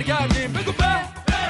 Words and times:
برگردیم. 0.00 0.52
بگو 0.52 0.72
به. 0.72 0.86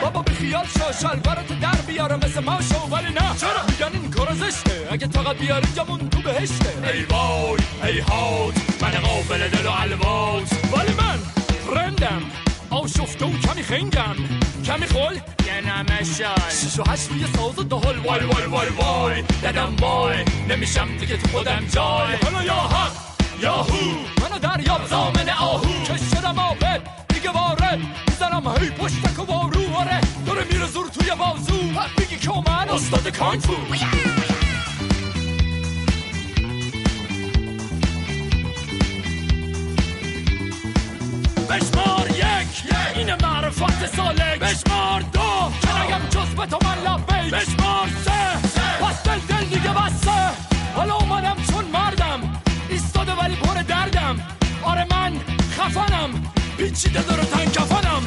بابا 0.03 0.23
بی 0.23 0.35
خیال 0.35 0.65
شو 0.65 0.93
شلوارت 1.01 1.61
در 1.61 1.81
بیاره. 1.87 2.17
مثل 2.17 2.41
ما 2.41 2.59
شو 2.61 2.79
ولی 2.91 3.13
نه. 3.13 3.37
چرا؟ 3.41 3.63
میگن 3.69 4.01
این 4.01 4.11
کار 4.11 4.35
زشته. 4.35 4.89
اگه 4.91 5.07
طاقت 5.07 5.39
بیاری 5.39 5.69
جمون 5.77 6.09
تو 6.09 6.23
بهشته. 6.23 6.69
ای 6.93 7.03
وای 7.03 7.61
ای 7.85 7.99
هات 8.01 8.55
من 8.83 8.91
قابل 8.91 9.49
دل 9.49 9.67
و 9.67 9.71
الوات 9.71 10.53
ولی 10.77 10.95
من 10.95 11.19
رندم. 11.77 12.23
آشفته 12.71 13.25
و 13.27 13.31
کمی 13.39 13.63
خنگم. 13.63 14.17
کمی 14.65 14.87
خل. 14.87 15.15
یه 15.47 15.61
نمشای 15.61 16.51
شیش 16.61 16.79
و 16.79 16.91
هشت 16.91 17.09
روی 17.11 17.25
ساز 17.37 17.59
و 17.59 17.63
دهل 17.63 17.99
وای 17.99 18.21
وای 18.21 18.47
وای 18.47 18.69
وای. 18.69 19.23
ددم 19.23 19.77
وای. 19.81 20.17
نمیشم 20.49 20.97
دیگه 21.01 21.17
تو 21.17 21.29
خودم 21.29 21.65
جای. 21.73 22.17
حالا 22.23 22.45
یا 22.45 22.55
حق 22.55 22.93
یا 23.41 23.55
هو. 23.55 23.95
منو 24.21 24.39
دریاب 24.39 24.87
زامن 24.87 25.29
آهو. 25.29 25.85
که 25.85 25.97
شدم 26.17 26.39
آبد 26.39 27.00
دیگه 27.31 27.43
وارد 27.43 27.79
می‌زنم 28.09 28.55
هی 28.61 28.71
پشتک 28.71 29.19
و 29.19 29.23
وارو 29.23 29.77
آره 29.77 30.01
داره 30.27 30.45
میره 30.45 30.67
زور 30.67 30.89
توی 30.89 31.11
بازو. 31.15 31.63
میگی 31.99 32.17
که 32.17 32.31
من 32.31 32.69
استاد 32.69 33.09
کانفو 33.17 33.53
بشمار 41.51 42.11
یک 42.11 42.73
این 42.95 43.15
معرفت 43.23 43.97
سالک. 43.97 44.39
بشمار 44.39 45.01
دو 45.01 45.53
که 45.61 45.83
نگم 45.83 46.09
جز 46.11 46.35
به 46.35 46.47
تو 46.47 46.59
من 46.65 46.79
لبیک. 46.79 47.35
بشمار 47.35 47.89
سه 48.05 48.39
پس 48.85 49.03
دل 49.03 49.19
دل 49.19 49.45
دیگه 49.45 49.71
بسته. 49.71 50.31
حالا 50.77 50.95
اومدم 50.95 51.37
چون 51.53 51.65
مردم. 51.65 52.43
ایستاده 52.69 53.13
ولی 53.13 53.37
پر 53.37 53.63
دردم. 53.63 54.21
آره 54.63 54.87
من 54.91 55.13
خفنم. 55.59 56.33
پیچیده 56.61 57.03
داره 57.03 57.23
تن 57.23 57.45
کفنم 57.45 58.03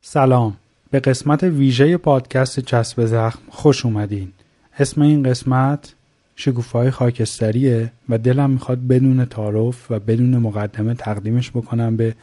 سلام. 0.00 0.56
به 0.90 1.00
قسمت 1.00 1.42
ویژه 1.42 1.96
پادکست 1.96 2.60
چسب 2.60 3.04
زخم 3.06 3.40
خوش 3.48 3.84
اومدین. 3.84 4.32
اسم 4.78 5.02
این 5.02 5.22
قسمت 5.22 5.94
شکوفای 6.36 6.90
خاکستریه 6.90 7.92
و 8.08 8.18
دلم 8.18 8.50
می‌خواد 8.50 8.78
بدون 8.78 9.24
تعارف 9.24 9.90
و 9.90 10.00
بدون 10.00 10.38
مقدمه 10.38 10.94
تقدیمش 10.94 11.50
بکنم 11.50 11.96
به 11.96 12.14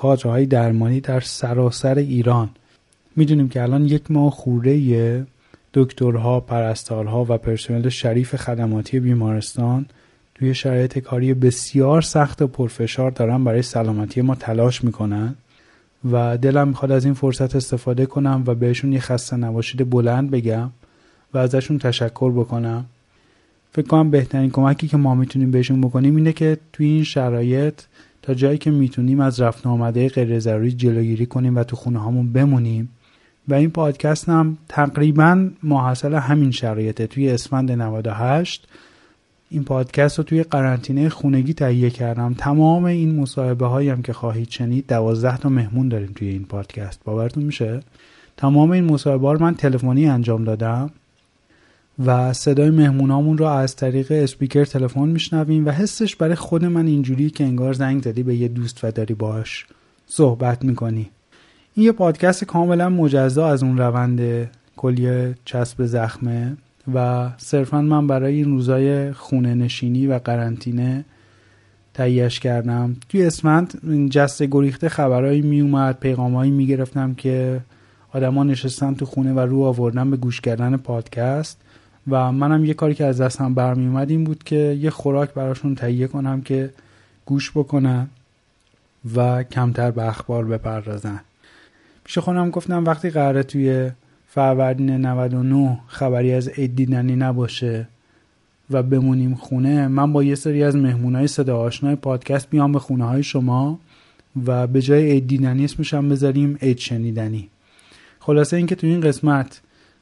کادرهای 0.00 0.46
درمانی 0.46 1.00
در 1.00 1.20
سراسر 1.20 1.94
ایران. 1.94 2.48
می‌دونیم 3.16 3.48
که 3.48 3.62
الان 3.62 3.84
یک 3.84 4.10
ماه 4.10 4.30
خوره 4.30 5.26
دکترها، 5.74 6.40
پرستارها 6.40 7.26
و 7.28 7.38
پرسنل 7.38 7.88
شریف 7.88 8.36
خدماتی 8.36 9.00
بیمارستان 9.00 9.86
توی 10.34 10.54
شرایط 10.54 10.98
کاری 10.98 11.34
بسیار 11.34 12.02
سخت 12.02 12.42
و 12.42 12.46
پرفشار 12.46 13.10
دارن 13.10 13.44
برای 13.44 13.62
سلامتی 13.62 14.20
ما 14.20 14.34
تلاش 14.34 14.84
می‌کنن. 14.84 15.34
و 16.12 16.38
دلم 16.38 16.68
می‌خواد 16.68 16.92
از 16.92 17.04
این 17.04 17.14
فرصت 17.14 17.56
استفاده 17.56 18.06
کنم 18.06 18.44
و 18.46 18.54
بهشون 18.54 18.92
یه 18.92 19.00
خسته 19.00 19.36
نباشید 19.36 19.90
بلند 19.90 20.30
بگم 20.30 20.70
و 21.34 21.38
ازشون 21.38 21.78
تشکر 21.78 22.32
بکنم. 22.32 22.84
فکر 23.72 23.86
کنم 23.86 24.10
بهترین 24.10 24.50
کمکی 24.50 24.88
که 24.88 24.96
ما 24.96 25.14
می‌تونیم 25.14 25.50
بهشون 25.50 25.80
بکنیم 25.80 26.16
اینه 26.16 26.32
که 26.32 26.58
توی 26.72 26.86
این 26.86 27.04
شرایط 27.04 27.74
تا 28.22 28.34
جایی 28.34 28.58
که 28.58 28.70
می‌تونیم 28.70 29.20
از 29.20 29.40
رفت 29.40 29.66
آمده 29.66 30.08
غیر 30.08 30.38
ضروری 30.38 30.72
جلوگیری 30.72 31.26
کنیم 31.26 31.56
و 31.56 31.64
تو 31.64 31.76
خونه 31.76 31.98
هامون 31.98 32.32
بمونیم. 32.32 32.88
و 33.48 33.54
این 33.54 33.70
پادکست 33.70 34.28
هم 34.28 34.58
تقریبا 34.68 35.48
محصل 35.62 36.14
همین 36.14 36.50
شرایطه. 36.50 37.06
توی 37.06 37.30
اسفند 37.30 37.72
98 37.72 38.68
این 39.50 39.64
پادکست 39.64 40.18
رو 40.18 40.24
توی 40.24 40.42
قرنطینه 40.42 41.08
خونگی 41.08 41.54
تهیه 41.54 41.90
کردم. 41.90 42.34
تمام 42.34 42.84
این 42.84 43.20
مصاحبه 43.20 43.68
هم 43.68 44.02
که 44.02 44.12
خواهید 44.12 44.50
شنید 44.50 44.86
دوازده 44.86 45.36
تا 45.36 45.48
مهمون 45.48 45.88
داریم 45.88 46.12
توی 46.14 46.28
این 46.28 46.44
پادکست. 46.44 47.00
باورتون 47.04 47.42
میشه؟ 47.44 47.80
تمام 48.36 48.70
این 48.70 48.84
مصاحبه 48.84 49.32
رو 49.32 49.42
من 49.42 49.54
تلفنی 49.54 50.06
انجام 50.06 50.44
دادم. 50.44 50.90
و 52.06 52.32
صدای 52.32 52.70
مهمونامون 52.70 53.38
رو 53.38 53.46
از 53.46 53.76
طریق 53.76 54.12
اسپیکر 54.12 54.64
تلفن 54.64 55.08
میشنویم 55.08 55.66
و 55.66 55.70
حسش 55.70 56.16
برای 56.16 56.34
خود 56.34 56.64
من 56.64 56.86
اینجوری 56.86 57.30
که 57.30 57.44
انگار 57.44 57.72
زنگ 57.72 58.02
زدی 58.02 58.22
به 58.22 58.34
یه 58.34 58.48
دوست 58.48 58.84
و 58.84 58.90
داری 58.90 59.14
باش. 59.14 59.66
صحبت 60.06 60.64
می‌کنی. 60.64 61.10
این 61.74 61.86
یه 61.86 61.92
پادکست 61.92 62.44
کاملا 62.44 62.88
مجزا 62.88 63.48
از 63.48 63.62
اون 63.62 63.78
روند 63.78 64.50
کلیه 64.76 65.34
چسب 65.44 65.86
زخمه 65.86 66.56
و 66.94 67.28
صرفا 67.38 67.82
من 67.82 68.06
برای 68.06 68.34
این 68.34 68.44
روزای 68.44 69.12
خونه 69.12 69.54
نشینی 69.54 70.06
و 70.06 70.18
قرنطینه 70.18 71.04
تهیهش 71.94 72.40
کردم. 72.40 72.96
توی 73.08 73.24
اسفند 73.24 73.80
جسته 74.10 74.48
گریخته 74.50 74.88
خبرهایی 74.88 75.40
میومد 75.40 75.98
پیغامهایی 76.00 76.50
می‌گرفتم 76.50 77.14
که 77.14 77.60
آدما 78.12 78.44
نشستن 78.44 78.94
تو 78.94 79.06
خونه 79.06 79.32
و 79.32 79.40
رو 79.40 79.62
آوردن 79.62 80.10
به 80.10 80.16
گوش 80.16 80.40
کردن 80.40 80.76
پادکست. 80.76 81.60
و 82.08 82.32
منم 82.32 82.64
یه 82.64 82.74
کاری 82.74 82.94
که 82.94 83.04
از 83.04 83.20
دستم 83.20 83.54
برمی 83.54 83.86
اومد 83.86 84.10
این 84.10 84.24
بود 84.24 84.44
که 84.44 84.78
یه 84.80 84.90
خوراک 84.90 85.34
براشون 85.34 85.74
تهیه 85.74 86.06
کنم 86.06 86.40
که 86.40 86.70
گوش 87.24 87.50
بکنن 87.50 88.08
و 89.16 89.42
کمتر 89.42 89.90
به 89.90 90.08
اخبار 90.08 90.44
بپردازن. 90.44 91.20
پیش 92.04 92.18
خودم 92.18 92.50
گفتم 92.50 92.84
وقتی 92.84 93.10
قراره 93.10 93.42
توی 93.42 93.90
فروردین 94.28 94.90
99 94.90 95.80
خبری 95.86 96.32
از 96.32 96.48
عید 96.48 96.76
دیدنی 96.76 97.16
نباشه 97.16 97.88
و 98.70 98.82
بمونیم 98.82 99.34
خونه 99.34 99.88
من 99.88 100.12
با 100.12 100.22
یه 100.22 100.34
سری 100.34 100.62
از 100.64 100.76
مهمونای 100.76 101.26
صدا 101.26 101.58
آشنای 101.58 101.96
پادکست 101.96 102.50
بیام 102.50 102.72
به 102.72 102.78
خونه 102.78 103.04
های 103.04 103.22
شما 103.22 103.78
و 104.46 104.66
به 104.66 104.82
جای 104.82 105.10
عید 105.10 105.26
دیدنی 105.26 105.64
اسمش 105.64 105.94
هم 105.94 106.08
بذاریم 106.08 106.58
عید 106.62 106.78
شنیدنی. 106.78 107.48
خلاصه 108.20 108.56
اینکه 108.56 108.74
تو 108.74 108.86
این 108.86 109.00
قسمت 109.00 109.60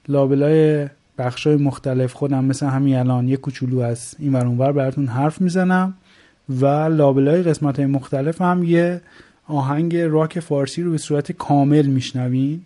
لابلای 0.08 0.88
بخشای 1.18 1.56
مختلف 1.56 2.12
خودم 2.12 2.44
مثل 2.44 2.66
همین 2.66 2.96
الان 2.96 3.28
یه 3.28 3.36
کوچولو 3.36 3.78
از 3.78 4.14
این 4.18 4.34
ور 4.34 4.72
براتون 4.72 5.06
حرف 5.06 5.40
می‌زنم 5.40 5.94
و 6.48 6.66
لابلای 6.66 7.42
قسمت 7.42 7.76
های 7.76 7.86
مختلف 7.86 8.42
هم 8.42 8.64
یه 8.64 9.00
آهنگ 9.46 9.96
راک 9.96 10.40
فارسی 10.40 10.82
رو 10.82 10.90
به 10.90 10.98
صورت 10.98 11.32
کامل 11.32 11.86
میشنوین. 11.86 12.60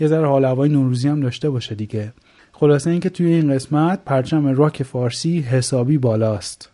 یه 0.00 0.06
ذره 0.08 0.26
حال 0.26 0.44
هوای 0.44 0.68
نوروزی 0.68 1.08
هم 1.08 1.20
داشته 1.20 1.50
باشه 1.50 1.74
دیگه. 1.74 2.12
خلاصه 2.52 2.90
اینکه 2.90 3.10
توی 3.10 3.26
این 3.26 3.54
قسمت 3.54 4.04
پرچم 4.04 4.46
راک 4.46 4.82
فارسی 4.82 5.40
حسابی 5.40 5.98
بالاست. 5.98 6.70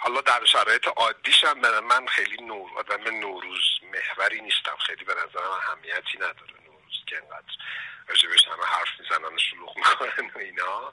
حالا 0.00 0.20
در 0.20 0.44
شرایط 0.44 0.88
عادیشم 0.88 1.60
به 1.60 1.80
من 1.80 2.06
خیلی 2.06 2.36
نور 2.44 2.70
آدم 2.78 3.18
نوروز 3.20 3.64
محوری 3.82 4.40
نیستم. 4.40 4.76
خیلی 4.86 5.04
به 5.04 5.14
نظرم 5.14 5.50
اهمیتی 5.50 6.18
نداره 6.18 6.54
نوروز 6.64 7.04
که 7.06 7.16
انقدر 7.16 7.54
راجبش 8.08 8.46
همه 8.46 8.64
حرف 8.64 8.88
می‌زنن 9.00 9.34
و 9.34 9.38
شلوغ 9.38 9.76
می‌کنن 9.76 10.30
و 10.34 10.38
اینا. 10.38 10.92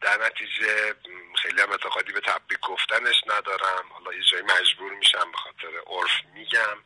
در 0.00 0.24
نتیجه 0.26 0.94
خیلی 1.42 1.60
هم 1.60 1.70
اعتقادی 1.70 2.12
به 2.12 2.20
تبریک 2.20 2.60
گفتنش 2.60 3.22
ندارم. 3.26 3.88
حالا 3.92 4.14
یه 4.14 4.22
جایی 4.22 4.42
مجبور 4.42 4.92
میشم 4.92 5.32
به 5.32 5.38
خاطر 5.38 5.82
عرف 5.86 6.24
میگم. 6.34 6.78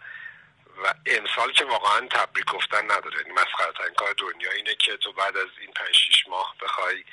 و 0.82 0.94
امسال 1.06 1.52
که 1.52 1.64
واقعا 1.64 2.08
تبریک 2.08 2.44
گفتن 2.44 2.84
نداره. 2.84 3.16
یعنی 3.18 3.32
مسخره 3.32 3.90
کار 3.96 4.12
دنیا 4.12 4.50
اینه 4.50 4.74
که 4.74 4.96
تو 4.96 5.12
بعد 5.12 5.36
از 5.36 5.48
این 5.60 5.72
پنج 5.72 5.94
شیش 5.94 6.28
ماه 6.28 6.56
بخوای 6.60 7.04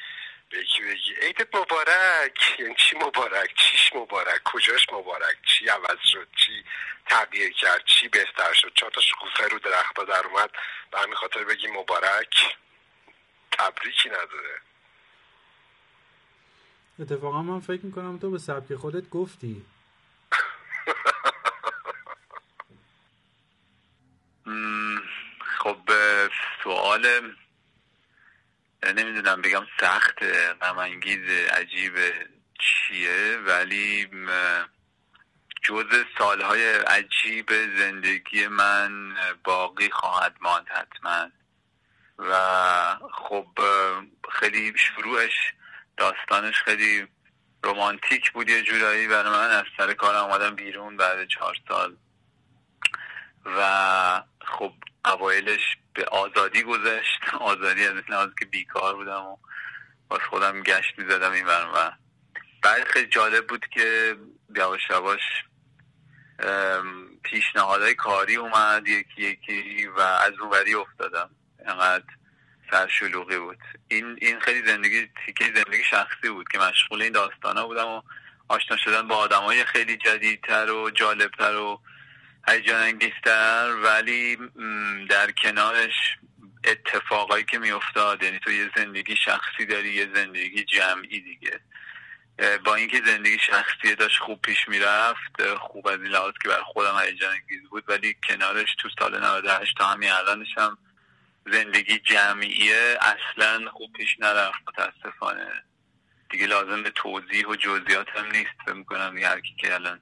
یکی 0.53 0.83
بگی. 0.83 1.13
عیدت 1.21 1.55
مبارک. 1.55 2.59
یعنی 2.59 2.75
چی 2.75 2.97
مبارک؟ 2.97 3.55
چیش 3.55 3.93
مبارک؟ 3.95 4.43
کجاش 4.43 4.89
مبارک؟ 4.93 5.37
چی 5.45 5.67
عوض 5.67 5.97
شد؟ 6.03 6.27
چی 6.35 6.63
تغییر 7.05 7.53
کرد؟ 7.53 7.85
چی 7.85 8.07
بهتر 8.07 8.53
شد؟ 8.53 8.73
چهار 8.75 8.91
تا 8.91 9.01
شکوفه 9.01 9.47
رو 9.47 9.59
درخت 9.59 9.95
در 10.07 10.27
اومد. 10.27 10.49
به 10.91 10.99
همین 10.99 11.15
خاطر 11.15 11.43
بگی 11.43 11.67
مبارک. 11.67 12.57
تبریکی 13.51 14.09
نداره. 14.09 14.59
اتفاقا 16.99 17.41
من 17.41 17.59
فکر 17.59 17.85
می‌کنم 17.85 18.19
تو 18.19 18.31
به 18.31 18.37
سبک 18.37 18.75
خودت 18.75 19.09
گفتی. 19.09 19.65
خب 25.59 25.77
سوال 26.63 27.33
نمی‌دونم 28.91 29.41
بگم 29.41 29.65
سخت 29.79 30.23
غمانگیز 30.61 31.29
عجیب 31.29 31.93
چیه 32.59 33.37
ولی 33.37 34.09
جز 35.63 35.85
سالهای 36.17 36.75
عجیب 36.75 37.49
زندگی 37.77 38.47
من 38.47 39.13
باقی 39.43 39.89
خواهد 39.89 40.35
ماند 40.41 40.67
حتما. 40.67 41.29
و 42.17 42.33
خب 43.11 43.47
خیلی 44.31 44.73
شروعش 44.77 45.33
داستانش 45.97 46.55
خیلی 46.55 47.07
رومانتیک 47.63 48.31
بود 48.31 48.49
یه 48.49 48.61
جورایی 48.61 49.07
برای 49.07 49.31
من 49.31 49.49
از 49.49 49.65
سر 49.77 49.93
کارم 49.93 50.23
آمدم 50.23 50.55
بیرون 50.55 50.97
بعد 50.97 51.27
چهار 51.27 51.55
سال. 51.67 51.95
و 53.45 54.21
خب 54.45 54.73
اوایلش 55.05 55.77
به 55.93 56.05
آزادی 56.05 56.63
گذشت. 56.63 57.19
آزادی 57.39 57.85
از 57.85 57.93
لحاظ 58.09 58.29
که 58.39 58.45
بیکار 58.45 58.95
بودم 58.95 59.25
و 59.25 59.37
باز 60.07 60.19
خودم 60.29 60.63
گشت 60.63 60.99
می‌زدم 60.99 61.31
این 61.31 61.45
و 61.45 61.91
بعد 62.63 62.83
خیلی 62.83 63.07
جالب 63.07 63.47
بود 63.47 63.65
که 63.73 64.15
یواش 64.55 64.81
یواش 64.89 65.21
پیشنهادهای 67.23 67.95
کاری 67.95 68.35
اومد 68.35 68.87
یکی 68.87 69.21
یکی 69.21 69.87
و 69.87 69.99
از 69.99 70.33
اونوری 70.41 70.73
افتادم. 70.73 71.29
انقدر 71.65 72.05
سرشلوغی 72.71 73.37
بود. 73.37 73.59
این 73.87 74.17
این 74.21 74.39
خیلی 74.39 74.67
زندگی 74.67 75.09
تیکه 75.25 75.45
زندگی 75.45 75.83
شخصی 75.89 76.29
بود 76.29 76.47
که 76.49 76.59
مشغول 76.59 77.01
این 77.01 77.11
داستانا 77.11 77.67
بودم 77.67 77.87
و 77.87 78.01
آشنا 78.47 78.77
شدن 78.77 79.07
با 79.07 79.27
های 79.27 79.65
خیلی 79.65 79.97
جدیدتر 79.97 80.71
و 80.71 80.89
جالبتر 80.89 81.55
و 81.55 81.81
هیجان 82.47 82.81
انگیزتر 82.81 83.75
ولی 83.83 84.37
در 85.09 85.31
کنارش 85.31 86.17
اتفاقایی 86.63 87.43
که 87.43 87.59
میافتاد 87.59 88.23
یعنی 88.23 88.39
تو 88.39 88.51
یه 88.51 88.69
زندگی 88.75 89.15
شخصی 89.15 89.65
داری 89.65 89.93
یه 89.93 90.09
زندگی 90.15 90.63
جمعی 90.63 91.19
دیگه. 91.19 91.59
با 92.65 92.75
اینکه 92.75 93.01
زندگی 93.05 93.39
شخصی 93.39 93.95
داشت 93.95 94.19
خوب 94.19 94.41
پیش 94.41 94.67
می‌رفت. 94.67 95.55
خوب 95.59 95.87
از 95.87 96.01
این 96.01 96.11
لحاظ 96.11 96.33
که 96.43 96.49
برای 96.49 96.63
خودم 96.63 96.99
هیجان 96.99 97.29
انگیز 97.31 97.69
بود 97.69 97.83
ولی 97.87 98.15
کنارش 98.29 98.75
تو 98.79 98.89
سال 98.99 99.25
98 99.25 99.77
تا 99.77 99.85
همین 99.85 100.11
الانش 100.11 100.57
هم 100.57 100.77
زندگی 101.51 101.99
جمعیه 101.99 102.97
اصلا 103.01 103.71
خوب 103.71 103.93
پیش 103.93 104.19
نرفت 104.19 104.59
متاسفانه. 104.67 105.63
دیگه 106.29 106.47
لازم 106.47 106.83
به 106.83 106.89
توضیح 106.89 107.47
و 107.47 107.55
جزئیات 107.55 108.07
هم 108.09 108.25
نیست 108.25 108.51
فکر 108.65 108.73
می‌کنم 108.73 109.17
هر 109.17 109.39
کی 109.39 109.55
که 109.59 109.73
الان 109.73 109.99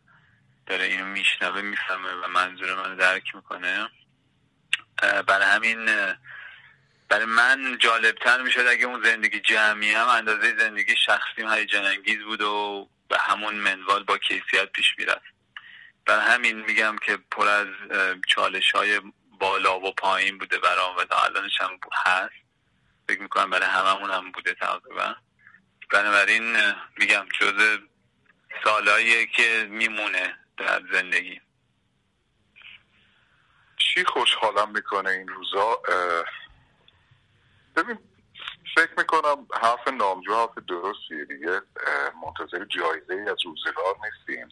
داره 0.65 0.83
اینو 0.83 1.05
میشنوه 1.05 1.61
می‌فهمه 1.61 2.13
و 2.13 2.27
منظور 2.27 2.75
منو 2.75 2.95
درک 2.95 3.35
می‌کنه. 3.35 3.89
برای 5.27 5.47
همین 5.47 5.85
برای 7.09 7.25
من 7.25 7.77
جالبتر 7.77 8.41
می‌شد 8.41 8.67
اگه 8.67 8.85
اون 8.85 9.03
زندگی 9.03 9.39
جمعی 9.39 9.91
هم 9.91 10.07
اندازه 10.07 10.57
زندگی 10.57 10.95
شخصیم 10.95 11.49
هیجان 11.49 11.85
انگیز 11.85 12.19
بود 12.19 12.41
و 12.41 12.89
به 13.09 13.17
همون 13.17 13.55
منوال 13.55 14.03
با 14.03 14.17
کیفیت 14.17 14.65
پیش 14.65 14.95
می‌رفت. 14.97 15.31
برای 16.05 16.33
همین 16.33 16.61
میگم 16.61 16.95
که 17.05 17.17
پر 17.31 17.47
از 17.47 17.67
چالش 18.27 18.71
های 18.71 19.01
بالا 19.39 19.79
و 19.79 19.93
پایین 19.93 20.37
بوده 20.37 20.59
برام 20.59 20.97
و 20.97 21.03
تا 21.03 21.23
الانش 21.23 21.61
هم 21.61 21.79
هست. 22.05 22.33
فکر 23.07 23.21
می‌کنم 23.21 23.49
برای 23.49 23.69
هممون 23.69 24.11
هم 24.11 24.31
بوده 24.31 24.53
تقریبا. 24.53 25.15
بنابراین 25.91 26.57
میگم 26.97 27.25
جز 27.39 27.79
سالهایی 28.63 29.27
که 29.27 29.67
میمونه. 29.69 30.37
در 30.61 30.81
زندگی. 30.93 31.41
چی 33.77 34.05
خوشحالم 34.05 34.71
می‌کنه 34.71 35.09
این 35.09 35.27
روزا؟ 35.27 35.81
ببین 37.75 37.99
فکر 38.75 38.93
می‌کنم 38.97 39.47
حرف 39.61 39.87
نامجو 39.87 40.35
حرف 40.35 40.57
درستیه 40.67 41.25
دیگه. 41.25 41.61
منتظر 42.25 42.65
جایزه 42.65 43.13
ای 43.13 43.29
از 43.29 43.37
روزگار 43.45 43.95
نیستیم. 44.03 44.49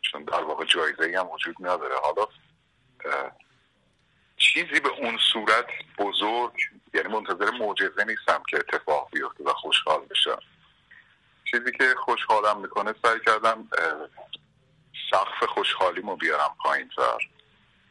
چون 0.00 0.24
در 0.24 0.44
واقع 0.44 0.64
جایزه 0.64 1.02
ای 1.02 1.14
هم 1.14 1.30
وجود 1.30 1.56
نداره. 1.60 1.94
حالا 1.96 2.26
چیزی 4.36 4.80
به 4.80 4.88
اون 4.88 5.18
صورت 5.32 5.66
بزرگ 5.98 6.52
یعنی 6.94 7.08
منتظر 7.08 7.50
معجزه 7.50 8.04
نیستم 8.04 8.42
که 8.48 8.56
اتفاق 8.56 9.10
بیفته 9.12 9.44
و 9.44 9.52
خوشحال 9.52 10.00
بشم. 10.00 10.40
چیزی 11.44 11.72
که 11.72 11.94
خوشحالم 12.04 12.60
می‌کنه 12.60 12.94
سعی 13.02 13.20
کردم 13.26 13.68
سقف 15.10 15.44
خوشحالیمو 15.48 16.16
بیارم 16.16 16.56
پایین 16.58 16.88
تر 16.96 17.28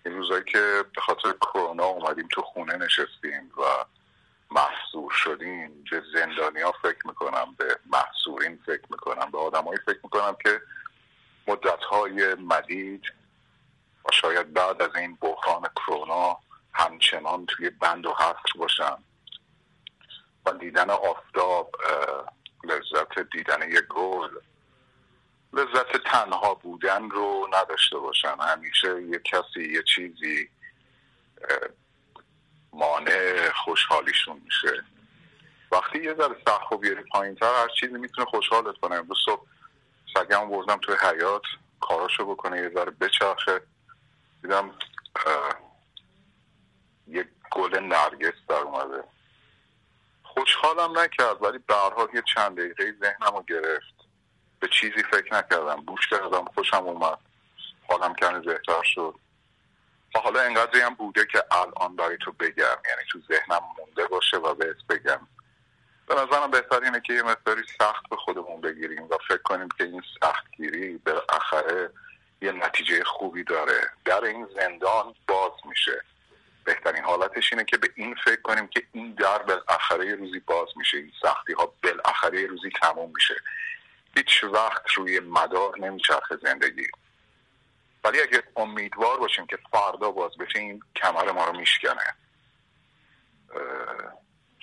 این 0.06 0.16
روزایی 0.16 0.44
که 0.44 0.84
به 0.96 1.02
خاطر 1.02 1.32
کرونا 1.32 1.86
اومدیم 1.86 2.28
تو 2.32 2.42
خونه 2.42 2.78
نشستیم 2.78 3.52
و 3.58 3.86
محصور 4.52 5.12
شدیم 5.12 5.84
به 5.92 6.04
زندانی 6.14 6.62
ها 6.62 6.72
فکر 6.72 7.08
می‌کنم 7.08 7.56
به 7.58 7.80
محصورین 7.86 8.60
فکر 8.66 8.84
می‌کنم 8.90 9.32
به 9.32 9.38
آدمایی 9.38 9.80
فکر 9.86 10.00
می‌کنم 10.04 10.36
که 10.44 10.62
مدت 11.48 11.84
های 11.84 12.36
مدید 12.36 13.04
و 14.06 14.12
شاید 14.12 14.54
بعد 14.54 14.82
از 14.82 14.96
این 14.96 15.18
بحران 15.22 15.70
کرونا 15.76 16.38
همچنان 16.74 17.46
توی 17.46 17.70
بند 17.70 18.06
و 18.06 18.14
حصر 18.14 18.60
باشن. 18.60 18.98
و 20.46 20.52
دیدن 20.52 20.90
آفتاب 20.90 21.76
لذت 22.64 23.20
دیدن 23.32 23.72
یک 23.72 23.82
گل 23.82 24.30
لذت 25.54 25.98
تنها 25.98 26.54
بودن 26.54 27.10
رو 27.10 27.50
نداشته 27.54 27.98
باشن. 27.98 28.36
همیشه 28.40 29.02
یه 29.04 29.20
کسی 29.20 29.74
یه 29.74 29.84
چیزی 29.96 30.50
مانع 32.74 33.50
خوشحالیشون 33.50 34.42
میشه. 34.46 34.84
وقتی 35.72 36.04
یه 36.04 36.14
ذره 36.14 36.36
سخت 36.48 36.72
و 36.72 36.78
بیاری 36.78 37.04
پایین 37.04 37.36
تر 37.36 37.62
هر 37.62 37.68
چیزی 37.80 37.94
می‌تونه 37.94 38.28
خوشحالت 38.28 38.78
کنه. 38.78 38.96
امروز 38.96 39.18
صبح 39.26 39.46
سگم 40.14 40.50
بردم 40.50 40.78
توی 40.78 40.96
حیات 41.02 41.44
کاراشو 41.82 42.26
بکنه 42.26 42.58
یه 42.58 42.70
ذره 42.70 42.92
بچرخه. 42.92 43.62
دیدم 44.42 44.72
یه 47.08 47.30
گل 47.52 47.80
نرگس 47.80 48.34
در 48.50 48.56
اومده. 48.56 49.04
خوشحالم 50.24 51.00
نکرد 51.00 51.44
ولی 51.44 51.58
به 51.58 51.76
یه 52.14 52.24
چند 52.36 52.58
دقیقه 52.58 52.96
ذهنم 53.00 53.36
رو 53.36 53.44
گرفت. 53.44 53.97
به 54.60 54.68
چیزی 54.68 55.04
فکر 55.12 55.34
نکردم. 55.34 55.76
بوش 55.76 56.08
کردم 56.08 56.46
خوشم 56.46 56.84
اومد. 56.84 57.18
حالم 57.88 58.16
کمی 58.16 58.40
بهتر 58.40 58.84
شد. 58.84 59.16
و 60.16 60.20
حالا 60.20 60.42
انقدری 60.42 60.82
هم 60.82 60.94
بوده 60.94 61.26
که 61.26 61.44
الان 61.52 61.96
برای 61.96 62.18
تو 62.18 62.32
بگم. 62.32 62.78
یعنی 62.90 63.02
تو 63.12 63.20
ذهنم 63.20 63.62
مونده 63.78 64.08
باشه 64.08 64.38
و 64.38 64.54
بهت 64.54 64.88
بگم. 64.90 65.28
به 66.08 66.16
نظرم 66.16 66.52
بهتر 66.52 66.84
اینه 66.84 67.02
که 67.02 67.14
یه 67.14 67.24
مقداری 67.24 67.64
سخت 67.80 68.10
به 68.10 68.16
خودمون 68.16 68.62
بگیریم 68.62 69.04
و 69.04 69.18
فکر 69.28 69.42
کنیم 69.44 69.70
که 69.78 69.84
این 69.84 70.04
سختگیری 70.22 70.98
بالاخره 70.98 71.90
یه 72.42 72.52
نتیجه 72.52 73.04
خوبی 73.04 73.44
داره. 73.44 73.82
در 74.06 74.24
این 74.24 74.48
زندان 74.56 75.16
باز 75.28 75.52
میشه. 75.66 76.04
بهترین 76.64 77.04
حالتش 77.04 77.54
اینه 77.54 77.66
که 77.66 77.78
به 77.78 77.90
این 77.96 78.16
فکر 78.26 78.42
کنیم 78.42 78.68
که 78.68 78.84
این 78.92 79.14
در 79.14 79.38
بالاخره 79.38 80.16
روزی 80.16 80.40
باز 80.40 80.68
میشه. 80.76 80.98
این 80.98 81.12
سختی 81.22 81.54
ها 81.54 81.74
بالاخره 81.84 82.46
روزی 82.46 82.70
تموم 82.82 83.12
میشه. 83.16 83.36
هیچ 84.18 84.44
وقت 84.44 84.92
روی 84.92 85.20
مدار 85.20 85.80
نمیچرخه 85.80 86.38
زندگی. 86.38 86.88
ولی 88.04 88.22
اگه 88.22 88.44
امیدوار 88.56 89.18
باشیم 89.18 89.48
که 89.48 89.60
فردا 89.72 90.12
باز 90.12 90.38
بشه 90.38 90.60
این 90.60 90.84
کمر 90.96 91.32
ما 91.32 91.46
رو 91.46 91.58
میشکنه. 91.58 92.16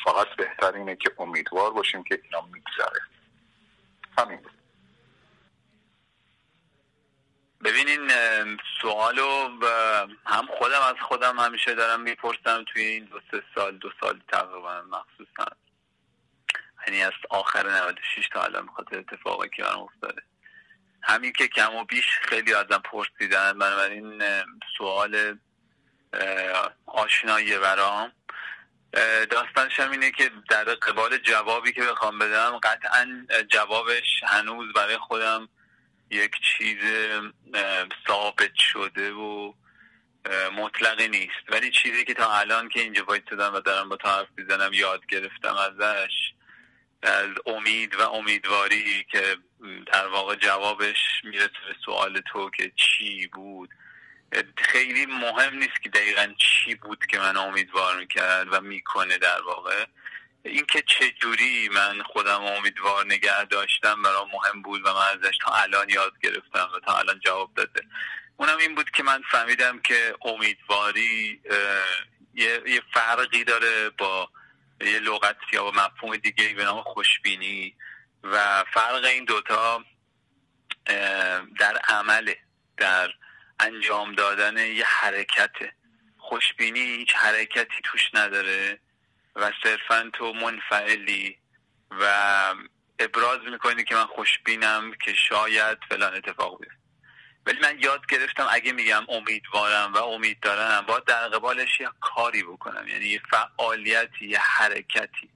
فقط 0.05 0.29
بهتر 0.37 0.73
اینه 0.73 0.97
که 0.97 1.11
امیدوار 1.19 1.71
باشیم 1.71 2.05
که 2.05 2.21
اینا 2.25 2.41
میگذره. 2.41 3.01
همین. 4.19 4.41
ببینین 7.65 8.11
سوالو 8.83 9.49
هم 10.27 10.47
خودم 10.59 10.81
از 10.81 10.97
خودم 11.09 11.39
همیشه 11.39 11.75
دارم 11.75 12.01
می‌پرسم 12.01 12.65
توی 12.73 12.83
این 12.83 13.05
دو 13.05 13.21
سه 13.31 13.43
سال 13.55 13.79
دو 13.79 13.91
سال 14.01 14.21
تقریبا 14.29 14.83
مخصوصا. 14.83 15.57
یعنی 16.87 17.03
از 17.03 17.13
آخر 17.31 17.67
96 17.67 18.29
تا 18.33 18.43
الان 18.43 18.69
خاطر 18.77 18.99
اتفاقی 18.99 19.49
که 19.49 19.63
برام 19.63 19.83
افتاده. 19.83 20.23
همین 21.03 21.33
که 21.33 21.49
کم 21.49 21.75
و 21.75 21.85
بیش 21.85 22.19
خیلی 22.23 22.55
ازم 22.55 22.83
پرسیدن 22.85 23.59
بنابراین 23.59 24.23
سوال 24.79 25.39
آشنایی 26.87 27.59
برام. 27.59 28.13
داستانش 29.31 29.81
هم 29.81 29.91
اینه 29.91 30.11
که 30.11 30.31
در 30.51 30.65
قبال 30.65 31.19
جوابی 31.19 31.73
که 31.73 31.83
بخوام 31.83 32.19
بدم 32.19 32.59
قطعا 32.59 33.27
جوابش 33.49 34.23
هنوز 34.27 34.73
برای 34.73 34.99
خودم 34.99 35.49
یک 36.11 36.31
چیز 36.41 36.79
ثابت 38.07 38.55
شده 38.55 39.13
و 39.13 39.53
مطلقی 40.53 41.09
نیست. 41.09 41.45
ولی 41.49 41.71
چیزی 41.71 42.05
که 42.05 42.15
تا 42.15 42.33
الان 42.33 42.69
که 42.69 42.81
اینجا 42.81 43.05
باید 43.05 43.33
و 43.33 43.61
دارم 43.61 43.89
با 43.89 43.97
تا 43.97 44.17
حرف 44.17 44.29
می‌زنم 44.37 44.73
یاد 44.73 45.07
گرفتم 45.07 45.55
ازش 45.55 46.33
از 46.35 46.44
امید 47.47 47.95
و 47.95 48.01
امیدواری 48.01 49.07
که 49.11 49.37
در 49.93 50.07
واقع 50.07 50.35
جوابش 50.35 50.97
می‌رسه 51.25 51.61
به 51.69 51.77
سوال 51.85 52.23
تو 52.33 52.51
که 52.51 52.73
چی 52.77 53.27
بود. 53.27 53.71
خیلی 54.57 55.07
مهم 55.07 55.55
نیست 55.55 55.83
که 55.83 55.89
دقیقا 55.89 56.35
چی 56.39 56.75
بود 56.75 57.07
که 57.07 57.19
من 57.19 57.37
امیدوار 57.37 57.99
می‌کرد 57.99 58.47
و 58.53 58.61
می‌کنه 58.61 59.19
در 59.19 59.43
واقع. 59.43 59.85
اینکه 60.45 60.83
چه 60.83 61.11
جوری 61.11 61.69
من 61.69 62.03
خودم 62.03 62.45
امیدوار 62.45 63.07
نگه 63.07 63.45
داشتم 63.45 64.03
برام 64.03 64.29
مهم 64.33 64.63
بود 64.63 64.87
و 64.87 64.93
من 64.95 65.09
ازش 65.19 65.39
تا 65.39 65.53
الان 65.53 65.91
یاد 65.91 66.13
گرفتم 66.23 66.69
و 66.77 66.81
تا 66.81 66.99
الان 66.99 67.21
جواب 67.21 67.55
داده. 67.55 67.83
اونم 68.37 68.59
این 68.59 68.75
بود 68.75 68.91
که 68.91 69.03
من 69.03 69.23
فهمیدم 69.31 69.79
که 69.79 70.15
امیدواری 70.25 71.41
یه 72.35 72.83
فرقی 72.95 73.45
داره 73.45 73.91
با 73.91 74.29
یه 74.87 74.99
لغت 74.99 75.37
یا 75.53 75.71
مفهوم 75.71 76.17
دیگه 76.17 76.55
به 76.55 76.65
نام 76.65 76.83
خوشبینی 76.83 77.77
و 78.23 78.65
فرق 78.75 79.05
این 79.05 79.25
دوتا 79.25 79.85
در 81.59 81.77
عمله 81.89 82.39
در 82.77 83.11
انجام 83.61 84.15
دادن 84.15 84.57
یه 84.57 84.85
حرکته 84.87 85.73
خوشبینی 86.19 86.81
هیچ 86.81 87.15
حرکتی 87.15 87.83
توش 87.85 88.11
نداره 88.15 88.79
و 89.37 89.53
صرفا 89.63 90.11
تو 90.13 90.33
منفعلی 90.33 91.39
و 91.91 92.05
ابراز 92.99 93.41
می‌کنی 93.51 93.85
که 93.85 93.95
من 93.95 94.07
خوشبینم 94.07 94.93
که 95.05 95.15
شاید 95.15 95.79
فلان 95.89 96.15
اتفاق 96.15 96.61
بیفته. 96.61 96.84
ولی 97.47 97.59
من 97.63 97.79
یاد 97.81 98.07
گرفتم 98.07 98.47
اگه 98.51 98.73
میگم 98.73 99.03
امیدوارم 99.09 99.93
و 99.93 99.99
امید 99.99 100.41
دارم 100.41 100.85
باید 100.87 101.05
در 101.05 101.29
قبالش 101.29 101.81
یه 101.81 101.89
کاری 102.01 102.43
بکنم. 102.43 102.89
یعنی 102.89 103.07
یه 103.07 103.21
فعالیتی 103.31 104.29
یه 104.29 104.39
حرکتی. 104.39 105.31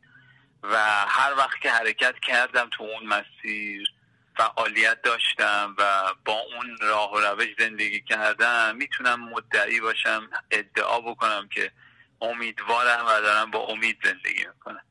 و 0.63 0.77
هر 1.09 1.35
وقت 1.35 1.61
که 1.61 1.71
حرکت 1.71 2.15
کردم 2.21 2.69
تو 2.71 2.85
اون 2.85 3.07
مسیر 3.07 3.89
فعالیت 4.37 5.03
داشتم 5.03 5.75
و 5.79 6.15
با 6.25 6.41
اون 6.41 6.77
راه 6.81 7.13
و 7.13 7.19
روش 7.21 7.49
زندگی 7.59 8.01
کردم 8.01 8.77
می‌تونم 8.77 9.21
مدعی 9.21 9.81
باشم 9.81 10.31
ادعا 10.51 11.01
بکنم 11.01 11.49
که 11.49 11.73
امیدوارم 12.21 13.07
و 13.07 13.21
دارم 13.21 13.51
با 13.51 13.59
امید 13.59 13.99
زندگی 14.05 14.47
می‌کنم. 14.47 14.83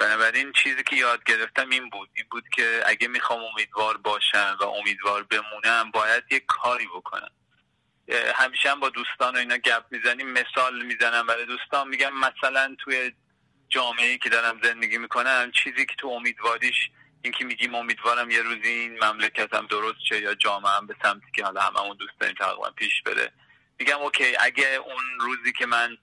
بنابراین 0.00 0.52
چیزی 0.52 0.82
که 0.82 0.96
یاد 0.96 1.24
گرفتم 1.24 1.70
این 1.70 1.90
بود. 1.90 2.10
این 2.14 2.26
بود 2.30 2.44
که 2.48 2.82
اگه 2.86 3.08
می‌خوام 3.08 3.40
امیدوار 3.44 3.96
باشم 3.96 4.56
و 4.60 4.64
امیدوار 4.64 5.22
بمونم 5.22 5.90
باید 5.90 6.24
یه 6.30 6.40
کاری 6.40 6.86
بکنم. 6.86 7.30
همیشه 8.34 8.70
هم 8.70 8.80
با 8.80 8.88
دوستان 8.88 9.34
و 9.34 9.38
اینا 9.38 9.56
گپ 9.56 9.84
می‌زنیم 9.90 10.30
مثال 10.30 10.82
می‌زنم 10.84 11.26
برای 11.26 11.46
دوستان 11.46 11.88
میگم 11.88 12.12
مثلا 12.14 12.76
توی 12.78 13.12
جامعه 13.68 14.18
که 14.18 14.28
دارم 14.28 14.60
زندگی 14.62 14.98
می‌کنم 14.98 15.52
چیزی 15.64 15.86
که 15.86 15.94
تو 15.98 16.08
امیدواریش 16.08 16.90
این 17.22 17.32
که 17.32 17.44
میگیم 17.44 17.74
امیدوارم 17.74 18.30
یه 18.30 18.42
روزی 18.42 18.68
این 18.68 19.04
مملکتم 19.04 19.66
درست 19.66 19.98
شه 20.08 20.20
یا 20.20 20.34
جامعه 20.34 20.72
هم 20.72 20.86
به 20.86 20.96
سمتی 21.02 21.26
که 21.36 21.44
حالا 21.44 21.60
هممون 21.60 21.96
دوست 21.96 22.20
داریم 22.20 22.36
تقریبا 22.36 22.70
پیش 22.70 23.02
بره. 23.02 23.32
میگم 23.78 23.98
اوکی 23.98 24.36
اگه 24.40 24.66
اون 24.66 25.02
روزی 25.20 25.52
که 25.52 25.66
من 25.66 25.96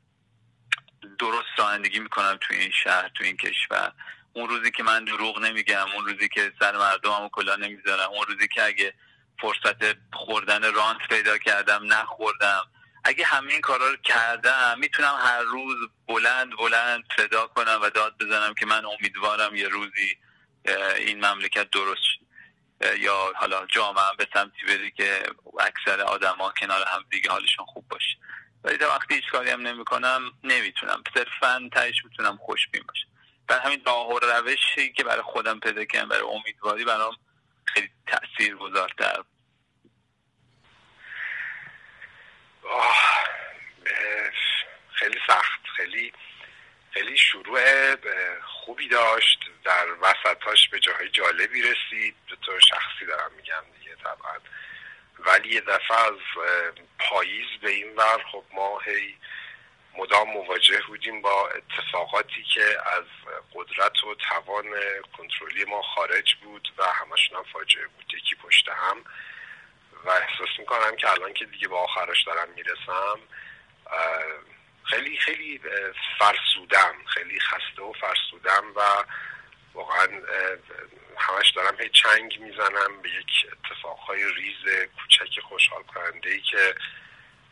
درست 1.20 1.48
رانندگی 1.58 2.00
می‌کنم 2.00 2.38
توی 2.42 2.58
این 2.58 2.72
شهر 2.84 3.10
توی 3.16 3.28
این 3.28 3.38
کشور. 3.38 3.92
اون 4.34 4.50
روزی 4.50 4.72
که 4.72 4.84
من 4.84 5.06
دروغ 5.06 5.40
نمیگم 5.40 5.86
اون 5.96 6.06
روزی 6.06 6.30
که 6.30 6.54
سر 6.60 6.78
مردم 6.78 7.22
و 7.22 7.30
کلا 7.30 7.56
نمی‌ذارم 7.56 8.10
اون 8.10 8.26
روزی 8.28 8.48
که 8.48 8.64
اگه 8.64 8.94
فرصت 9.42 9.98
خوردن 10.14 10.74
رانت 10.74 11.08
پیدا 11.10 11.38
کردم 11.38 11.94
نخوردم. 11.94 12.66
اگه 13.04 13.26
همه 13.26 13.52
این 13.52 13.62
کارا 13.62 13.90
رو 13.90 13.98
کردم 13.98 14.80
می‌تونم 14.80 15.16
هر 15.20 15.42
روز 15.42 15.90
بلند 16.08 16.56
بلند 16.58 17.04
صدا 17.18 17.48
کنم 17.48 17.80
و 17.82 17.90
داد 17.90 18.18
بزنم 18.18 18.54
که 18.54 18.66
من 18.66 18.86
امیدوارم 18.86 19.56
یه 19.56 19.68
روزی 19.68 20.18
این 20.98 21.26
مملکت 21.26 21.70
درست 21.70 22.28
یا 23.00 23.34
حالا 23.36 23.66
جامعه 23.66 24.04
به 24.18 24.28
سمتی 24.34 24.66
بری 24.68 24.92
که 24.92 25.24
اکثر 25.60 26.02
آدما 26.02 26.54
کنار 26.62 26.84
هم 26.88 27.06
دیگه 27.12 27.30
حالشون 27.30 27.66
خوب 27.66 27.88
باشه. 27.88 28.18
ولی 28.68 28.78
تا 28.78 28.90
وقتی 28.90 29.16
هیچ 29.16 29.32
کاری 29.32 29.50
هم 29.50 29.68
نمی‌کنم 29.68 30.32
نمی‌تونم. 30.44 31.04
صرفا 31.14 31.70
تهش 31.74 32.06
می‌تونم 32.06 32.38
خوشبین 32.38 32.84
باشم. 32.88 33.08
بر 33.48 33.60
همین 33.60 33.82
راه 33.86 34.08
و 34.08 34.20
روشی 34.20 34.94
که 34.94 35.04
برای 35.04 35.22
خودم 35.22 35.60
پیدا 35.60 35.86
کردم 35.86 36.10
برای 36.10 36.24
امیدواری 36.24 36.86
برام 36.86 37.18
خیلی 37.66 37.90
تاثیر 38.08 38.56
گذارتر 38.56 39.24
خیلی 44.94 45.20
سخت. 45.28 45.62
خیلی 45.78 46.14
خیلی 46.92 47.18
شروع 47.18 47.62
خوبی 48.42 48.88
داشت. 48.88 49.40
در 49.64 49.86
وسطاش 50.02 50.70
به 50.70 50.80
جاهای 50.80 51.10
جالبی 51.10 51.62
رسید. 51.62 52.16
به 52.30 52.36
طور 52.46 52.60
شخصی 52.60 53.06
دارم 53.08 53.32
میگم 53.38 53.64
دیگه 53.80 53.96
طبعا. 53.96 54.40
ولی 55.26 55.50
یه 55.50 55.62
دفعه 55.62 55.98
از 55.98 56.18
پاییز 57.00 57.48
به 57.62 57.70
این 57.70 57.96
ور 57.96 58.24
خب 58.32 58.44
ما 58.54 58.80
هی 58.80 59.16
مدام 59.98 60.30
مواجه 60.30 60.82
بودیم 60.88 61.22
با 61.22 61.50
اتفاقاتی 61.50 62.44
که 62.44 62.78
از 62.98 63.04
قدرت 63.54 64.04
و 64.04 64.16
توان 64.16 64.66
کنترلی 65.18 65.66
ما 65.66 65.82
خارج 65.82 66.36
بود 66.36 66.74
و 66.78 66.84
همشون 66.84 67.38
هم 67.38 67.44
فاجعه 67.54 67.88
بود. 67.88 68.14
یکی 68.14 68.36
پشت 68.36 68.70
هم. 68.70 69.04
و 70.06 70.10
احساس 70.10 70.60
می‌کنم 70.60 70.96
که 70.96 71.12
الان 71.12 71.34
که 71.34 71.46
دیگه 71.46 71.68
با 71.68 71.84
آخرش 71.84 72.24
دارم 72.24 72.50
می‌رسم 72.56 73.20
خیلی 74.84 75.18
خیلی 75.18 75.62
فرسودم 76.20 76.96
خیلی 77.06 77.40
خسته 77.40 77.82
و 77.82 77.94
فرسودم 77.94 78.64
و 78.76 78.82
واقعا 79.78 80.08
همش 81.18 81.50
دارم 81.56 81.82
هی 81.82 81.90
چنگ 81.90 82.40
می‌زنم 82.40 83.02
به 83.02 83.10
یک 83.10 83.48
اتفاقهای 83.52 84.34
ریز 84.34 84.88
کوچک 84.98 85.40
خوشحال 85.40 85.84
کننده 85.84 86.30
ای 86.30 86.42
که 86.42 86.76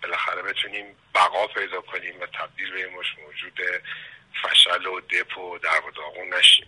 بالاخره 0.03 0.41
بتونیم 0.41 0.97
بقا 1.15 1.47
پیدا 1.47 1.81
کنیم 1.81 2.21
و 2.21 2.25
تبدیل 2.25 2.71
به 2.71 2.87
مش 2.87 3.05
موجود 3.17 3.59
فشل 4.43 4.85
و 4.85 5.01
دپ 5.01 5.37
و 5.37 5.57
در 5.57 5.85
و 5.87 5.91
داغون 5.91 6.33
نشیم. 6.33 6.67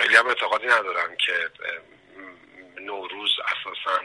خیلی 0.00 0.16
هم 0.16 0.26
اعتقادی 0.26 0.66
ندارم 0.66 1.16
که 1.16 1.50
نوروز 2.80 3.30
اساسا 3.40 4.00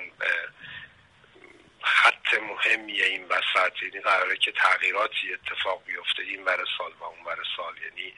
خط 1.84 2.34
مهمیه 2.34 3.06
این 3.06 3.26
وسط 3.26 3.84
یعنی 3.84 4.00
قراره 4.00 4.38
که 4.38 4.52
تغییراتی 4.52 5.34
اتفاق 5.34 5.84
بیفته 5.86 6.24
این 6.24 6.44
ور 6.44 6.66
سال 6.78 6.92
و 7.00 7.04
اون 7.04 7.24
ور 7.26 7.38
سال. 7.58 7.74
یعنی 7.78 8.14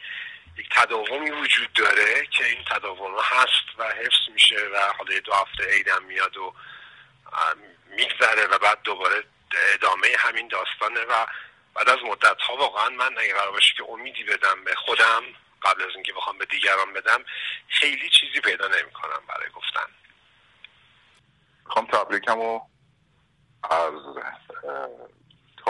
یک 0.57 0.69
تداومی 0.71 1.31
وجود 1.31 1.73
داره 1.73 2.25
که 2.25 2.45
این 2.45 2.63
تداوم 2.65 3.19
هست 3.19 3.77
و 3.77 3.83
حفظ 3.83 4.29
میشه 4.33 4.69
و 4.73 4.93
حالا 4.97 5.19
دو 5.19 5.33
هفته 5.33 5.69
عیدم 5.69 6.03
میاد 6.03 6.37
و 6.37 6.53
میگذره 7.87 8.47
و 8.47 8.57
بعد 8.57 8.81
دوباره 8.83 9.23
ادامه 9.73 10.07
همین 10.17 10.47
داستانه 10.47 11.01
و 11.01 11.25
بعد 11.73 11.89
از 11.89 11.99
مدت 12.05 12.41
ها 12.41 12.55
واقعا 12.55 12.89
من 12.89 13.17
اگه 13.17 13.33
قرار 13.33 13.51
باشه 13.51 13.73
که 13.77 13.83
امیدی 13.89 14.23
بدم 14.23 14.63
به 14.63 14.75
خودم 14.75 15.23
قبل 15.61 15.83
از 15.83 15.89
اینکه 15.95 16.13
بخوام 16.13 16.37
به 16.37 16.45
دیگران 16.45 16.93
بدم 16.93 17.23
خیلی 17.67 18.09
چیزی 18.09 18.41
پیدا 18.41 18.67
نمی‌کنم 18.67 19.21
برای 19.27 19.49
گفتن. 19.49 19.93
خواهم 21.65 21.87
تبریکم 21.87 22.39
و 22.39 22.61
از 23.63 23.93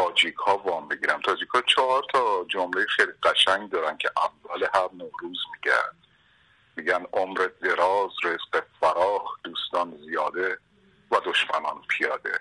تاجیک 0.03 0.36
ها 0.36 0.57
وام 0.57 0.88
بگیرم. 0.88 1.22
تاجیک 1.22 1.50
ها 1.50 1.62
چهار 1.62 2.03
تا 2.13 2.45
جمله 2.50 2.86
خیلی 2.86 3.12
قشنگ 3.24 3.69
دارن 3.69 3.98
که 3.98 4.12
اول 4.17 4.67
هر 4.74 4.89
نوروز 4.93 5.39
میگن. 5.53 5.98
میگن 6.75 7.05
عمر 7.13 7.50
دراز 7.62 8.12
رزق 8.24 8.63
فراخ 8.79 9.39
دوستان 9.43 9.98
زیاده 9.98 10.57
و 11.12 11.19
دشمنان 11.25 11.81
پیاده. 11.88 12.39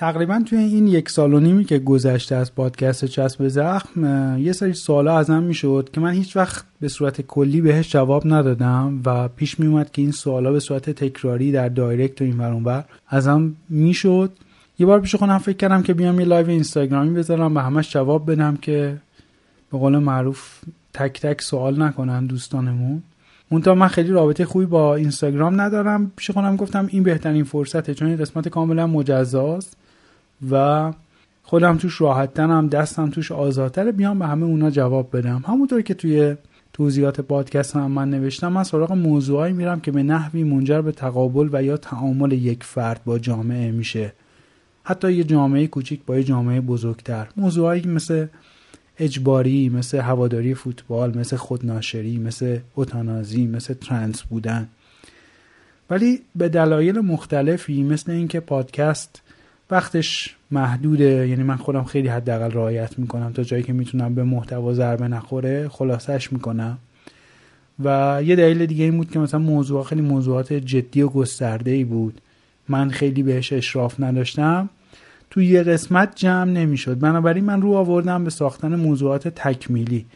تقریبا 0.00 0.42
توی 0.46 0.58
این 0.58 0.86
یک 0.86 1.10
سال 1.10 1.34
و 1.34 1.40
نیمی 1.40 1.64
که 1.64 1.78
گذشته 1.78 2.34
از 2.34 2.54
پادکست 2.54 3.04
چسب 3.04 3.48
زخم 3.48 4.04
یه 4.38 4.52
سری 4.52 4.72
سوالا 4.72 5.18
ازم 5.18 5.42
می‌شد 5.42 5.90
که 5.92 6.00
من 6.00 6.10
هیچ 6.10 6.36
وقت 6.36 6.64
به 6.80 6.88
صورت 6.88 7.20
کلی 7.20 7.60
بهش 7.60 7.92
جواب 7.92 8.22
ندادم 8.26 9.02
و 9.06 9.28
پیش 9.28 9.60
میومد 9.60 9.90
که 9.90 10.02
این 10.02 10.10
سوالا 10.10 10.52
به 10.52 10.60
صورت 10.60 10.90
تکراری 10.90 11.52
در 11.52 11.68
direct 11.68 12.20
و 12.20 12.24
این 12.24 12.38
ور 12.38 12.52
اون 12.52 12.64
ور 12.64 12.84
ازم 13.08 13.54
می‌شد. 13.68 14.32
یه 14.78 14.86
بار 14.86 15.00
پیش 15.00 15.14
خودم 15.14 15.38
فکر 15.38 15.56
کردم 15.56 15.82
که 15.82 15.94
بیام 15.94 16.20
یه 16.20 16.26
live 16.26 16.48
اینستاگرامی 16.48 17.14
بذارم 17.14 17.56
و 17.56 17.58
همش 17.58 17.92
جواب 17.92 18.30
بدم 18.30 18.56
که 18.56 18.96
به 19.72 19.78
قول 19.78 19.98
معروف 19.98 20.60
تک 20.94 21.20
تک 21.20 21.42
سوال 21.42 21.82
نکنن 21.82 22.26
دوستانمون. 22.26 23.02
منتها 23.50 23.74
من 23.74 23.88
خیلی 23.88 24.10
رابطه 24.10 24.44
خوبی 24.44 24.66
با 24.66 24.94
اینستاگرام 24.94 25.60
ندارم. 25.60 26.12
پیش 26.16 26.30
خودم 26.30 26.56
گفتم 26.56 26.88
این 26.90 27.02
بهترین 27.02 27.44
فرصته 27.44 27.94
چون 27.94 28.08
این 28.08 28.16
قسمت 28.16 28.48
کاملا 28.48 28.86
مجزاست. 28.86 29.76
و 30.50 30.92
خودم 31.42 31.76
توش 31.76 32.00
راحتترم 32.00 32.68
دستم 32.68 33.10
توش 33.10 33.32
آزادتره 33.32 33.92
بیام 33.92 34.18
به 34.18 34.26
همه 34.26 34.44
اونا 34.44 34.70
جواب 34.70 35.16
بدم. 35.16 35.44
همونطور 35.46 35.82
که 35.82 35.94
توی 35.94 36.36
توضیحات 36.72 37.20
پادکست 37.20 37.76
هم 37.76 37.90
من 37.90 38.10
نوشتم 38.10 38.52
من 38.52 38.64
سراغ 38.64 38.92
موضوعایی 38.92 39.52
میرم 39.52 39.80
که 39.80 39.90
به 39.90 40.02
نحوی 40.02 40.44
منجر 40.44 40.80
به 40.80 40.92
تقابل 40.92 41.48
و 41.52 41.62
یا 41.62 41.76
تعامل 41.76 42.32
یک 42.32 42.64
فرد 42.64 43.00
با 43.04 43.18
جامعه 43.18 43.70
میشه. 43.70 44.12
حتی 44.82 45.12
یه 45.12 45.24
جامعه 45.24 45.66
کوچیک 45.66 46.00
با 46.06 46.16
یه 46.16 46.24
جامعه 46.24 46.60
بزرگتر. 46.60 47.28
موضوعایی 47.36 47.86
مثل 47.86 48.26
اجباری 48.98 49.68
مثل 49.68 49.98
هواداری 49.98 50.54
فوتبال 50.54 51.18
مثل 51.18 51.36
خودناشری 51.36 52.18
مثل 52.18 52.58
اوتانازی 52.74 53.46
مثل 53.46 53.74
ترنس 53.74 54.22
بودن. 54.22 54.68
ولی 55.90 56.20
به 56.36 56.48
دلایل 56.48 57.00
مختلفی 57.00 57.82
مثل 57.82 58.12
اینکه 58.12 58.40
پادکست 58.40 59.22
وقتش 59.70 60.36
محدوده. 60.50 61.28
یعنی 61.28 61.42
من 61.42 61.56
خودم 61.56 61.84
خیلی 61.84 62.08
حداقل 62.08 62.50
رعایت 62.50 62.98
می‌کنم 62.98 63.32
تا 63.32 63.42
جایی 63.42 63.62
که 63.62 63.72
می‌تونم 63.72 64.14
به 64.14 64.24
محتوا 64.24 64.74
ضربه 64.74 65.08
نخوره. 65.08 65.68
خلاصش 65.68 66.32
می‌کنم. 66.32 66.78
و 67.84 68.20
یه 68.24 68.36
دلیل 68.36 68.66
دیگه 68.66 68.84
این 68.84 68.96
بود 68.96 69.10
که 69.10 69.18
مثلا 69.18 69.40
موضوع 69.40 69.84
خیلی 69.84 70.02
موضوعات 70.02 70.52
جدی 70.52 71.02
و 71.02 71.08
گسترده 71.08 71.70
ای 71.70 71.84
بود. 71.84 72.20
من 72.68 72.90
خیلی 72.90 73.22
بهش 73.22 73.52
اشراف 73.52 74.00
نداشتم. 74.00 74.68
تو 75.30 75.42
یه 75.42 75.62
قسمت 75.62 76.12
جمع 76.16 76.50
نمی‌شد. 76.50 76.98
بنابراین 76.98 77.44
من 77.44 77.62
رو 77.62 77.72
آوردم 77.72 78.24
به 78.24 78.30
ساختن 78.30 78.76
موضوعات 78.76 79.28
تکمیلی. 79.28 80.06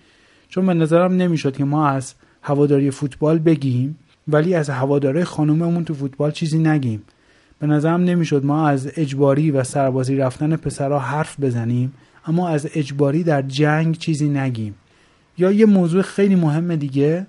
چون 0.48 0.66
به 0.66 0.74
نظرم 0.74 1.12
نمی‌شد 1.16 1.56
که 1.56 1.64
ما 1.64 1.88
از 1.88 2.14
هواداری 2.42 2.90
فوتبال 2.90 3.38
بگیم 3.38 3.98
ولی 4.28 4.54
از 4.54 4.70
هواداره 4.70 5.24
خانوممون 5.24 5.84
تو 5.84 5.94
فوتبال 5.94 6.30
چیزی 6.30 6.58
نگیم. 6.58 7.02
به 7.58 7.66
نظرم 7.66 8.04
نمی‌شد 8.04 8.44
ما 8.44 8.68
از 8.68 8.90
اجباری 8.96 9.50
و 9.50 9.64
سربازی 9.64 10.16
رفتن 10.16 10.56
پسرها 10.56 10.98
حرف 10.98 11.40
بزنیم 11.40 11.92
اما 12.26 12.48
از 12.48 12.68
اجباری 12.74 13.22
در 13.22 13.42
جنگ 13.42 13.98
چیزی 13.98 14.28
نگیم. 14.28 14.74
یا 15.38 15.52
یه 15.52 15.66
موضوع 15.66 16.02
خیلی 16.02 16.34
مهم 16.34 16.76
دیگه 16.76 17.26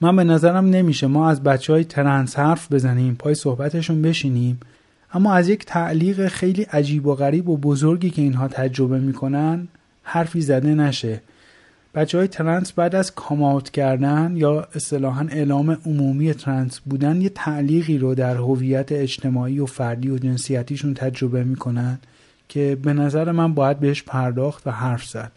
من 0.00 0.16
به 0.16 0.24
نظرم 0.24 0.66
نمیشه 0.66 1.06
ما 1.06 1.30
از 1.30 1.42
بچه 1.42 1.72
های 1.72 1.84
ترنس 1.84 2.38
حرف 2.38 2.72
بزنیم 2.72 3.14
پای 3.14 3.34
صحبتشون 3.34 4.02
بشینیم. 4.02 4.60
اما 5.12 5.34
از 5.34 5.48
یک 5.48 5.64
تعلیق 5.64 6.28
خیلی 6.28 6.62
عجیب 6.62 7.06
و 7.06 7.14
غریب 7.14 7.48
و 7.48 7.56
بزرگی 7.56 8.10
که 8.10 8.22
اینها 8.22 8.48
تجربه 8.48 8.98
می‌کنن 8.98 9.68
حرفی 10.02 10.40
زده 10.40 10.74
نشه. 10.74 11.20
بچه 11.94 12.18
های 12.18 12.28
ترنس 12.28 12.72
بعد 12.72 12.94
از 12.94 13.14
کاماوت 13.14 13.70
کردن 13.70 14.32
یا 14.36 14.68
اصطلاحا 14.74 15.26
اعلام 15.30 15.78
عمومی 15.86 16.34
ترنس 16.34 16.80
بودن 16.80 17.20
یه 17.20 17.28
تعلیقی 17.28 17.98
رو 17.98 18.14
در 18.14 18.36
هویت 18.36 18.92
اجتماعی 18.92 19.60
و 19.60 19.66
فردی 19.66 20.10
و 20.10 20.18
جنسیتیشون 20.18 20.94
تجربه 20.94 21.44
می‌کنن 21.44 21.98
که 22.48 22.78
به 22.82 22.92
نظر 22.92 23.32
من 23.32 23.54
باید 23.54 23.80
بهش 23.80 24.02
پرداخت 24.02 24.66
و 24.66 24.70
حرف 24.70 25.04
زد. 25.04 25.32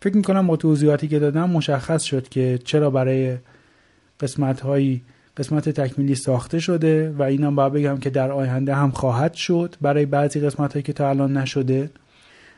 فکر 0.00 0.16
می‌کنم 0.16 0.46
با 0.46 0.56
توضیحاتی 0.56 1.08
که 1.08 1.18
دادم 1.18 1.50
مشخص 1.50 2.02
شد 2.02 2.28
که 2.28 2.58
چرا 2.64 2.90
برای 2.90 3.36
قسمت 4.20 4.60
هایی 4.60 5.02
قسمت 5.36 5.68
تکمیلی 5.68 6.14
ساخته 6.14 6.58
شده 6.58 7.10
و 7.10 7.22
اینم 7.22 7.54
باید 7.54 7.72
بگم 7.72 7.98
که 7.98 8.10
در 8.10 8.32
آینده 8.32 8.74
هم 8.74 8.90
خواهد 8.90 9.34
شد 9.34 9.74
برای 9.80 10.06
بعضی 10.06 10.40
قسمت 10.40 10.72
هایی 10.72 10.82
که 10.82 10.92
تا 10.92 11.08
الان 11.08 11.36
نشده. 11.36 11.90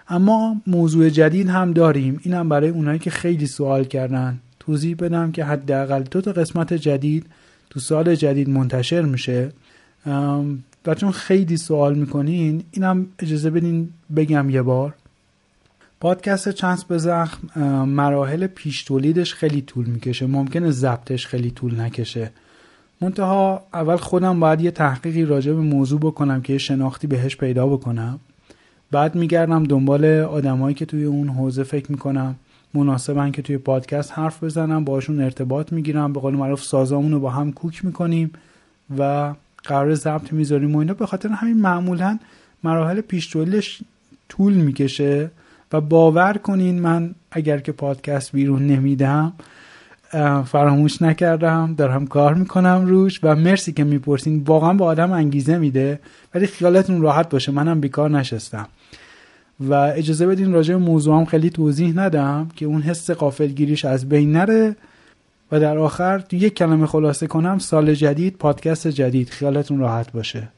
اما 0.08 0.56
موضوع 0.66 1.08
جدید 1.08 1.48
هم 1.48 1.72
داریم. 1.72 2.20
اینم 2.22 2.48
برای 2.48 2.68
اونایی 2.68 2.98
که 2.98 3.10
خیلی 3.10 3.46
سوال 3.46 3.84
کردن. 3.84 4.38
توضیح 4.60 4.96
بدم 4.96 5.32
که 5.32 5.44
حداقل 5.44 6.02
دو 6.02 6.20
تا 6.20 6.32
قسمت 6.32 6.74
جدید 6.74 7.26
تو 7.70 7.80
سال 7.80 8.14
جدید 8.14 8.48
منتشر 8.48 9.02
میشه. 9.02 9.52
و 10.86 10.94
چون 10.94 11.10
خیلی 11.10 11.56
سوال 11.56 11.94
می‌کنین 11.94 12.64
اینم 12.70 13.06
اجازه 13.18 13.50
بدین 13.50 13.90
بگم 14.16 14.50
یه 14.50 14.62
بار. 14.62 14.94
پادکست 16.00 16.50
چانس 16.50 16.84
به 16.84 16.98
زخم 16.98 17.60
مراحل 17.84 18.46
پیش 18.46 18.84
تولیدش 18.84 19.34
خیلی 19.34 19.60
طول 19.60 19.86
می‌کشه. 19.86 20.26
ممکنه 20.26 20.70
ضبطش 20.70 21.26
خیلی 21.26 21.50
طول 21.50 21.80
نکشه. 21.80 22.30
منتها 23.00 23.62
اول 23.74 23.96
خودم 23.96 24.40
باید 24.40 24.60
یه 24.60 24.70
تحقیقی 24.70 25.24
راجع 25.24 25.52
به 25.52 25.60
موضوع 25.60 26.00
بکنم 26.00 26.42
که 26.42 26.52
یه 26.52 26.58
شناختی 26.58 27.06
بهش 27.06 27.36
پیدا 27.36 27.66
بکنم. 27.66 28.20
بعد 28.94 29.14
میگردم 29.14 29.64
دنبال 29.64 30.04
آدمایی 30.20 30.74
که 30.74 30.86
توی 30.86 31.04
اون 31.04 31.28
حوزه 31.28 31.62
فکر 31.62 31.92
می‌کنم 31.92 32.34
مناسبن 32.74 33.30
که 33.30 33.42
توی 33.42 33.58
پادکست 33.58 34.12
حرف 34.12 34.44
بزنم 34.44 34.84
باشون 34.84 35.20
ارتباط 35.20 35.72
می‌گیرم 35.72 36.12
به 36.12 36.20
قول 36.20 36.34
معروف 36.34 36.62
سازامون 36.62 37.12
رو 37.12 37.20
با 37.20 37.30
هم 37.30 37.52
کوک 37.52 37.84
می‌کنیم 37.84 38.32
و 38.98 39.34
قرار 39.64 39.94
ضبط 39.94 40.32
می‌ذاریم 40.32 40.74
و 40.74 40.78
اینا. 40.78 40.94
به 40.94 41.06
خاطر 41.06 41.28
همین 41.28 41.60
معمولا 41.60 42.18
مراحل 42.64 43.00
پیش 43.00 43.36
طول 44.28 44.54
می‌کشه 44.54 45.30
و 45.72 45.80
باور 45.80 46.32
کنین 46.32 46.80
من 46.80 47.14
اگر 47.30 47.58
که 47.58 47.72
پادکست 47.72 48.32
بیرون 48.32 48.66
نمیدم 48.66 49.32
فراموش 50.46 51.02
نکردم 51.02 51.74
دارم 51.78 52.06
کار 52.06 52.34
می‌کنم 52.34 52.84
روش 52.86 53.20
و 53.22 53.36
مرسی 53.36 53.72
که 53.72 53.84
می‌پرسین. 53.84 54.42
واقعا 54.46 54.72
به 54.72 54.84
آدم 54.84 55.12
انگیزه 55.12 55.58
میده 55.58 56.00
ولی 56.34 56.46
خیالتون 56.46 57.02
راحت 57.02 57.28
باشه. 57.28 57.52
منم 57.52 57.80
بیکار 57.80 58.10
نشستم. 58.10 58.66
و 59.60 59.74
اجازه 59.74 60.26
بدین 60.26 60.52
راجع 60.52 60.74
به 60.74 60.80
موضوعم 60.80 61.24
خیلی 61.24 61.50
توضیح 61.50 61.96
ندم 61.96 62.48
که 62.56 62.66
اون 62.66 62.82
حس 62.82 63.10
قافلگیریش 63.10 63.84
از 63.84 64.08
بین 64.08 64.32
نره 64.32 64.76
و 65.52 65.60
در 65.60 65.78
آخر 65.78 66.24
یک 66.32 66.54
کلمه 66.54 66.86
خلاصه 66.86 67.26
کنم 67.26 67.58
سال 67.58 67.94
جدید 67.94 68.36
پادکست 68.36 68.88
جدید. 68.88 69.30
خیالتون 69.30 69.78
راحت 69.78 70.12
باشه. 70.12 70.48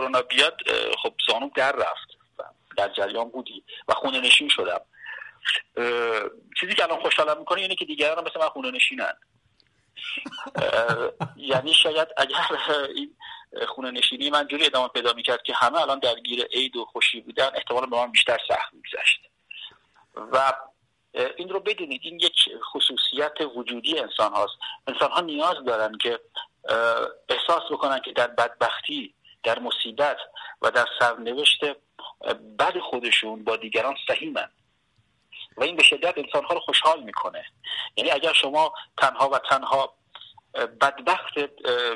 کرونا 0.00 0.22
بیاد 0.22 0.56
خب 1.02 1.14
زانو 1.28 1.50
در 1.54 1.72
رفت. 1.72 2.08
در 2.76 2.88
جریان 2.88 3.28
بودی 3.28 3.64
و 3.88 3.94
خونه 3.94 4.20
نشین 4.20 4.48
شدم. 4.48 4.80
چیزی 6.60 6.74
که 6.74 6.84
الان 6.84 7.00
خوشحالم 7.00 7.38
می‌کنه 7.38 7.60
اینه 7.60 7.74
که 7.74 7.84
دیگران 7.84 8.24
مثل 8.24 8.40
من 8.40 8.48
خونه 8.48 8.70
نشینن. 8.70 9.12
یعنی 11.36 11.74
شاید 11.74 12.08
اگر 12.16 12.36
این 12.94 13.16
خونه 13.68 13.90
نشینی 13.90 14.30
من 14.30 14.46
جوری 14.46 14.66
ادامه 14.66 14.88
پیدا 14.88 15.12
می‌کرد 15.12 15.42
که 15.42 15.54
همه 15.54 15.80
الان 15.80 15.98
درگیر 15.98 16.44
عید 16.44 16.76
و 16.76 16.84
خوشی 16.84 17.20
بودن 17.20 17.50
احتمال 17.54 17.86
به 17.86 17.96
من 17.96 18.10
بیشتر 18.12 18.38
سخت 18.48 18.74
میگذشت. 18.74 19.20
و 20.14 20.52
این 21.36 21.48
رو 21.48 21.60
بدونید 21.60 22.00
این 22.04 22.20
یک 22.20 22.36
خصوصیت 22.72 23.34
وجودی 23.56 23.98
انسان 23.98 24.32
هاست. 24.32 24.54
انسان 24.86 25.10
ها 25.10 25.20
نیاز 25.20 25.56
دارن 25.66 25.98
که 25.98 26.20
احساس 27.28 27.62
بکنن 27.70 28.00
که 28.00 28.12
در 28.12 28.26
بدبختی 28.26 29.14
در 29.42 29.58
مصیبت 29.58 30.16
و 30.62 30.70
در 30.70 30.86
سرنوشت 30.98 31.60
بد 32.58 32.78
خودشون 32.78 33.44
با 33.44 33.56
دیگران 33.56 33.96
سهیمن. 34.08 34.48
و 35.56 35.62
این 35.62 35.76
به 35.76 35.82
شدت 35.82 36.18
انسانها 36.18 36.54
رو 36.54 36.60
خوشحال 36.60 37.02
می‌کنه. 37.02 37.44
یعنی 37.96 38.10
اگر 38.10 38.32
شما 38.32 38.72
تنها 38.98 39.28
و 39.28 39.38
تنها 39.38 39.94
بدبخت 40.80 41.34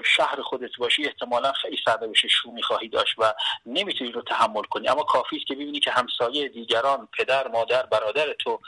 شهر 0.05 0.43
خودت 0.43 0.71
باشی 0.79 1.07
احتمالا 1.07 1.53
خیلی 1.53 1.79
سرنوشت 1.85 2.27
شومی 2.27 2.63
خواهی 2.63 2.89
داشت 2.89 3.15
و 3.19 3.35
نمی‌تونی 3.67 4.13
رو 4.13 4.23
تحمل 4.23 4.63
کنی. 4.63 4.89
اما 4.89 5.03
کافی 5.03 5.37
است 5.37 5.47
که 5.47 5.55
ببینی 5.55 5.81
که 5.81 5.91
همسایه 5.91 6.49
دیگران 6.49 7.09
پدر 7.19 7.49
مادر 7.49 7.87
برادر 7.87 8.33
تو 8.33 8.61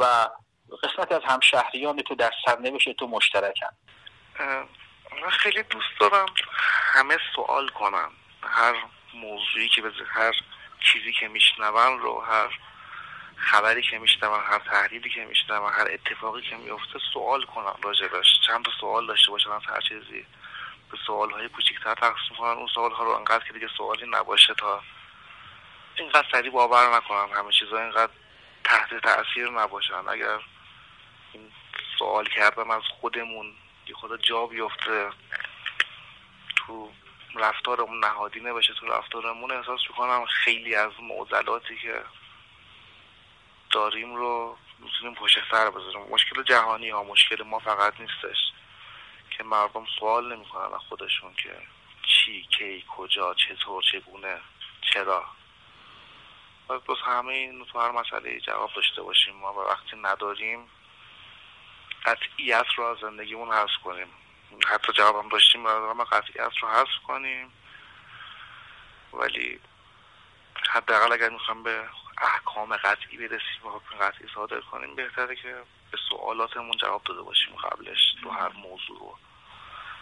و 0.00 0.28
قسمت 0.82 1.12
از 1.12 1.22
همشهریان 1.24 2.02
تو 2.02 2.14
در 2.14 2.32
سرنوشت 2.44 2.92
تو 2.92 3.06
مشترکن. 3.06 3.76
من 5.12 5.30
خیلی 5.30 5.62
دوست 5.62 6.00
دارم 6.00 6.26
همه 6.92 7.18
سوال 7.34 7.68
کنم. 7.68 8.12
هر 8.42 8.74
موضوعی 9.14 9.68
که 9.68 9.82
به 9.82 9.92
هر 10.06 10.32
چیزی 10.80 11.12
که 11.12 11.28
میشنون 11.28 11.98
رو 11.98 12.20
هر 12.20 12.58
خبری 13.36 13.82
که 13.82 13.98
میشنون 13.98 14.40
هر 14.40 14.58
تحلیلی 14.58 15.10
که 15.10 15.24
میشنون 15.24 15.72
هر 15.72 15.88
اتفاقی 15.90 16.42
که 16.42 16.56
میفته 16.56 16.98
سوال 17.12 17.42
کنم 17.42 17.76
راجبش 17.82 18.40
چند 18.46 18.64
تا 18.64 18.70
سوال 18.80 19.06
داشته 19.06 19.30
باشن 19.30 19.50
از 19.50 19.62
هر 19.68 19.80
چیزی. 19.80 20.26
به 20.90 20.98
سوال 21.06 21.30
های 21.30 21.48
کوچیکتر 21.48 21.94
تقسیم 21.94 22.36
کنن 22.38 22.50
اون 22.50 22.66
سوال 22.74 22.92
ها 22.92 23.04
رو 23.04 23.10
انقدر 23.10 23.44
که 23.44 23.52
دیگه 23.52 23.68
سوالی 23.76 24.06
نباشه 24.10 24.54
تا 24.54 24.82
اینقدر 25.96 26.26
سریع 26.32 26.50
باور 26.50 26.96
نکنم 26.96 27.28
همه 27.34 27.52
چیزا 27.52 27.78
اینقدر 27.78 28.12
تحت 28.64 28.94
تاثیر 28.94 29.50
نباشن. 29.50 30.08
اگر 30.08 30.38
این 31.32 31.52
سوال 31.98 32.26
کردن 32.26 32.70
از 32.70 32.82
خودمون 33.00 33.54
خدا 33.94 34.16
جا 34.16 34.46
بیفته. 34.46 35.10
تو 36.56 36.92
رفتارمون 37.34 38.04
نهادینه 38.04 38.52
بشه 38.52 38.74
تو 38.74 38.86
رفتارمون 38.86 39.50
احساس 39.50 39.80
می‌کنم 39.88 40.24
خیلی 40.24 40.74
از 40.74 40.92
معضلاتی 41.00 41.76
که 41.76 42.04
داریم 43.70 44.14
رو 44.16 44.56
می‌تونیم 44.78 45.14
پشت 45.14 45.38
سر 45.50 45.70
بذاریم. 45.70 46.00
مشکل 46.00 46.42
جهانی 46.42 46.90
ها 46.90 47.02
مشکل 47.02 47.42
ما 47.42 47.58
فقط 47.58 48.00
نیستش 48.00 48.52
که 49.30 49.44
مردم 49.44 49.86
سوال 49.98 50.36
نمی‌کنن 50.36 50.74
از 50.74 50.80
خودشون 50.88 51.34
که 51.34 51.62
چی 52.02 52.48
کی 52.58 52.84
کجا 52.88 53.34
چطور 53.34 53.82
چگونه 53.92 54.40
چرا. 54.92 55.24
باید 56.66 56.84
بس 56.84 56.98
همه 57.04 57.32
این 57.32 57.64
تو 57.64 57.80
هر 57.80 57.90
مسئله 57.90 58.40
جواب 58.40 58.70
داشته 58.76 59.02
باشیم. 59.02 59.36
ما 59.36 59.52
و 59.52 59.58
وقتی 59.58 59.96
نداریم 59.96 60.70
قطعیت 62.06 62.66
رو 62.76 62.84
از 62.84 62.98
زندگیمون 62.98 63.52
حذف 63.52 63.76
کنیم. 63.84 64.06
حتی 64.66 64.92
جواب 64.92 65.24
هم 65.24 65.28
داشتیم 65.28 65.62
ما 65.62 66.04
قطعیت 66.04 66.52
رو 66.62 66.68
حذف 66.68 67.02
کنیم. 67.06 67.52
ولی 69.12 69.60
حداقل 70.70 71.12
اگر 71.12 71.28
می‌خوام 71.28 71.62
به 71.62 71.88
احکام 72.18 72.76
قطعی 72.76 73.16
برسیم 73.16 73.64
و 73.64 73.70
حکم 73.70 73.98
قطعی 73.98 74.28
صادر 74.34 74.60
کنیم 74.60 74.94
بهتره 74.94 75.36
که 75.36 75.62
به 75.90 75.98
سوالاتمون 76.08 76.76
جواب 76.76 77.02
داده 77.04 77.22
باشیم 77.22 77.54
قبلش 77.56 78.14
تو 78.22 78.30
هر 78.30 78.52
موضوع 78.52 79.02
و 79.02 79.14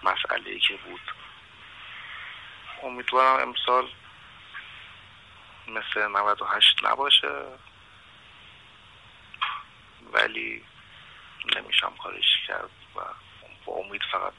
مسئله 0.02 0.50
ای 0.50 0.58
که 0.58 0.76
بود. 0.76 1.00
امیدوارم 2.82 3.48
امسال 3.48 3.88
مثل 5.68 6.08
98 6.08 6.84
نباشه. 6.84 7.44
ولی 10.12 10.64
نمیشم 11.56 11.92
کارش 12.02 12.46
کرد 12.48 12.70
و 12.96 13.00
با 13.64 13.72
امید 13.72 14.00
فقط 14.12 14.32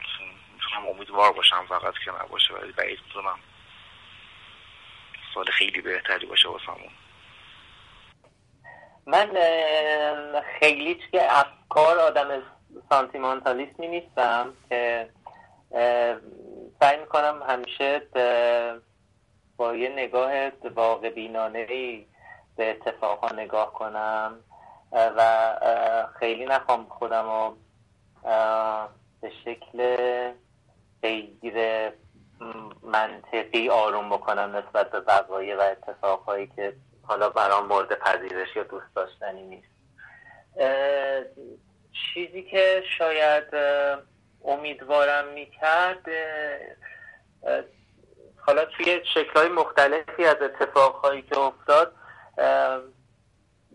می‌تونم 0.54 0.88
امیدوار 0.88 1.32
باشم 1.34 1.66
فقط 1.70 1.94
که 2.06 2.12
نباشه 2.24 2.54
ولی 2.54 2.72
بعید 2.72 3.00
می‌تونم 3.08 3.40
سال 5.34 5.46
خیلی 5.46 5.82
بهتری 5.82 6.26
باشه 6.26 6.50
واسمون. 6.50 6.92
من 9.08 9.30
خیلی 10.60 11.02
که 11.12 11.40
افکار 11.40 12.00
آدم 12.00 12.44
سانتیمانتالیسمی 12.90 13.88
نیستم 13.88 14.54
که 14.70 15.10
سعی 16.80 16.98
می‌کنم 17.00 17.44
همیشه 17.50 18.02
با 19.58 19.76
یه 19.76 19.90
نگاه 19.90 20.50
واقع 20.76 21.10
بینانه 21.10 21.66
به 22.58 22.70
اتفاقا 22.70 23.36
نگاه 23.36 23.74
کنم. 23.74 24.40
و 24.96 26.10
خیلی 26.20 26.46
نخوام 26.46 26.86
خودم 26.90 27.24
رو 27.24 27.58
به 29.22 29.32
شکل 29.46 29.98
غیر 31.02 31.92
منطقی 32.84 33.70
آروم 33.70 34.10
بکنم 34.10 34.56
نسبت 34.56 34.92
به 34.92 35.00
وقایع 35.00 35.58
و 35.58 35.62
اتفاقهایی 35.62 36.52
که 36.56 36.74
حالا 37.04 37.30
برام 37.30 37.66
مورد 37.66 38.00
پذیرش 38.00 38.56
یا 38.56 38.64
دوست 38.64 38.96
داشتنی 38.96 39.44
نیست. 39.44 39.76
چیزی 42.14 42.44
که 42.44 42.84
شاید 42.98 43.44
امیدوارم 44.46 45.28
می‌کرد 45.34 46.06
حالا 48.38 48.66
توی 48.66 49.02
شکلهای 49.14 49.48
مختلفی 49.48 50.26
از 50.26 50.36
اتفاقهایی 50.42 51.22
که 51.22 51.40
افتاد 51.40 51.94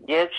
یه 0.07 0.29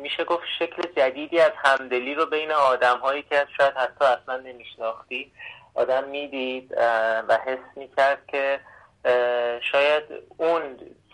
میشه 0.00 0.24
گفت 0.24 0.44
شکل 0.58 0.82
جدیدی 0.96 1.40
از 1.40 1.52
همدلی 1.56 2.14
رو 2.14 2.26
بین 2.26 2.52
آدم 2.52 2.98
هایی 2.98 3.22
که 3.22 3.46
شاید 3.56 3.74
حتی 3.74 4.04
اصلا 4.04 4.36
نمیشناختی 4.36 5.32
آدم 5.74 6.04
می‌دید 6.04 6.74
و 7.28 7.38
حس 7.46 7.76
می‌کرد 7.76 8.26
که 8.26 8.60
شاید 9.72 10.02
اون 10.36 10.62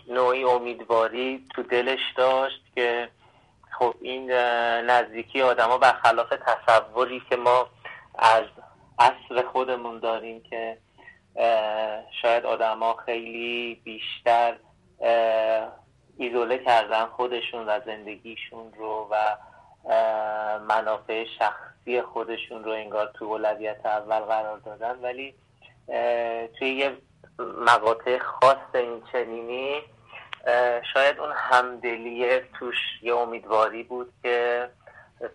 نوعی 0.07 0.43
امیدواری 0.43 1.45
تو 1.55 1.63
دلش 1.63 2.13
داشت 2.15 2.61
که 2.75 3.09
خب 3.79 3.95
این 4.01 4.31
نزدیکی 4.81 5.41
آدما 5.41 5.77
برخلاف 5.77 6.33
تصوری 6.45 7.21
که 7.29 7.35
ما 7.35 7.69
از 8.19 8.43
اصل 8.99 9.41
خودمون 9.41 9.99
داریم 9.99 10.43
که 10.49 10.77
شاید 12.21 12.45
آدما 12.45 12.93
خیلی 12.93 13.81
بیشتر 13.83 14.55
ایزوله 16.17 16.57
کردن 16.57 17.05
خودشون 17.05 17.65
و 17.69 17.79
زندگیشون 17.85 18.73
رو 18.77 19.07
و 19.11 19.37
منافع 20.59 21.25
شخصی 21.39 22.01
خودشون 22.01 22.63
رو 22.63 22.71
انگار 22.71 23.11
تو 23.13 23.25
اولویت 23.25 23.85
اول 23.85 24.19
قرار 24.19 24.57
دادن. 24.57 24.99
ولی 25.01 25.35
توی 26.59 26.69
یه 26.69 26.97
مقاطع 27.39 28.17
خاص 28.17 28.57
این 28.73 29.03
چنینی 29.11 29.81
شاید 30.93 31.19
اون 31.19 31.31
همدلی 31.35 32.39
توش 32.39 32.75
یه 33.01 33.15
امیدواری 33.15 33.83
بود 33.83 34.13
که 34.23 34.69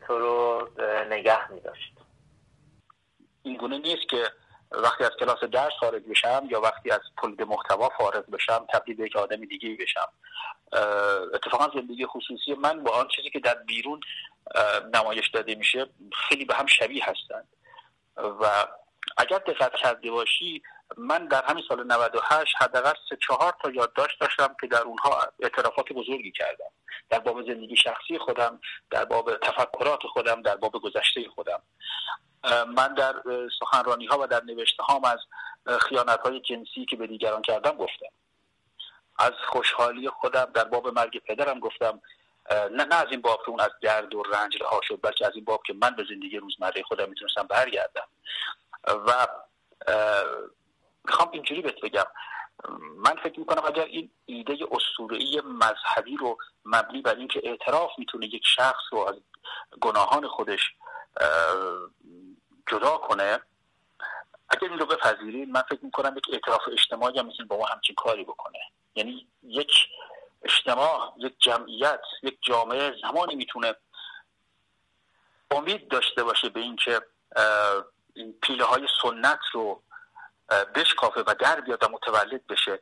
تو 0.07 0.19
رو 0.19 0.69
نگه 1.11 1.53
می 1.53 1.61
داشت 1.61 1.93
این 3.43 3.57
گونه 3.57 3.79
نیست 3.79 4.09
که 4.11 4.23
وقتی 4.71 5.05
از 5.05 5.11
کلاس 5.21 5.45
درس 5.45 5.73
خارج 5.81 6.03
بشم 6.03 6.49
یا 6.51 6.61
وقتی 6.61 6.91
از 6.91 7.01
تولید 7.17 7.43
محتوا 7.43 7.89
فارغ 7.99 8.31
بشم 8.31 8.67
تبدیل 8.73 8.97
به 8.97 9.05
یک 9.05 9.17
آدم 9.17 9.45
دیگه 9.45 9.77
بشم. 9.81 10.09
اتفاقا 11.35 11.81
زندگی 11.81 12.07
خصوصی 12.07 12.55
من 12.55 12.83
با 12.83 12.91
آن 12.91 13.09
چیزی 13.09 13.31
که 13.31 13.41
در 13.41 13.55
بیرون 13.55 14.01
نمایش 14.95 15.29
داده 15.29 15.55
میشه 15.55 15.87
خیلی 16.29 16.45
به 16.45 16.55
هم 16.55 16.67
شبیه 16.67 17.05
هستند. 17.05 17.49
و 18.17 18.67
اگر 19.17 19.39
دقت 19.39 19.73
کرده 19.75 20.11
باشی 20.11 20.63
من 20.97 21.27
در 21.27 21.45
همین 21.45 21.65
سال 21.69 21.87
98 21.87 22.55
حداقل 22.59 22.93
سه 23.09 23.17
چهار 23.27 23.55
تا 23.63 23.71
یادداشت 23.71 24.21
داشتم 24.21 24.57
که 24.61 24.67
در 24.67 24.83
اونها 24.83 25.21
اعترافات 25.41 25.93
بزرگی 25.93 26.33
کردم. 26.33 26.71
در 27.11 27.19
باب 27.19 27.43
زندگی 27.47 27.77
شخصی 27.77 28.19
خودم 28.19 28.61
در 28.91 29.05
باب 29.05 29.37
تفکرات 29.37 30.03
خودم 30.03 30.43
در 30.43 30.57
باب 30.57 30.73
گذشته 30.73 31.29
خودم. 31.35 31.63
من 32.67 32.95
در 32.95 33.15
سخنرانی 33.61 34.07
ها 34.07 34.19
و 34.21 34.27
در 34.27 34.43
نوشته 34.45 34.83
هام 34.83 35.05
از 35.05 35.19
خیانت 35.81 36.21
های 36.21 36.41
جنسی 36.41 36.85
که 36.85 36.97
به 36.97 37.07
دیگران 37.07 37.43
کردم 37.43 37.71
گفتم. 37.71 38.07
از 39.19 39.33
خوشحالی 39.49 40.09
خودم 40.09 40.45
در 40.55 40.65
باب 40.65 40.89
مرگ 40.89 41.19
پدرم 41.19 41.61
گفتم 41.61 42.03
نه, 42.51 42.85
نه 42.85 42.95
از 42.95 43.07
این 43.11 43.21
باب 43.21 43.43
که 43.45 43.51
اون 43.51 43.61
از 43.61 43.71
درد 43.83 44.15
و 44.15 44.23
رنج 44.23 44.63
رها 44.63 44.81
شد 44.83 44.99
بلکه 45.03 45.27
از 45.27 45.33
این 45.35 45.45
باب 45.45 45.63
که 45.67 45.73
من 45.73 45.91
به 45.91 46.05
زندگی 46.09 46.39
روزمره 46.39 46.83
خودم 46.83 47.09
می‌تونستم 47.09 47.43
برگردم. 47.43 48.07
و 48.87 49.27
می‌خوام 51.05 51.31
اینجوری 51.33 51.63
بهت 51.63 51.81
بگم. 51.81 52.07
من 52.97 53.17
فکر 53.23 53.39
می‌کنم 53.39 53.63
اگر 53.67 53.85
این 53.85 54.11
ایده 54.27 54.59
اسطوره‌ای 54.71 55.41
مذهبی 55.45 56.17
رو 56.17 56.39
مبنی 56.65 57.03
بر 57.03 57.15
اینکه 57.15 57.41
اعتراف 57.45 57.91
می‌تونه 57.99 58.27
یک 58.27 58.43
شخص 58.45 58.83
رو 58.91 58.99
از 58.99 59.15
گناهان 59.81 60.29
خودش 60.29 60.75
جدا 62.67 62.97
کنه 62.97 63.41
اگر 64.49 64.69
این 64.69 64.79
رو 64.79 64.87
بپذیرید 64.87 65.49
من 65.49 65.63
فکر 65.63 65.85
می‌کنم 65.85 66.17
یک 66.17 66.27
اعتراف 66.33 66.61
اجتماعی 66.73 67.19
هم 67.19 67.27
می‌تونه 67.27 67.49
با 67.49 67.57
ما 67.57 67.67
همچین 67.67 67.95
کاری 67.95 68.25
بکنه. 68.25 68.59
یعنی 68.95 69.29
یک 69.43 69.73
اجتماع 70.43 71.15
یک 71.19 71.35
جمعیت 71.39 72.01
یک 72.23 72.39
جامعه 72.43 72.95
زمانی 73.03 73.35
می‌تونه 73.35 73.75
امید 75.51 75.89
داشته 75.89 76.25
باشه 76.25 76.49
به 76.49 76.61
اینکه 76.61 77.01
این 78.15 78.33
پیله 78.43 78.65
های 78.65 78.87
سنت 79.03 79.41
رو 79.53 79.83
بشکافه 80.75 81.21
و 81.21 81.35
در 81.39 81.61
بیاد 81.61 81.85
و 81.85 81.89
متولد 81.89 82.47
بشه 82.47 82.79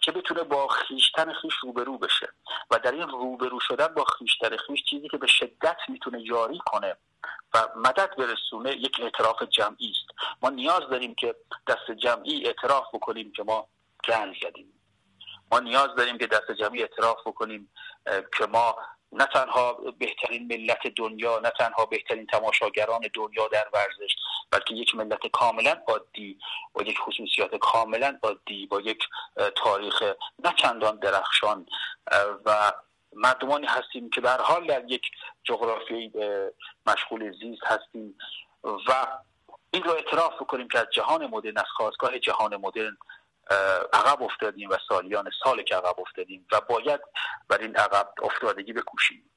که 0.00 0.12
بتونه 0.12 0.42
با 0.42 0.68
خیشتن 0.68 1.32
خیش 1.32 1.54
روبرو 1.54 1.98
بشه. 1.98 2.28
و 2.70 2.78
در 2.78 2.92
این 2.92 3.08
روبرو 3.08 3.60
شدن 3.60 3.86
با 3.86 4.04
خیشتن 4.04 4.56
خیش 4.56 4.84
چیزی 4.84 5.08
که 5.08 5.16
به 5.16 5.26
شدت 5.26 5.76
می‌تونه 5.88 6.22
یاری 6.22 6.60
کنه 6.66 6.96
و 7.54 7.68
مدد 7.76 8.16
برسونه 8.16 8.72
یک 8.72 9.00
اعتراف 9.02 9.42
جمعی 9.42 9.90
است. 9.90 10.18
ما 10.42 10.50
نیاز 10.50 10.80
داریم 10.90 11.14
که 11.14 11.34
دست 11.66 11.90
جمعی 11.90 12.46
اعتراف 12.46 12.84
بکنیم 12.94 13.32
که 13.32 13.42
ما 13.42 13.68
گند 14.08 14.34
زدیم. 14.42 14.72
ما 15.52 15.60
نیاز 15.60 15.94
داریم 15.96 16.18
که 16.18 16.26
دست 16.26 16.50
جمعی 16.50 16.82
اعتراف 16.82 17.26
بکنیم 17.26 17.70
که 18.38 18.46
ما 18.46 18.76
نه 19.14 19.26
تنها 19.26 19.72
بهترین 19.98 20.46
ملت 20.46 20.86
دنیا 20.86 21.40
نه 21.44 21.50
تنها 21.50 21.86
بهترین 21.86 22.26
تماشاگران 22.26 23.00
دنیا 23.14 23.48
در 23.48 23.68
ورزش 23.72 24.16
بلکه 24.50 24.74
یک 24.74 24.94
ملت 24.94 25.26
کاملا 25.32 25.76
عادی 25.88 26.38
با 26.72 26.82
یک 26.82 26.98
خصوصیات 26.98 27.56
کاملا 27.56 28.18
عادی 28.22 28.66
با 28.66 28.80
یک 28.80 29.04
تاریخ 29.56 30.02
نه 30.44 30.54
چندان 30.56 30.96
درخشان. 30.96 31.66
و 32.44 32.72
مردمانی 33.12 33.66
هستیم 33.66 34.10
که 34.10 34.20
در 34.20 34.40
حال 34.40 34.66
در 34.66 34.84
یک 34.90 35.02
جغرافیایی 35.44 36.12
مشغول 36.86 37.32
زیست 37.32 37.62
هستیم. 37.64 38.18
و 38.64 39.06
این 39.70 39.82
رو 39.82 39.90
اعتراف 39.90 40.34
بکنیم 40.34 40.68
که 40.68 40.78
از 40.78 40.86
جهان 40.92 41.26
مدرن 41.26 41.58
از 41.58 41.70
خواستگاه 41.76 42.18
جهان 42.18 42.56
مدرن 42.56 42.96
عقب 43.92 44.22
افتادیم 44.22 44.70
و 44.70 44.76
سالیان 44.88 45.30
سال 45.44 45.62
که 45.62 45.76
عقب 45.76 46.00
افتادیم 46.00 46.46
و 46.52 46.60
باید 46.60 47.00
بر 47.48 47.58
این 47.58 47.76
عقب 47.76 48.08
افتادگی 48.22 48.72
بکوشیم. 48.72 49.30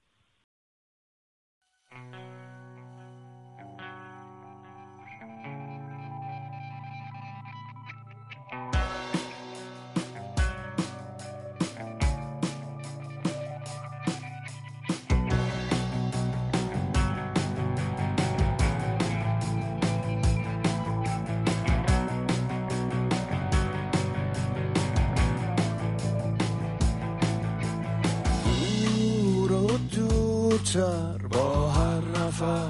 دورتر 30.74 31.28
با 31.28 31.70
هر 31.70 32.02
نفس 32.02 32.70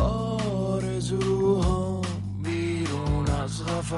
آرزوها 0.00 2.00
بیرون 2.42 3.26
از 3.44 3.64
قفس. 3.64 3.94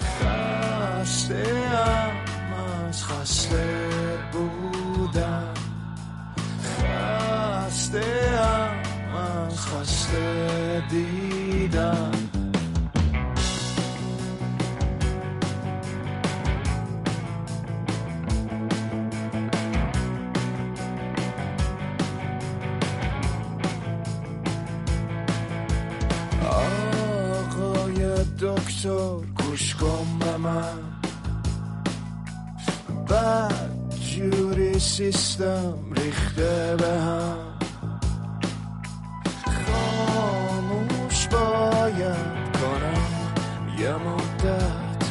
خسته 0.00 1.44
ام 1.72 2.54
از 2.88 3.04
خسته. 3.04 3.87
دکتر 28.78 29.26
گوش 29.38 29.74
کن 29.74 30.18
به 30.18 30.36
من. 30.36 30.78
بعد 33.08 33.94
جوری 34.00 34.78
سیستم 34.78 35.74
ریخته 35.96 36.76
به 36.78 37.00
هم. 37.00 37.38
خاموش 39.66 41.26
باید 41.28 42.56
کنم 42.60 43.08
یه 43.78 43.92
مدت. 43.92 45.04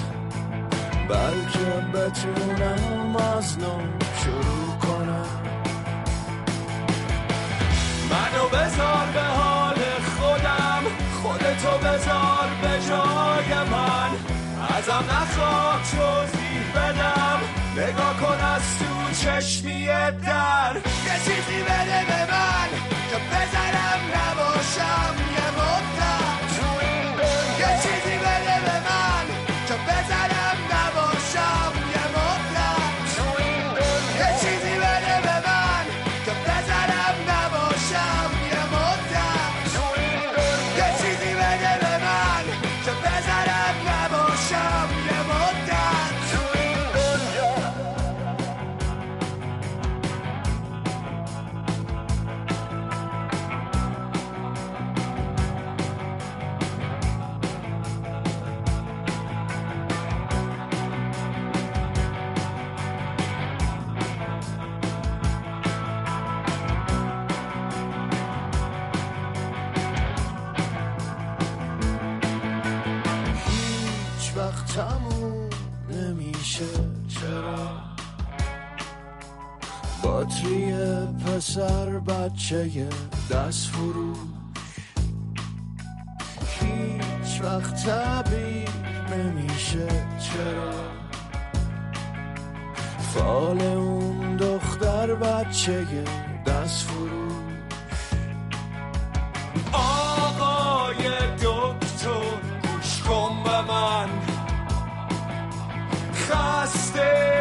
بلکه 1.09 1.87
بتونم 1.93 3.15
از 3.15 3.59
نو 3.59 3.79
شروع 4.23 4.77
کنم. 4.81 5.27
منو 8.11 8.47
بذار 8.49 9.07
به 9.13 9.46
خودتو 11.57 11.77
بذار 11.77 12.49
به 12.61 12.87
جای 12.87 13.69
من. 13.71 14.09
ازم 14.77 15.05
نخواه 15.11 15.81
توضیح 15.91 16.71
بدم. 16.75 17.39
نگاه 17.77 18.17
کن 18.17 18.45
از 18.45 18.61
تو 18.79 19.25
چشمی 19.25 19.85
در. 19.85 20.75
یه 21.05 21.19
چیزی 21.25 21.61
بده 21.63 22.05
به 22.07 22.31
من 22.31 22.69
که 23.09 23.17
بزنم 23.17 23.99
نباشم. 24.15 25.46
باتری 80.07 80.73
پسر 81.25 81.89
بچه 81.99 82.89
دست 83.31 83.67
فروش. 83.67 84.17
هیچ 86.59 87.41
وقت 87.43 87.85
تعبیر 87.85 88.69
نمیشه. 89.11 89.87
چرا؟ 90.19 90.71
فال 92.99 93.61
اون 93.61 94.37
دختر 94.37 95.15
بچه 95.15 95.85
دست 96.45 96.83
فروش. 96.83 97.33
آقای 99.73 101.07
دکتر 101.35 102.09
گوش 102.63 103.01
کن 103.01 103.43
به 103.43 103.61
من. 103.61 104.09
خسته 106.13 107.36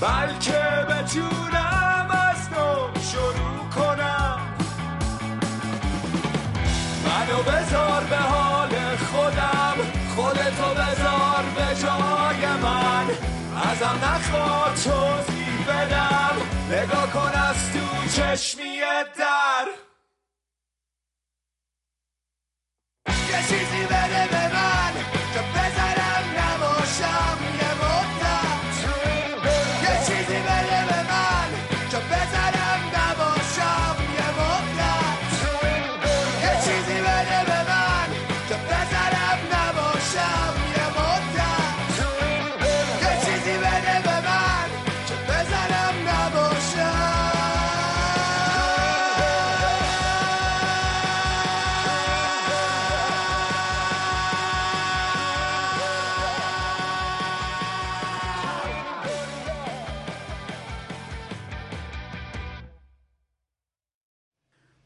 بلکه 0.00 0.86
بتونم 0.88 2.08
از 2.30 2.50
نو 2.52 3.00
شروع 3.00 3.68
کنم. 3.76 4.38
منو 7.04 7.42
بذار 7.42 8.04
به 8.04 8.16
حال 8.16 8.96
خودم 8.96 9.76
خودتو 10.16 10.74
بذار 10.74 11.44
به 11.56 11.74
جای 11.82 12.46
من. 12.62 13.06
ازم 13.70 13.98
نخواه 14.04 14.74
توضیح 14.74 15.66
بدم 15.68 16.36
نگاه 16.70 17.10
کن 17.12 17.32
از 17.40 17.72
تو 17.72 18.08
چشمی 18.16 18.80
در. 19.18 19.66
یه 23.30 23.42
چیزی 23.48 23.84
بده 23.84 24.28
به 24.30 24.54
من. 24.54 24.75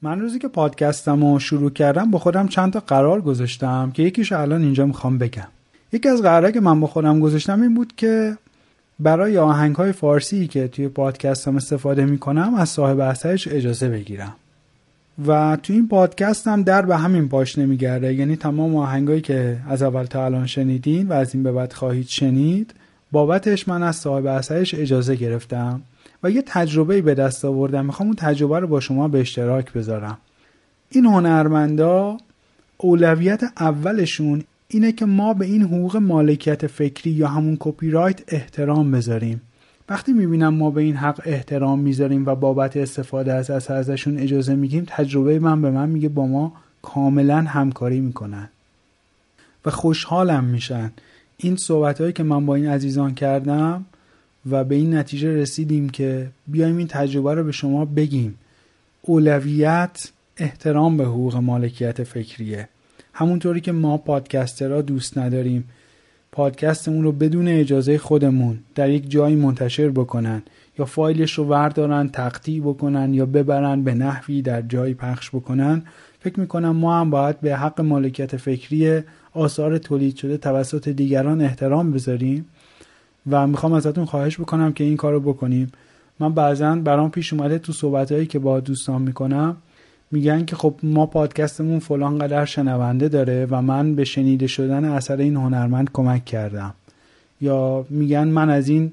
من 0.03 0.21
روزی 0.21 0.39
که 0.39 0.49
پادکستم 0.49 1.33
رو 1.33 1.39
شروع 1.39 1.71
کردم 1.71 2.11
با 2.11 2.19
خودم 2.19 2.49
چند 2.49 2.73
تا 2.73 2.81
قرار 2.81 3.21
گذاشتم 3.21 3.91
که 3.95 4.03
یکیش 4.03 4.33
الان 4.33 4.63
اینجا 4.63 4.87
می‌خوام 4.87 5.19
بگم. 5.19 5.49
یکی 5.93 6.09
از 6.09 6.23
قرارهایی 6.23 6.55
که 6.55 6.61
من 6.61 6.81
با 6.81 6.87
خودم 6.87 7.21
گذاشتم 7.21 7.63
این 7.63 7.75
بود 7.75 7.93
که 7.97 8.37
برای 9.01 9.39
آهنگ 9.39 9.77
های 9.77 9.93
فارسی 9.93 10.47
که 10.47 10.69
توی 10.69 10.89
پادکستم 10.89 11.57
استفاده 11.57 12.05
می‌کنم 12.05 12.55
از 12.55 12.69
صاحب 12.69 13.01
اثرش 13.01 13.49
اجازه 13.49 13.89
بگیرم. 13.89 14.33
و 15.27 15.59
توی 15.63 15.77
این 15.77 15.89
پادکست 15.89 16.49
هم 16.49 16.63
در 16.63 16.83
به 16.83 16.97
همین 16.97 17.29
پاش 17.29 17.59
نمیگرده. 17.59 18.15
یعنی 18.15 18.37
تمام 18.37 18.77
آهنگایی 18.77 19.21
که 19.21 19.57
از 19.69 19.83
اول 19.83 20.05
تا 20.05 20.25
الان 20.25 20.47
شنیدین 20.47 21.09
و 21.09 21.13
از 21.13 21.35
این 21.35 21.43
به 21.43 21.53
بعد 21.53 21.73
خواهید 21.73 22.09
شنید 22.09 22.75
بابتش 23.13 23.69
من 23.69 23.83
از 23.83 23.97
صاحب 23.97 24.27
اثرش 24.27 24.75
اجازه 24.75 25.15
گرفتم. 25.15 25.83
و 26.23 26.31
یه 26.31 26.43
تجربه 26.47 27.03
به 27.03 27.15
دست 27.15 27.45
آوردم. 27.45 27.87
می‌خوام 27.87 28.09
اون 28.09 28.17
تجربه 28.17 28.59
رو 28.59 28.67
با 28.67 28.81
شما 28.81 29.09
به 29.09 29.21
اشتراک 29.21 29.73
بذارم. 29.73 30.19
این 30.91 31.07
هنرمندا 31.07 32.17
اولویت 32.79 33.43
اولشون 33.61 34.45
اینه 34.69 34.93
که 34.93 35.07
ما 35.07 35.35
به 35.35 35.47
این 35.47 35.63
حقوق 35.63 35.97
مالکیت 35.97 36.67
فکری 36.67 37.11
یا 37.11 37.29
همون 37.29 37.57
کپی 37.61 37.91
رایت 37.91 38.21
احترام 38.29 38.91
بذاریم. 38.91 39.41
وقتی 39.89 40.13
می‌بینم 40.13 40.55
ما 40.55 40.71
به 40.71 40.83
این 40.83 40.97
حق 40.97 41.21
احترام 41.25 41.79
می‌ذاریم 41.79 42.27
و 42.27 42.35
بابت 42.35 42.77
استفاده 42.77 43.33
از 43.33 43.51
اثر 43.51 43.75
ازشون 43.75 44.19
اجازه 44.19 44.55
میگیم 44.55 44.85
تجربه 44.89 45.39
من 45.39 45.63
به 45.63 45.71
من 45.71 45.89
میگه 45.89 46.09
با 46.09 46.27
ما 46.27 46.53
کاملا 46.83 47.41
همکاری 47.41 48.01
می‌کنن 48.01 48.49
و 49.65 49.71
خوشحالم 49.71 50.45
میشن. 50.45 50.93
این 51.37 51.57
صحبت 51.57 52.01
هایی 52.01 52.13
که 52.13 52.23
من 52.23 52.47
با 52.47 52.55
این 52.55 52.69
عزیزان 52.69 53.15
کردم 53.15 53.85
و 54.51 54.65
به 54.65 54.75
این 54.75 54.95
نتیجه 54.95 55.35
رسیدیم 55.35 55.89
که 55.89 56.29
بیایم 56.47 56.77
این 56.77 56.87
تجربه 56.87 57.35
رو 57.35 57.45
به 57.45 57.53
شما 57.53 57.85
بگیم. 57.85 58.39
اولویت 59.03 60.11
احترام 60.37 60.97
به 60.97 61.05
حقوق 61.05 61.37
مالکیت 61.37 62.05
فکریه. 62.05 62.69
همونطوری 63.13 63.61
که 63.61 63.73
ما 63.73 63.97
پادکسترها 63.97 64.83
دوست 64.83 65.19
نداریم 65.19 65.65
پادکستمون 66.33 67.05
رو 67.05 67.13
بدون 67.13 67.49
اجازه 67.49 67.99
خودمون 67.99 68.59
در 68.75 68.91
یک 68.91 69.11
جایی 69.11 69.37
منتشر 69.37 69.89
بکنن 69.89 70.43
یا 70.79 70.85
فایلش 70.85 71.33
رو 71.33 71.45
وردارن 71.45 72.09
تقطیع 72.09 72.61
بکنن 72.61 73.15
یا 73.15 73.27
ببرن 73.27 73.83
به 73.83 73.95
نحوی 73.95 74.43
در 74.43 74.63
جایی 74.63 74.95
پخش 74.95 75.31
بکنن. 75.31 75.83
فکر 76.21 76.41
می‌کنم 76.41 76.77
ما 76.77 77.01
هم 77.01 77.11
باید 77.11 77.41
به 77.41 77.57
حق 77.57 77.81
مالکیت 77.81 78.37
فکری 78.37 79.01
آثار 79.33 79.79
تولید 79.79 80.17
شده 80.17 80.37
توسط 80.37 80.89
دیگران 80.89 81.41
احترام 81.41 81.93
بذاریم. 81.93 82.47
و 83.31 83.47
می‌خوام 83.47 83.73
ازتون 83.73 84.05
خواهش 84.05 84.41
بکنم 84.41 84.73
که 84.73 84.85
این 84.85 84.97
کارو 84.97 85.21
بکنیم. 85.21 85.73
من 86.21 86.35
بعضا 86.35 86.75
برام 86.75 87.11
پیش 87.11 87.33
اومده 87.33 87.59
تو 87.59 87.73
صحبتهایی 87.73 88.27
که 88.27 88.39
با 88.39 88.61
دوستان 88.61 89.03
می‌کنم 89.03 89.57
میگن 90.11 90.45
که 90.45 90.57
خب 90.57 90.75
ما 90.83 91.07
پادکستمون 91.07 91.79
فلان 91.79 92.19
قدر 92.19 92.45
شنونده 92.45 93.09
داره 93.09 93.47
و 93.51 93.63
من 93.63 93.95
به 93.95 94.05
شنیده 94.05 94.47
شدن 94.47 94.85
اثر 94.85 95.17
این 95.17 95.37
هنرمند 95.37 95.91
کمک 95.93 96.25
کردم. 96.25 96.75
یا 97.41 97.87
میگن 97.91 98.29
من 98.29 98.51
از 98.51 98.69
این 98.69 98.93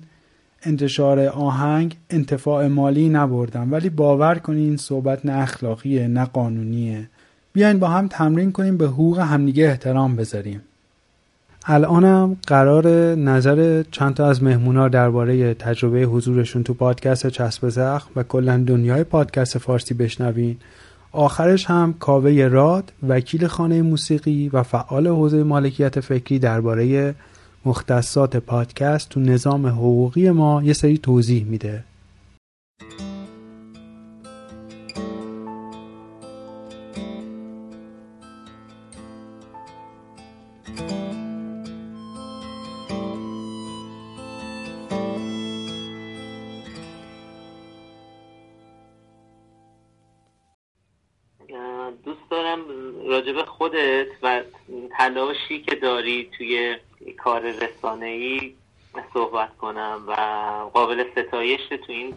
انتشار 0.64 1.20
آهنگ 1.20 1.96
انتفاع 2.10 2.68
مالی 2.68 3.10
نبردم. 3.10 3.72
ولی 3.72 3.90
باور 3.90 4.36
کنین 4.36 4.64
این 4.64 4.78
صحبت 4.78 5.26
نه 5.26 5.38
اخلاقیه 5.38 6.08
نه 6.08 6.26
قانونیه. 6.26 7.10
بیاین 7.54 7.80
با 7.80 7.88
هم 7.88 8.08
تمرین 8.08 8.52
کنیم 8.52 8.78
به 8.78 8.88
حقوق 8.88 9.20
همدیگه 9.20 9.66
احترام 9.66 10.16
بذاریم. 10.16 10.62
الانم 11.70 12.38
قرار 12.48 12.88
نظر 13.16 13.84
چند 13.92 14.14
تا 14.14 14.28
از 14.28 14.44
مهمونا 14.44 14.88
درباره 14.88 15.54
تجربه 15.54 16.02
حضورشون 16.02 16.64
تو 16.64 16.74
پادکست 16.74 17.28
چسب 17.28 17.70
زخم 17.70 18.10
و 18.16 18.24
کلا 18.24 18.64
دنیای 18.68 19.04
پادکست 19.04 19.58
فارسی 19.58 19.94
بشنوین. 19.94 20.58
آخرش 21.12 21.66
هم 21.66 21.96
کاوه 22.00 22.48
راد 22.52 22.94
وکیل 23.08 23.48
خانه 23.48 23.82
موسیقی 23.82 24.50
و 24.54 24.64
فعال 24.64 25.08
حوزه 25.08 25.44
مالکیت 25.44 26.00
فکری 26.00 26.40
درباره 26.40 27.16
مختصات 27.66 28.38
پادکست 28.38 29.10
تو 29.10 29.20
نظام 29.20 29.68
حقوقی 29.68 30.32
ما 30.32 30.64
یه 30.64 30.74
سری 30.74 30.98
توضیح 30.98 31.46
میده. 31.46 31.84
تلاشی 55.18 55.62
که 55.62 55.76
داری 55.76 56.30
توی 56.38 56.76
کار 57.18 57.42
رسانه‌ای 57.42 58.56
صحبت 59.14 59.58
کنم 59.58 60.04
و 60.08 60.14
قابل 60.74 61.06
ستایش 61.12 61.62
تو 61.70 61.92
این 61.92 62.14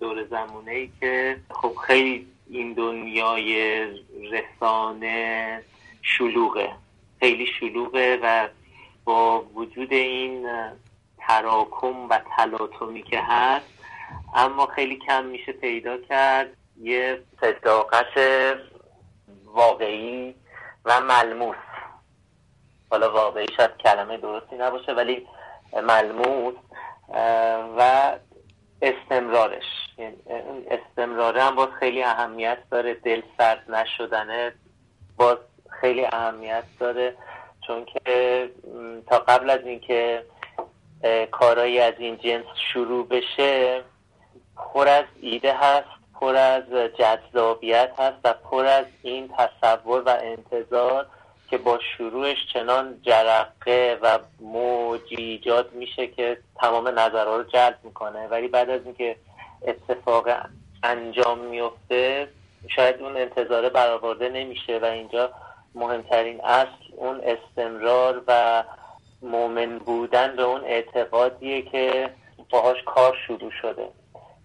دور 0.00 0.24
زمونه 0.24 0.70
ای 0.70 0.90
که 1.00 1.36
خب 1.50 1.76
خیلی 1.86 2.26
این 2.50 2.72
دنیای 2.72 3.84
رسانه 4.32 5.62
شلوغه 6.02 6.72
خیلی 7.20 7.46
شلوغه 7.46 8.18
و 8.22 8.48
با 9.04 9.40
وجود 9.54 9.92
این 9.92 10.48
تراکم 11.18 12.08
و 12.08 12.20
تلاطمی 12.36 13.02
که 13.02 13.20
هست 13.20 13.66
اما 14.34 14.66
خیلی 14.66 14.96
کم 14.96 15.24
میشه 15.24 15.52
پیدا 15.52 15.98
کرد 15.98 16.56
یه 16.80 17.22
صداقت 17.40 18.18
واقعی 19.44 20.34
و 20.84 21.00
ملموس. 21.00 21.71
حالا 22.92 23.12
واقعی 23.12 23.46
شاید 23.56 23.76
کلمه 23.76 24.16
درستی 24.16 24.56
نباشه 24.56 24.92
ولی 24.92 25.26
ملموس 25.82 26.54
و 27.78 28.12
استمرارش. 28.82 29.64
یعنی 29.98 30.16
استمراره 30.70 31.42
هم 31.42 31.54
باز 31.54 31.68
خیلی 31.78 32.02
اهمیت 32.02 32.58
داره. 32.70 32.94
دل 32.94 33.22
سرد 33.38 33.70
نشدنه 33.70 34.52
باز 35.16 35.36
خیلی 35.80 36.04
اهمیت 36.04 36.64
داره. 36.80 37.16
چون 37.66 37.84
که 37.84 38.50
تا 39.06 39.18
قبل 39.18 39.50
از 39.50 39.60
اینکه 39.60 40.24
کارایی 41.30 41.78
از 41.78 41.94
این 41.98 42.16
جنس 42.16 42.46
شروع 42.72 43.08
بشه 43.08 43.82
پر 44.56 44.88
از 44.88 45.04
ایده 45.20 45.54
هست 45.54 45.88
پر 46.20 46.36
از 46.36 46.62
جذابیت 46.98 47.92
هست 47.98 48.16
و 48.24 48.32
پر 48.32 48.66
از 48.66 48.86
این 49.02 49.34
تصور 49.38 50.02
و 50.02 50.08
انتظار 50.08 51.06
که 51.52 51.58
با 51.58 51.78
شروعش 51.96 52.36
چنان 52.52 53.00
جرقه 53.02 53.98
و 54.02 54.18
موجی 54.40 55.16
ایجاد 55.16 55.72
میشه 55.72 56.06
که 56.06 56.38
تمام 56.56 56.88
نظرها 56.88 57.36
رو 57.36 57.42
جلب 57.42 57.78
می‌کنه. 57.82 58.26
ولی 58.26 58.48
بعد 58.48 58.70
از 58.70 58.80
اینکه 58.84 59.16
اتفاق 59.66 60.28
انجام 60.82 61.38
میفته 61.38 62.28
شاید 62.68 63.02
اون 63.02 63.16
انتظاره 63.16 63.68
برآورده 63.68 64.28
نمیشه 64.28 64.78
و 64.78 64.84
اینجا 64.84 65.30
مهمترین 65.74 66.40
اصل 66.40 66.94
اون 66.96 67.20
استمرار 67.20 68.22
و 68.28 68.64
مؤمن 69.22 69.78
بودن 69.78 70.36
به 70.36 70.42
اون 70.42 70.64
اعتقادیه 70.64 71.62
که 71.62 72.10
باهاش 72.50 72.82
کار 72.86 73.16
شروع 73.26 73.50
شده 73.62 73.88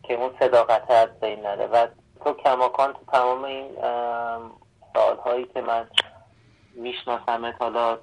که 0.03 0.13
اون 0.13 0.31
صداقت 0.39 0.91
از 0.91 1.19
بین 1.19 1.39
نره. 1.39 1.67
و 1.67 1.87
تو 2.23 2.33
کماکان 2.33 2.93
تو 2.93 2.99
تمام 3.11 3.43
این 3.43 3.69
سالهایی 4.93 5.45
که 5.53 5.61
من 5.61 5.87
میشناسمت. 6.77 7.55
حالا 7.59 7.97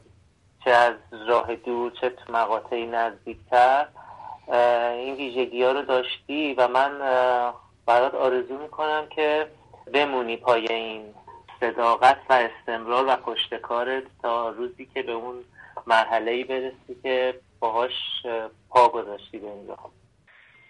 چه 0.65 0.71
از 0.71 0.95
راه 1.29 1.55
دور 1.55 1.93
چه 2.01 2.11
تو 2.11 2.33
مقاطعی 2.33 2.87
نزدیکتر. 2.87 3.87
این 4.93 5.15
ویژگی 5.15 5.63
ها 5.63 5.73
رو 5.73 5.83
داشتی 5.83 6.55
و 6.55 6.69
من 6.69 6.99
برات 7.87 8.15
آرزو 8.15 8.59
می‌کنم 8.59 9.07
که 9.11 9.47
بمونی 9.93 10.37
پای 10.37 10.73
این 10.73 11.15
صداقت 11.61 12.19
و 12.31 12.33
استمرار 12.33 13.05
و 13.09 13.17
پشتکارت 13.17 14.03
تا 14.23 14.49
روزی 14.49 14.89
که 14.95 15.03
به 15.03 15.13
اون 15.13 15.45
مرحله 15.87 16.31
ای 16.31 16.45
برسی 16.45 17.01
که 17.03 17.41
باهاش 17.61 17.93
پا 18.71 18.89
گذاشتی 18.89 19.39
به 19.39 19.51
اینجا 19.51 19.79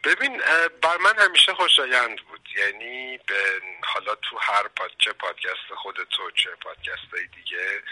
ببین 0.05 0.42
بر 0.82 0.96
من 0.96 1.18
همیشه 1.18 1.55
خوشایند 1.55 2.20
بود. 2.20 2.48
یعنی 2.57 3.18
به 3.18 3.62
حالا 3.84 4.14
تو 4.14 4.38
هر 4.38 4.68
پاد 4.68 4.90
چه 4.98 5.12
پادکست 5.12 5.74
خود 5.76 6.09
تو 6.11 6.30
چه 6.30 6.50
پادکست 6.50 7.14
های 7.14 7.26
دیگه 7.26 7.82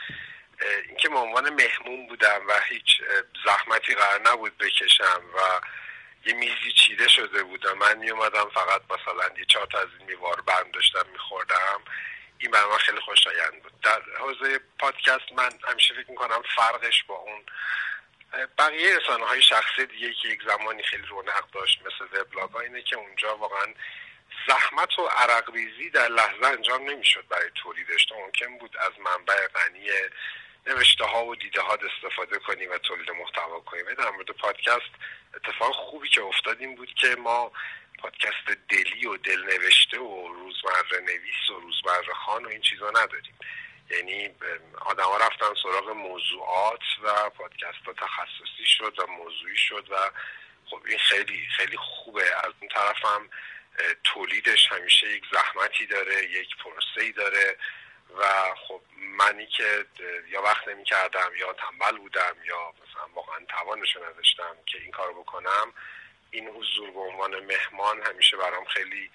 اینکه 0.88 1.08
به 1.08 1.18
عنوان 1.18 1.50
مهمون 1.50 2.06
بودم 2.06 2.40
و 2.48 2.60
هیچ 2.68 3.02
زحمتی 3.44 3.94
قرار 3.94 4.20
نبود 4.32 4.58
بکشم 4.58 5.22
و 5.36 5.60
یه 6.26 6.34
میزی 6.34 6.72
چیده 6.86 7.08
شده 7.08 7.42
بود 7.42 7.66
و 7.66 7.74
من 7.74 7.98
می 7.98 8.10
اومدم 8.10 8.50
فقط 8.54 8.82
مثلا 8.84 9.38
یه 9.38 9.44
چهار 9.44 9.66
تا 9.66 9.78
از 9.78 9.88
این 9.98 10.06
میوار 10.06 10.40
بند 10.40 10.72
داشتم 10.72 11.06
میخوردم. 11.12 11.82
این 12.38 12.50
برای 12.50 12.70
من 12.70 12.78
خیلی 12.78 13.00
خوشایند 13.00 13.62
بود. 13.62 13.80
در 13.80 14.02
حوزه 14.18 14.60
پادکست 14.78 15.32
من 15.36 15.50
همیشه 15.68 15.94
فکر 15.94 16.10
می‌کنم 16.10 16.42
فرقش 16.56 17.04
با 17.04 17.14
اون 17.14 17.44
بقیه 18.58 18.96
رسانه 18.96 19.26
های 19.26 19.42
شخصی 19.42 19.86
دیگه 19.86 20.14
که 20.14 20.28
یک 20.28 20.42
زمانی 20.46 20.82
خیلی 20.82 21.06
رونق 21.06 21.50
داشت 21.52 21.78
مثل 21.80 22.20
وبلاگ 22.20 22.56
اینه 22.56 22.82
که 22.82 22.96
اونجا 22.96 23.36
واقعا 23.36 23.74
زحمت 24.48 24.98
و 24.98 25.06
عرق 25.06 25.50
ریزی 25.54 25.90
در 25.90 26.08
لحظه 26.08 26.46
انجام 26.46 26.90
نمی‌شد 26.90 27.28
برای 27.28 27.50
تولیدش. 27.54 28.04
تا 28.04 28.14
ممکن 28.16 28.58
بود 28.58 28.76
از 28.76 28.92
منبع 28.98 29.46
غنی 29.46 29.88
نوشته 30.66 31.04
ها 31.04 31.24
و 31.24 31.36
دیده 31.36 31.60
ها 31.60 31.74
استفاده 31.74 32.38
کنیم 32.38 32.70
و 32.70 32.78
تولید 32.78 33.10
محتوا 33.10 33.60
کنیم. 33.60 33.94
در 33.94 34.10
مورد 34.10 34.30
پادکست 34.30 34.92
اتفاق 35.34 35.72
خوبی 35.74 36.08
که 36.08 36.22
افتاد 36.22 36.60
این 36.60 36.74
بود 36.74 36.94
که 36.94 37.16
ما 37.16 37.52
پادکست 37.98 38.46
دلی 38.68 39.06
و 39.06 39.16
دل 39.16 39.44
نوشته 39.44 39.98
و 39.98 40.28
روزمره 40.28 41.00
نویس 41.00 41.50
و 41.50 41.60
روزمره 41.60 42.14
خان 42.14 42.44
و 42.44 42.48
این 42.48 42.60
چیزا 42.60 42.90
نداریم. 42.90 43.34
یعنی 43.92 44.30
آدما 44.80 45.16
رفتن 45.16 45.54
سراغ 45.62 45.90
موضوعات 45.90 46.80
و 47.02 47.30
پادکست 47.30 47.84
ها 47.86 47.92
تخصصی 47.92 48.66
شد 48.66 48.94
و 48.98 49.06
موضوعی 49.06 49.56
شد 49.56 49.86
و 49.90 49.96
خب 50.66 50.80
این 50.88 50.98
خیلی 50.98 51.46
خیلی 51.56 51.76
خوبه. 51.76 52.24
از 52.36 52.52
اون 52.60 52.68
طرف 52.74 53.04
هم 53.04 53.30
تولیدش 54.04 54.72
همیشه 54.72 55.10
یک 55.10 55.24
زحمتی 55.32 55.86
داره 55.86 56.24
یک 56.24 56.48
پروسه 56.64 57.12
داره 57.12 57.56
و 58.18 58.54
خب 58.68 58.80
منی 58.96 59.46
که 59.46 59.86
یا 60.28 60.42
وقت 60.42 60.68
نمی 60.68 60.84
کردم 60.84 61.30
یا 61.40 61.52
تنبل 61.52 61.98
بودم 61.98 62.36
یا 62.44 62.74
مثلا 62.82 63.06
واقعا 63.14 63.38
توانش 63.48 63.96
نداشتم 63.96 64.56
که 64.66 64.78
این 64.78 64.90
کارو 64.90 65.22
بکنم 65.22 65.72
این 66.30 66.48
حضور 66.48 66.90
به 66.90 67.00
عنوان 67.00 67.40
مهمان 67.40 68.02
همیشه 68.02 68.36
برام 68.36 68.64
خیلی 68.64 69.10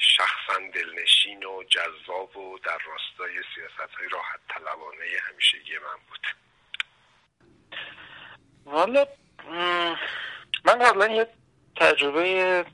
شخصا 0.00 0.58
دلنشین 0.74 1.44
و 1.44 1.62
جذاب 1.62 2.36
و 2.36 2.58
در 2.58 2.78
راستای 2.86 3.34
سیاست 3.54 3.94
های 3.94 4.08
راحت 4.08 4.40
طلبانه 4.48 5.04
همیشگی 5.30 5.78
من 5.78 6.00
بود. 6.08 6.26
والا 8.64 9.06
من 10.64 10.78
قبلا 10.78 11.06
یه 11.06 11.26
تجربه 11.76 12.64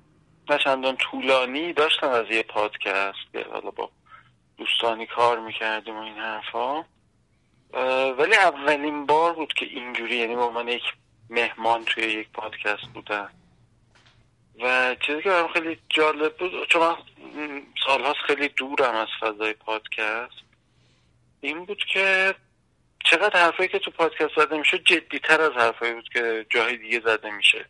نچندان 0.51 0.97
طولانی 0.97 1.73
داشتم 1.73 2.09
از 2.09 2.27
یه 2.31 2.43
پادکست 2.43 3.33
که 3.33 3.47
حالا 3.53 3.71
با 3.71 3.91
دوستانی 4.59 5.07
کار 5.07 5.41
می‌کردیم 5.41 5.97
و 5.97 6.01
این 6.01 6.19
حرفا. 6.19 6.85
ولی 8.13 8.35
اولین 8.35 9.07
بار 9.07 9.33
بود 9.33 9.53
که 9.53 9.67
اینجوری 9.67 10.17
یعنی 10.17 10.35
من 10.35 10.69
یک 10.69 10.83
مهمان 11.31 11.85
توی 11.85 12.05
یک 12.05 12.29
پادکست 12.29 12.87
بودن 12.95 13.31
و 14.61 14.97
چیزی 15.07 15.23
که 15.23 15.29
برام 15.29 15.49
خیلی 15.49 15.79
جالب 15.89 16.37
بود 16.37 16.69
چون 16.69 16.83
من 16.83 16.97
سالهاست 17.87 18.19
خیلی 18.27 18.49
دورم 18.49 18.95
از 18.95 19.09
فضای 19.21 19.53
پادکست 19.53 20.47
این 21.41 21.65
بود 21.65 21.85
که 21.93 22.35
چقدر 23.11 23.41
حرفایی 23.41 23.69
که 23.69 23.79
تو 23.79 23.91
پادکست 23.91 24.35
زده 24.37 24.59
میشه 24.59 24.79
جدیتر 24.79 25.41
از 25.41 25.53
حرفایی 25.53 25.95
بود 25.95 26.09
که 26.13 26.47
جای 26.51 26.77
دیگه 26.77 27.01
زده 27.01 27.31
میشه. 27.31 27.65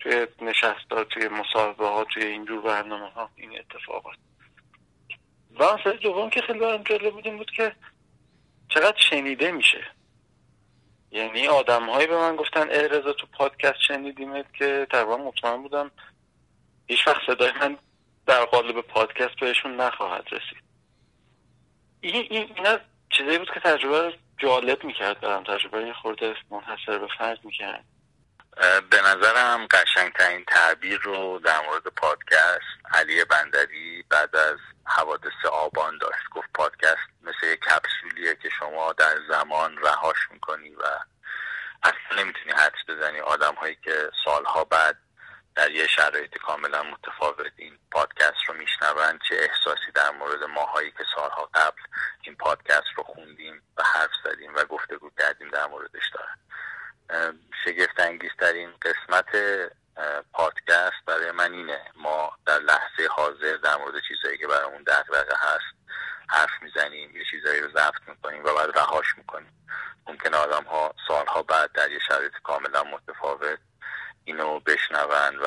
توی 0.00 0.26
نشست 0.40 0.88
توی 1.10 1.28
مصاحبه 1.28 1.88
ها 1.88 2.04
توی 2.04 2.24
اینجور 2.24 2.60
برنامه 2.60 3.10
ها 3.10 3.30
این 3.36 3.58
اتفاقات. 3.58 4.16
و 5.58 5.74
مسئله 5.74 5.96
دوم 5.96 6.30
که 6.30 6.40
خیلی 6.40 6.58
برام 6.58 6.82
جالب 6.82 7.12
بود 7.12 7.26
این 7.26 7.36
بود 7.36 7.50
که 7.50 7.72
چقدر 8.68 8.98
شنیده 9.10 9.52
میشه. 9.52 9.84
یعنی 11.10 11.48
آدم 11.48 11.90
هایی 11.90 12.06
به 12.06 12.16
من 12.16 12.36
گفتن 12.36 12.70
ای 12.70 12.88
رضا 12.88 13.12
تو 13.12 13.26
پادکست 13.38 13.80
شنیدیمت 13.88 14.54
که 14.54 14.86
تقریبا 14.90 15.16
مطمئن 15.16 15.62
بودم 15.62 15.90
هیچ 16.86 17.06
وقت 17.06 17.20
صدای 17.26 17.52
من 17.60 17.78
در 18.26 18.44
قالب 18.44 18.80
پادکست 18.80 19.40
بهشون 19.40 19.76
نخواهد 19.76 20.24
رسید. 20.26 20.62
این 22.00 22.26
این 22.30 22.52
اینا 22.56 22.78
چیزایی 23.10 23.38
بود 23.38 23.50
که 23.54 23.60
تجربه 23.60 24.14
جالب 24.38 24.84
می‌کرد 24.84 25.20
برام. 25.20 25.44
تجربه 25.44 25.86
یه 25.86 25.92
خورده 25.92 26.34
منحصر 26.50 26.98
به 26.98 27.08
فرد 27.18 27.44
می‌کرد. 27.44 27.84
به 28.90 29.00
نظرم 29.02 29.66
قشنگترین 29.66 30.44
تعبیر 30.44 31.00
رو 31.00 31.38
در 31.38 31.60
مورد 31.66 31.86
پادکست 31.86 32.94
علی 32.94 33.24
بندری 33.24 34.04
بعد 34.10 34.36
از 34.36 34.58
حوادث 34.86 35.44
آبان 35.52 35.98
داشت. 35.98 36.28
گفت 36.34 36.48
پادکست 36.54 37.08
مثل 37.22 37.46
یک 37.46 37.60
کپسولیه 37.60 38.34
که 38.34 38.48
شما 38.58 38.92
در 38.92 39.18
زمان 39.28 39.78
رهاش 39.78 40.16
می‌کنی 40.30 40.74
و 40.74 40.82
اصلا 41.82 42.22
نمی‌تونی 42.22 42.52
حدس 42.52 42.78
بزنی 42.88 43.20
آدم 43.20 43.54
هایی 43.54 43.78
که 43.84 44.10
سالها 44.24 44.64
بعد 44.64 44.96
در 45.54 45.70
یه 45.70 45.86
شرایط 45.86 46.38
کاملا 46.38 46.82
متفاوت 46.82 47.52
این 47.56 47.78
پادکست 47.90 48.44
رو 48.48 48.54
میشنوند 48.54 49.20
چه 49.28 49.34
احساسی 49.34 49.92
در 49.94 50.10
مورد 50.10 50.44
ماهایی 50.44 50.90
که 50.90 51.04
سالها 51.14 51.50
قبل 51.54 51.82
این 52.22 52.36
پادکست 52.36 52.88
رو 52.96 53.02
خوندیم 53.02 53.62
و 53.76 53.82
حرف 53.82 54.10
زدیم 54.24 54.54
و 54.54 54.64
گفتگو 54.64 55.10
کردیم 55.18 55.48
در 55.48 55.66
موردش 55.66 56.10
دارن. 56.14 56.38
شگفت 57.64 58.00
انگیزترین 58.00 58.70
قسمت 58.82 59.36
پادکست 60.32 61.04
برای 61.06 61.30
من 61.30 61.52
اینه. 61.52 61.80
ما 61.96 62.32
در 62.46 62.58
لحظه 62.58 63.08
حاضر 63.10 63.56
در 63.56 63.76
مورد 63.76 63.94
چیزهایی 64.08 64.38
که 64.38 64.46
برامون 64.46 64.82
دغدغه 64.82 65.36
هست 65.36 65.78
حرف 66.28 66.62
می‌زنیم 66.62 67.16
یه 67.16 67.24
چیزایی 67.30 67.60
رو 67.60 67.70
ضبط 67.70 68.08
می‌کنیم 68.08 68.44
و 68.44 68.54
بعد 68.54 68.78
رهاش 68.78 69.06
می‌کنیم. 69.16 69.66
ممکن 70.06 70.34
آدم 70.34 70.64
ها 70.64 70.94
سالها 71.08 71.42
بعد 71.42 71.72
در 71.72 71.90
یه 71.90 71.98
شرایط 72.08 72.32
کاملا 72.44 72.84
متفاوت 72.84 73.58
اینو 74.24 74.60
بشنون 74.60 75.38
و 75.38 75.46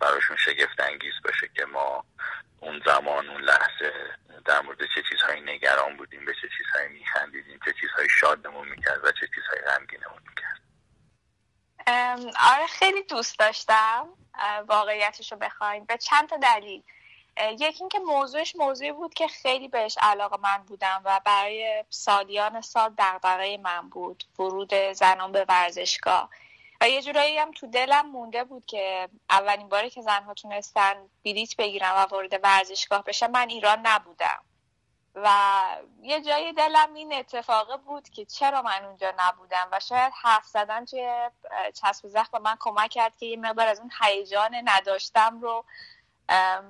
براشون 0.00 0.36
شگفت 0.36 0.80
انگیز 0.80 1.14
باشه 1.24 1.48
که 1.56 1.64
ما 1.64 2.04
اون 2.60 2.82
زمان 2.86 3.28
اون 3.28 3.40
لحظه 3.40 3.92
در 4.44 4.60
مورد 4.60 4.78
چه 4.94 5.02
چیزهایی 5.10 5.40
نگران 5.40 5.96
بودیم 5.96 6.24
به 6.24 6.34
چه 6.34 6.48
چیزهایی 6.58 6.88
میخندیدیم 6.88 7.60
چه 7.64 7.72
چیزهایی 7.80 8.08
شادمون 8.08 8.68
می‌کرد 8.68 9.04
و 9.04 9.12
چه 9.12 9.28
چیزهایی 9.34 9.62
غمگینمون 9.62 10.22
می‌کرد. 10.28 10.60
آره 11.86 12.66
خیلی 12.68 13.02
دوست 13.02 13.38
داشتم 13.38 14.08
واقعیتش 14.68 15.32
رو 15.32 15.38
بخواین 15.38 15.84
به 15.84 15.98
چند 15.98 16.28
تا 16.28 16.36
دلیل. 16.36 16.82
یکی 17.50 17.80
اینکه 17.80 17.98
موضوعش 17.98 18.56
موضوعی 18.56 18.92
بود 18.92 19.14
که 19.14 19.28
خیلی 19.28 19.68
بهش 19.68 19.98
علاقه 20.00 20.36
من 20.36 20.64
بودم 20.66 21.02
و 21.04 21.20
برای 21.24 21.84
سالیان 21.90 22.60
سال 22.60 22.94
دغدغه 22.98 23.56
من 23.56 23.88
بود. 23.88 24.24
ورود 24.38 24.74
زنان 24.74 25.32
به 25.32 25.44
ورزشگاه. 25.48 26.30
و 26.80 26.88
یه 26.88 27.02
جورایی 27.02 27.38
هم 27.38 27.52
تو 27.52 27.66
دلم 27.66 28.10
مونده 28.10 28.44
بود 28.44 28.66
که 28.66 29.08
اولین 29.30 29.68
باری 29.68 29.90
که 29.90 30.02
زنها 30.02 30.34
تونستن 30.34 30.94
بلیت 31.24 31.56
بگیرن 31.56 31.90
و 31.90 32.06
وارد 32.10 32.40
ورزشگاه 32.42 33.04
بشه 33.04 33.28
من 33.28 33.48
ایران 33.48 33.78
نبودم. 33.86 34.42
و 35.14 35.30
یه 36.02 36.20
جای 36.20 36.52
دلم 36.52 36.94
این 36.94 37.14
اتفاقه 37.14 37.76
بود 37.76 38.08
که 38.08 38.24
چرا 38.24 38.62
من 38.62 38.84
اونجا 38.84 39.12
نبودم 39.18 39.68
و 39.72 39.80
شاید 39.80 40.12
حرف 40.22 40.46
زدن 40.46 40.84
توی 40.84 41.30
چسب 41.74 42.08
زخم 42.08 42.28
به 42.32 42.38
من 42.38 42.56
کمک 42.60 42.90
کرد 42.90 43.16
که 43.16 43.26
یه 43.26 43.36
مقدار 43.36 43.66
از 43.66 43.80
اون 43.80 43.90
هیجان 44.02 44.50
نداشتم 44.64 45.40
رو 45.40 45.64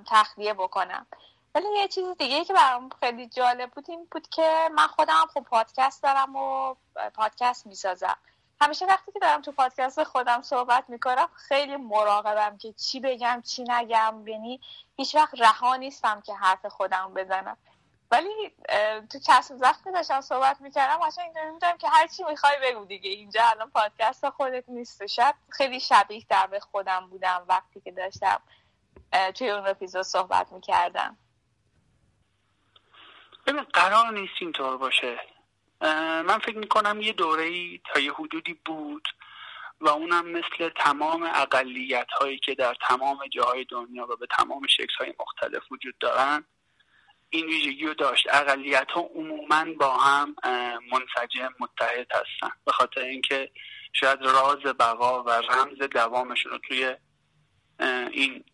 تخلیه 0.07 0.55
بکنم. 0.55 1.07
ولی 1.55 1.67
یه 1.77 1.89
چیز 1.89 2.17
دیگه 2.19 2.45
که 2.45 2.53
برام 2.53 2.91
خیلی 3.01 3.29
جالب 3.29 3.71
بود 3.71 3.85
این 3.89 4.09
بود 4.11 4.29
که 4.29 4.71
من 4.75 4.87
خودم 4.87 5.27
خب 5.35 5.41
پادکست 5.41 6.03
دارم 6.03 6.37
و 6.37 6.75
پادکست 7.15 7.67
می‌سازم. 7.67 8.17
همیشه 8.61 8.87
وقتی 8.87 9.13
که 9.13 9.19
دارم 9.19 9.43
تو 9.43 9.53
پادکست 9.53 10.05
خودم 10.05 10.43
صحبت 10.43 10.85
می‌کنم 10.89 11.29
خیلی 11.35 11.77
مراقبم 11.77 12.59
که 12.59 12.73
چی 12.73 13.01
بگم 13.01 13.43
چی 13.47 13.65
نگم. 13.69 14.29
یعنی 14.29 14.61
هیچ 14.97 15.15
وقت 15.15 15.41
رها 15.41 15.77
نیستم 15.77 16.21
که 16.21 16.35
حرف 16.35 16.67
خودم 16.67 17.15
بزنم. 17.15 17.57
ولی 18.11 18.53
تو 19.13 19.19
چسب 19.19 19.55
وقتی 19.61 19.93
داشتم 19.93 20.21
صحبت 20.21 20.61
می‌کردم 20.61 21.03
اصلا 21.03 21.25
اینطوری 21.25 21.51
می‌دونم 21.51 21.79
که 21.79 21.89
هر 21.89 22.07
چی 22.07 22.25
می‌خوای 22.25 22.53
بگو 22.63 22.85
دیگه. 22.85 23.11
اینجا 23.11 23.43
الان 23.45 23.71
پادکست 23.71 24.31
خودت 24.31 24.65
نیست. 24.69 25.07
شاید 25.07 25.35
خیلی 25.49 25.81
شبیه 25.81 26.27
در 26.29 26.47
به 26.47 26.61
خودم 26.61 27.07
بودم 27.11 27.45
وقتی 27.49 27.81
که 27.81 27.93
داشتم 27.93 28.43
توی 29.35 29.51
اون 29.51 29.67
اپیزود 29.67 30.03
صحبت 30.03 30.53
می‌کردم. 30.53 31.17
ببین 33.47 33.63
قرار 33.63 34.13
نیست 34.13 34.35
اینطور 34.41 34.77
باشه. 34.77 35.21
من 36.23 36.39
فکر 36.39 36.59
می‌کنم 36.59 37.01
یه 37.01 37.13
دوره 37.13 37.43
ای 37.43 37.81
تا 37.95 38.01
یه 38.01 38.13
حدودی 38.13 38.55
بود 38.55 39.09
و 39.81 39.89
اونم 39.89 40.29
مثل 40.29 40.71
تمام 40.77 41.23
اقلیت 41.35 42.11
هایی 42.21 42.39
که 42.39 42.55
در 42.55 42.77
تمام 42.89 43.27
جاهای 43.27 43.65
دنیا 43.65 44.07
و 44.07 44.17
به 44.17 44.27
تمام 44.39 44.67
شکل 44.67 44.95
های 44.99 45.15
مختلف 45.21 45.73
وجود 45.73 45.99
دارن 45.99 46.45
این 47.31 47.47
ویژگی 47.47 47.87
رو 47.87 47.95
داشت. 47.95 48.27
اقلیت 48.31 48.91
ها 48.91 49.01
عموما 49.01 49.65
با 49.81 49.97
هم 49.97 50.37
منسجم 50.93 51.55
متحد 51.61 52.13
هستن. 52.13 52.57
به 52.65 52.73
خاطر 52.73 53.01
اینکه 53.01 53.51
شاید 53.93 54.23
راز 54.23 54.59
بقا 54.59 55.23
و 55.23 55.31
رمز 55.31 55.79
دوامشون 55.79 56.53
رو 56.53 56.59
توی 56.59 56.97
این 58.11 58.45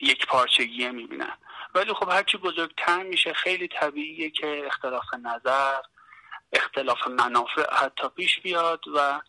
یک 0.00 0.26
پارچگیه 0.26 0.90
می‌بینن. 0.90 1.38
ولی 1.74 1.92
خب 1.92 2.10
هرچی 2.10 2.36
بزرگتر 2.36 3.02
میشه 3.02 3.32
خیلی 3.32 3.68
طبیعیه 3.68 4.30
که 4.30 4.62
اختلاف 4.66 5.04
نظر 5.22 5.80
اختلاف 6.52 7.06
منافع 7.06 7.74
حتی 7.74 8.08
پیش 8.08 8.40
بیاد 8.40 8.80
و 8.94 9.20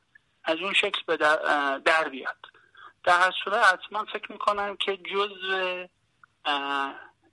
از 0.43 0.57
اون 0.57 0.74
شکل 0.74 1.01
به 1.07 1.18
در, 1.18 1.36
در 1.78 2.09
بیاد. 2.09 2.38
در 3.03 3.20
هر 3.20 3.32
صورت 3.43 3.66
حتما 3.74 4.05
فکر 4.05 4.32
می‌کنم 4.32 4.78
که 4.78 4.97
جزء 4.97 5.86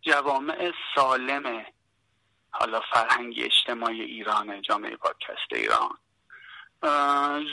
جوامع 0.03 0.73
سالم 0.95 1.67
حالا 2.51 2.81
فرهنگی 2.81 3.43
اجتماعی 3.45 4.01
ایران 4.01 4.63
جامعه 4.63 4.97
پادکست 4.97 5.53
ایران. 5.53 5.99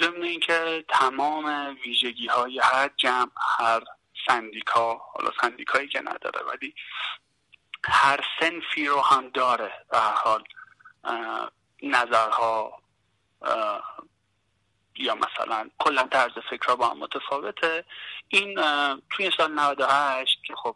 ضمن 0.01 0.23
اینکه 0.23 0.85
تمام 0.87 1.75
ویژگی 1.85 2.27
های 2.27 2.59
هر 2.63 2.89
جمع 2.97 3.31
هر 3.57 3.83
سندیکا 4.27 5.01
حالا 5.13 5.31
سندیکایی 5.41 5.87
که 5.87 6.01
نداره 6.01 6.41
ولی 6.45 6.75
هر 7.85 8.25
سنفی 8.39 8.87
رو 8.87 9.01
هم 9.01 9.29
داره 9.29 9.85
به 9.91 9.97
حال 9.99 10.43
نظرها 11.83 12.81
یا 14.95 15.15
مثلا 15.15 15.69
کلا 15.79 16.03
طرز 16.03 16.31
فکرها 16.49 16.75
با 16.75 16.87
هم 16.87 16.97
متفاوته. 16.97 17.85
این 18.27 18.55
توی 19.09 19.31
سال 19.37 19.51
98 19.51 20.43
که 20.43 20.55
خب 20.55 20.75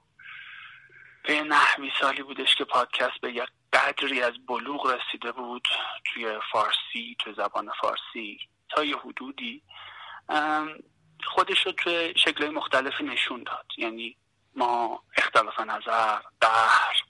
به 1.23 1.41
نحوی 1.41 1.91
سالی 2.01 2.23
بودش 2.23 2.55
که 2.55 2.63
پادکست 2.63 3.21
به 3.21 3.33
یک 3.33 3.49
قدری 3.73 4.21
از 4.21 4.33
بلوغ 4.47 4.87
رسیده 4.87 5.31
بود 5.31 5.67
توی 6.05 6.39
فارسی 6.51 7.15
توی 7.19 7.33
زبان 7.33 7.71
فارسی 7.81 8.39
تا 8.69 8.83
یه 8.83 8.97
حدودی. 8.97 9.63
خودش 11.25 11.65
رو 11.65 11.71
توی 11.71 12.13
شکل 12.17 12.49
مختلفی 12.49 13.03
نشون 13.03 13.43
داد. 13.43 13.65
یعنی 13.77 14.17
ما 14.55 15.03
اختلاف 15.17 15.59
نظر 15.59 16.19
قهر 16.41 17.03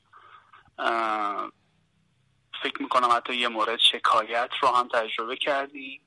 فکر 2.64 2.82
می‌کنم 2.82 3.10
حتی 3.12 3.36
یه 3.36 3.48
مورد 3.48 3.80
شکایت 3.80 4.50
رو 4.62 4.68
هم 4.68 4.88
تجربه 4.88 5.36
کردیم. 5.36 6.02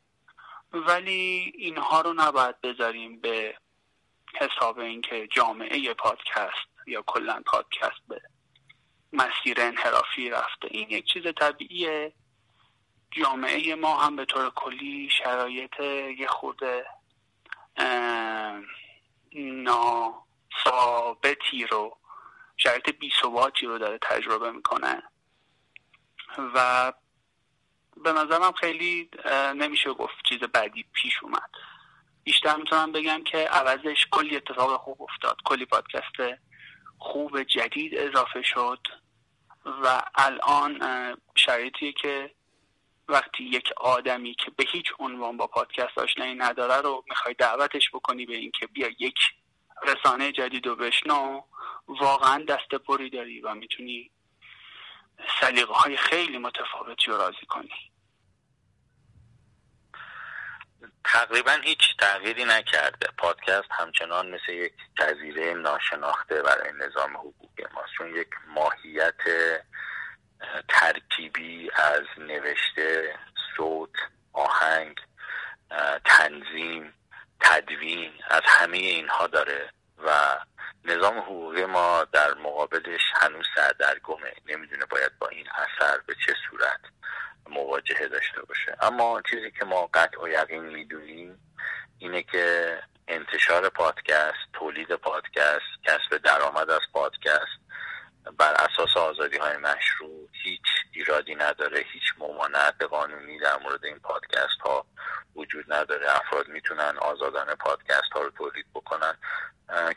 ولی 0.72 1.52
اینها 1.58 2.00
رو 2.00 2.12
نباید 2.12 2.60
بذاریم 2.60 3.20
به 3.20 3.58
حساب 4.34 4.78
اینکه 4.78 5.28
جامعه 5.32 5.94
پادکست 5.94 6.75
یا 6.86 7.02
کلا 7.06 7.42
پادکست 7.46 8.00
به 8.08 8.20
مسیر 9.12 9.60
انحرافی 9.60 10.30
رفته. 10.30 10.68
این 10.70 10.90
یک 10.90 11.04
چیز 11.12 11.22
طبیعیه. 11.40 12.12
جامعه 13.10 13.74
ما 13.74 13.96
هم 13.96 14.16
به 14.16 14.24
طور 14.24 14.50
کلی 14.50 15.10
شرایط 15.10 15.80
یه 16.18 16.26
خورده 16.28 16.86
ناثابتی 20.64 21.66
رو 21.70 21.98
شرایط 22.56 22.90
بیثباتی 22.90 23.66
رو 23.66 23.78
داره 23.78 23.98
تجربه 24.02 24.50
می‌کنه. 24.50 25.02
و 26.54 26.92
به 28.04 28.12
نظرم 28.12 28.52
خیلی 28.52 29.10
نمیشه 29.54 29.92
گفت 29.92 30.14
چیز 30.28 30.38
بعدی 30.38 30.84
پیش 30.92 31.22
اومد. 31.22 31.50
بیشتر 32.24 32.56
می‌تونم 32.56 32.92
بگم 32.92 33.24
که 33.24 33.38
عوضش 33.38 34.06
کلی 34.10 34.36
اتفاق 34.36 34.80
خوب 34.80 35.02
افتاد. 35.02 35.36
کلی 35.44 35.64
پادکست 35.64 36.16
خوب 36.98 37.42
جدید 37.42 37.98
اضافه 37.98 38.42
شد 38.42 38.78
و 39.64 40.02
الان 40.14 40.80
شرایطیه 41.34 41.92
که 41.92 42.30
وقتی 43.08 43.44
یک 43.44 43.72
آدمی 43.76 44.34
که 44.34 44.50
به 44.50 44.64
هیچ 44.72 44.92
عنوان 44.98 45.36
با 45.36 45.46
پادکست 45.46 45.98
آشنایی 45.98 46.34
نداره 46.34 46.76
رو 46.76 47.04
می‌خوای 47.08 47.34
دعوتش 47.34 47.90
بکنی 47.90 48.26
به 48.26 48.36
اینکه 48.36 48.66
بیا 48.66 48.88
یک 48.98 49.18
رسانه 49.82 50.32
جدید 50.32 50.66
رو 50.66 50.76
بشنو 50.76 51.40
واقعا 51.88 52.44
دست 52.44 52.74
پری 52.74 53.10
داری 53.10 53.40
و 53.40 53.54
می‌تونی 53.54 54.10
سلیقه 55.40 55.74
های 55.74 55.96
خیلی 55.96 56.38
متفاوتی 56.38 57.06
رو 57.06 57.16
راضی 57.16 57.46
کنی. 57.48 57.70
تقریبا 61.12 61.52
هیچ 61.52 61.96
تغییری 61.98 62.44
نکرده. 62.44 63.08
پادکست 63.18 63.68
همچنان 63.70 64.30
مثل 64.30 64.52
یک 64.52 64.72
جزیره 64.98 65.54
ناشناخته 65.54 66.42
برای 66.42 66.72
نظام 66.72 67.16
حقوقی 67.16 67.64
ماست. 67.74 67.92
چون 67.98 68.16
یک 68.16 68.28
ماهیت 68.46 69.20
ترکیبی 70.68 71.70
از 71.74 72.02
نوشته 72.18 73.18
صوت 73.56 73.90
آهنگ 74.32 74.96
تنظیم 76.04 76.94
تدوین 77.40 78.12
از 78.30 78.42
همه 78.44 78.76
اینها 78.76 79.26
داره 79.26 79.70
و 79.98 80.38
نظام 80.84 81.18
حقوقی 81.18 81.64
ما 81.64 82.04
در 82.12 82.34
مقابلش 82.34 83.02
هنوز 83.14 83.46
سردرگمه. 83.56 84.32
نمی‌دونه 84.46 84.86
باید 84.86 85.18
با 85.18 85.28
این 85.28 85.46
اثر 85.50 85.98
به 86.06 86.14
چه 86.26 86.34
صورت 86.50 86.80
مواجهه 87.50 88.08
داشته 88.08 88.42
باشه. 88.42 88.76
اما 88.80 89.22
چیزی 89.30 89.50
که 89.50 89.64
ما 89.64 89.86
قطع 89.94 90.22
و 90.22 90.28
یقین 90.28 90.64
می‌دونیم 90.64 91.38
اینه 91.98 92.22
که 92.22 92.78
انتشار 93.08 93.68
پادکست 93.68 94.38
تولید 94.52 94.88
پادکست 94.88 95.84
کسب 95.84 96.22
درآمد 96.24 96.70
از 96.70 96.80
پادکست 96.92 97.60
بر 98.38 98.54
اساس 98.54 98.96
آزادی 98.96 99.36
های 99.36 99.56
مشروع 99.56 100.28
هیچ 100.44 100.66
ایرادی 100.96 101.34
نداره 101.34 101.84
هیچ 101.92 102.02
ممانعت 102.18 102.82
قانونی 102.82 103.38
در 103.38 103.58
مورد 103.58 103.84
این 103.84 103.98
پادکست 103.98 104.60
ها 104.64 104.86
وجود 105.36 105.72
نداره. 105.72 106.16
افراد 106.16 106.48
می‌تونن 106.48 106.94
آزادانه 106.98 107.54
پادکست 107.54 108.12
ها 108.12 108.20
رو 108.20 108.30
تولید 108.30 108.66
بکنن. 108.74 109.14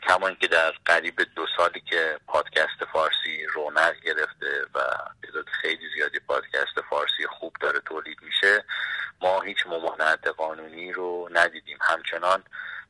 کما 0.08 0.26
اینکه 0.26 0.46
در 0.46 0.70
قریب 0.84 1.20
دو 1.36 1.46
سالی 1.56 1.80
که 1.80 2.18
پادکست 2.26 2.84
فارسی 2.92 3.46
رونق 3.54 4.00
گرفته 4.00 4.64
و 4.74 4.80
تعداد 5.22 5.48
خیلی 5.48 5.88
زیادی 5.96 6.18
پادکست 6.18 6.80
فارسی 6.90 7.26
خوب 7.26 7.52
داره 7.60 7.80
تولید 7.80 8.18
میشه 8.22 8.64
ما 9.20 9.40
هیچ 9.40 9.66
ممانعت 9.66 10.26
قانونی 10.26 10.92
رو 10.92 11.28
ندیدیم. 11.32 11.78
همچنان 11.80 12.42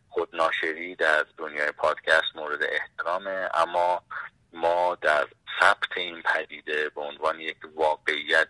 خودناشری 0.08 0.94
در 0.94 1.26
دنیای 1.36 1.72
پادکست 1.72 2.36
مورد 2.36 2.62
احترامه 2.62 3.48
اما 3.54 4.02
ما 4.52 4.94
در 4.94 5.28
ثبت 5.60 5.96
این 5.96 6.22
پدیده 6.22 6.88
به 6.88 7.00
عنوان 7.00 7.40
یک 7.40 7.56
واقعیت 7.74 7.99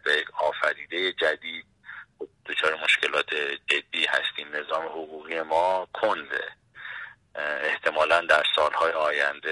و 0.07 0.11
یک 0.11 0.27
آفریده 0.35 1.13
جدید. 1.13 1.65
دچار 2.47 2.75
مشکلات 2.85 3.35
جدی 3.67 4.07
هستیم. 4.07 4.57
نظام 4.57 4.87
حقوقی 4.87 5.43
ما 5.43 5.89
کنده. 5.93 6.45
احتمالا 7.63 8.21
در 8.21 8.45
سالهای 8.57 8.93
آینده 8.93 9.50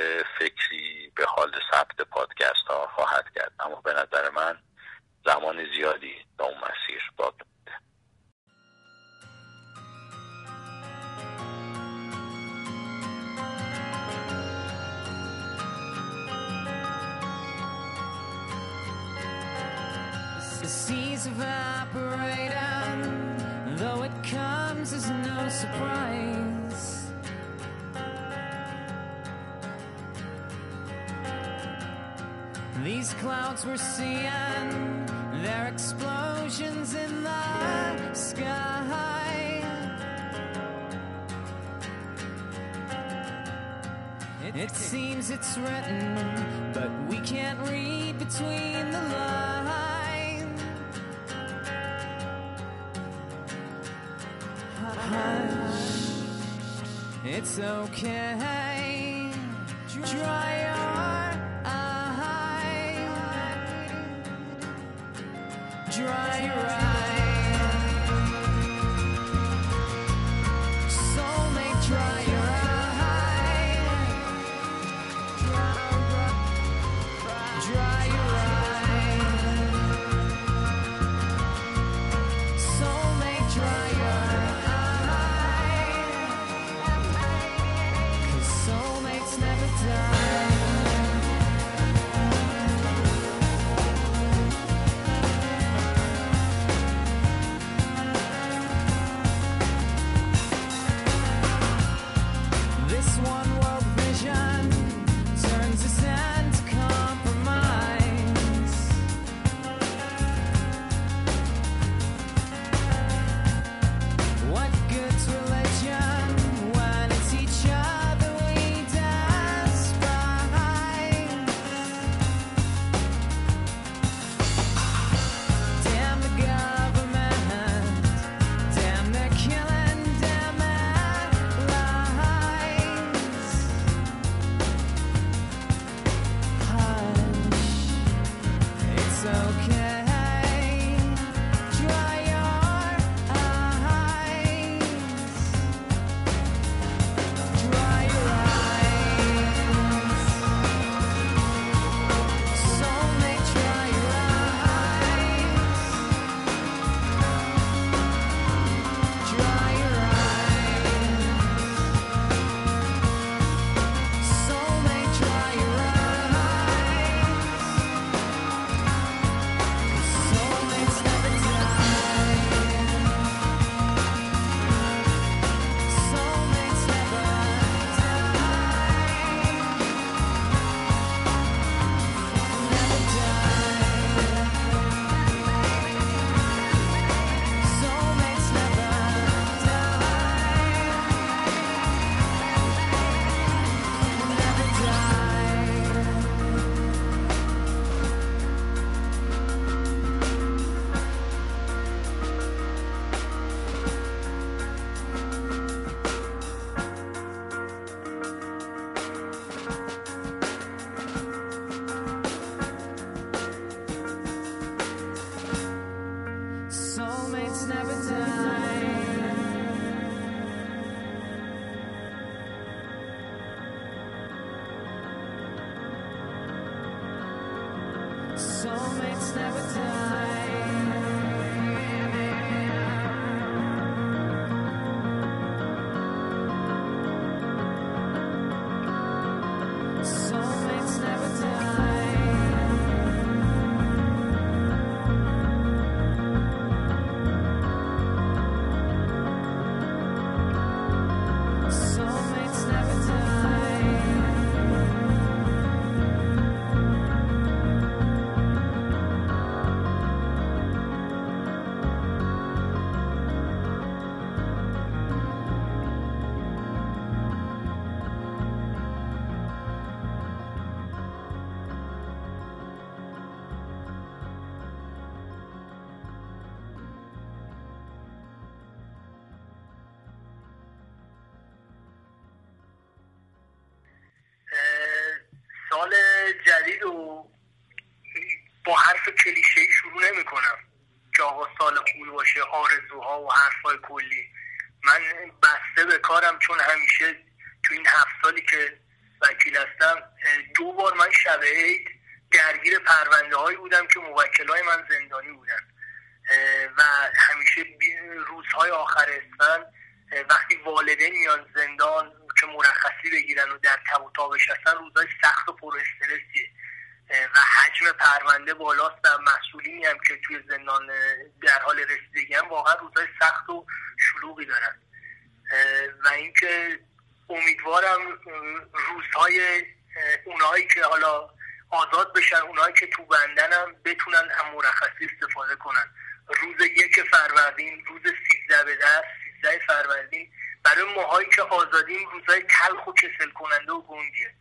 فروردین 337.39 337.85
روز 337.87 338.03
سیزده 338.03 338.65
به 338.65 338.77
دست 338.77 339.05
سیزده 339.25 339.61
فروردین. 339.67 340.33
برای 340.65 340.95
ماهایی 340.95 341.29
که 341.29 341.43
آزادیم 341.43 342.09
روزهای 342.09 342.43
تلخ 342.43 342.87
و 342.87 342.93
کسل 342.93 343.31
کننده 343.31 343.73
و 343.73 343.81
گندیه 343.81 344.35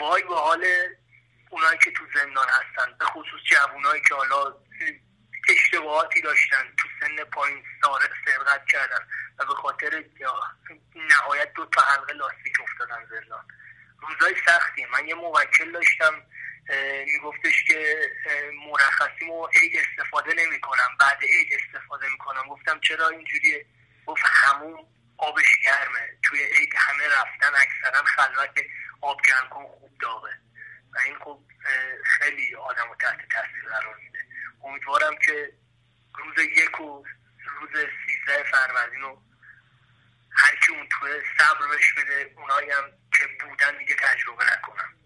وای 0.00 0.22
به 0.22 0.34
حال 0.34 0.64
اونایی 1.50 1.78
که 1.84 1.90
تو 1.90 2.04
زندان 2.14 2.46
هستن 2.48 2.92
به 2.98 3.04
خصوص 3.04 3.40
جوونایی 3.44 4.02
که 4.08 4.14
حالا 4.14 4.54
اشتباهاتی 5.48 6.22
داشتن 6.22 6.74
تو 6.78 6.88
سن 7.00 7.24
پایین 7.24 7.62
سارق 7.82 8.10
سرقت 8.26 8.66
کردن 8.66 9.06
و 9.38 9.44
به 9.44 9.54
خاطر 9.54 10.04
نهایت 10.94 11.52
دو 11.52 11.66
تا 11.66 11.80
حلقه 11.80 12.12
لاستیک 12.12 12.60
افتادن 12.62 13.06
زندان. 13.10 13.44
روزای 14.00 14.34
سختی 14.46 14.86
من 14.86 15.08
یه 15.08 15.14
موکل 15.14 15.72
داشتم. 15.72 16.22
میگفتش 17.06 17.64
که 17.64 18.10
مرخصیمو 18.66 19.46
عید 19.46 19.72
استفاده 19.76 20.34
نمی 20.34 20.60
کنم 20.60 20.96
بعد 21.00 21.18
عید 21.22 21.48
استفاده 21.52 22.08
می‌کنم. 22.08 22.42
گفتم 22.48 22.80
چرا 22.80 23.08
اینجوریه؟ 23.08 23.66
گفت 24.06 24.22
همون 24.26 24.86
آبش 25.16 25.58
گرمه. 25.64 26.08
توی 26.22 26.42
عید 26.44 26.72
همه 26.76 27.04
رفتن 27.08 27.52
اکثرا 27.58 28.02
خلوت 28.02 28.64
آب 29.00 29.20
گرم 29.26 29.48
کن 29.48 29.62
خوب 29.62 29.98
داغه. 30.00 30.32
و 30.92 30.98
این 31.04 31.18
خب 31.18 31.40
خیلی 32.04 32.54
آدم 32.54 32.88
رو 32.88 32.94
تحت 32.94 33.28
تاثیر 33.28 33.68
قرار 33.70 33.96
میده. 33.96 34.18
امیدوارم 34.64 35.18
که 35.26 35.52
روز 36.14 36.38
یک 36.38 36.80
و 36.80 37.04
روز 37.46 37.70
سیزده 37.70 38.44
فروردین 38.50 39.00
رو 39.00 39.22
هر 40.32 40.56
کی 40.66 40.72
اون 40.72 40.88
توی 40.88 41.10
صبر 41.38 41.66
بهش 41.68 41.92
بده 41.92 42.34
اونایی 42.36 42.70
هم 42.70 42.84
که 43.18 43.26
بودن 43.40 43.78
دیگه 43.78 43.94
تجربه 43.94 44.44
نکنم 44.44 44.99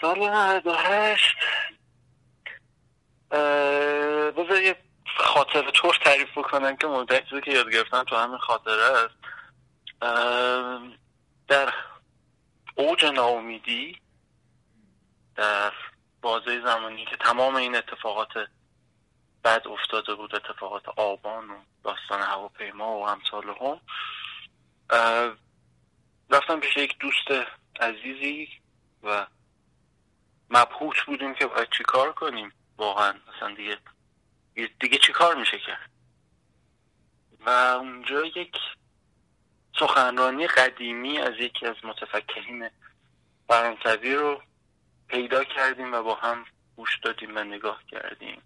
سال 0.00 0.18
98 0.18 1.36
بذار 4.36 4.62
یه 4.62 4.76
خاطر 5.16 5.70
طور 5.70 5.98
تعریف 6.04 6.38
بکنم 6.38 6.76
که 6.76 6.86
مدت 6.86 7.28
چیزی 7.28 7.40
که 7.40 7.52
یاد 7.52 7.72
گرفتم 7.72 8.02
تو 8.02 8.16
همین 8.16 8.38
خاطره 8.38 8.82
است. 8.82 9.14
در 11.48 11.72
اوج 12.74 13.04
ناامیدی 13.04 14.00
در 15.36 15.72
بازه 16.22 16.60
زمانی 16.60 17.04
که 17.04 17.16
تمام 17.16 17.56
این 17.56 17.76
اتفاقات 17.76 18.48
بد 19.44 19.62
افتاده 19.68 20.14
بود 20.14 20.34
اتفاقات 20.34 20.88
آبان 20.88 21.50
و 21.50 21.54
داستان 21.84 22.20
هواپیما 22.20 22.98
و 22.98 23.08
همسال 23.08 23.44
هم 23.44 23.80
رفتم 26.30 26.60
پیش 26.60 26.76
یک 26.76 26.98
دوست 26.98 27.46
عزیزی 27.80 28.48
و 29.02 29.26
مبهوت 30.50 31.00
بودیم 31.06 31.34
که 31.34 31.46
باید 31.46 31.68
چی 31.70 31.84
کار 31.84 32.12
کنیم؟ 32.12 32.52
واقعا 32.76 33.14
اصلا 33.36 33.54
دیگه 33.54 33.78
دیگه 34.80 34.98
چی 34.98 35.12
کار 35.12 35.34
میشه 35.34 35.58
کرد 35.58 35.90
و 37.46 37.50
اونجا 37.50 38.24
یک 38.24 38.56
سخنرانی 39.78 40.46
قدیمی 40.46 41.18
از 41.18 41.34
یکی 41.38 41.66
از 41.66 41.76
متفکرین 41.84 42.70
فرانسوی 43.48 44.14
رو 44.14 44.42
پیدا 45.08 45.44
کردیم 45.44 45.92
و 45.92 46.02
با 46.02 46.14
هم 46.14 46.44
گوش 46.76 46.98
دادیم 46.98 47.36
و 47.36 47.44
نگاه 47.44 47.82
کردیم. 47.90 48.42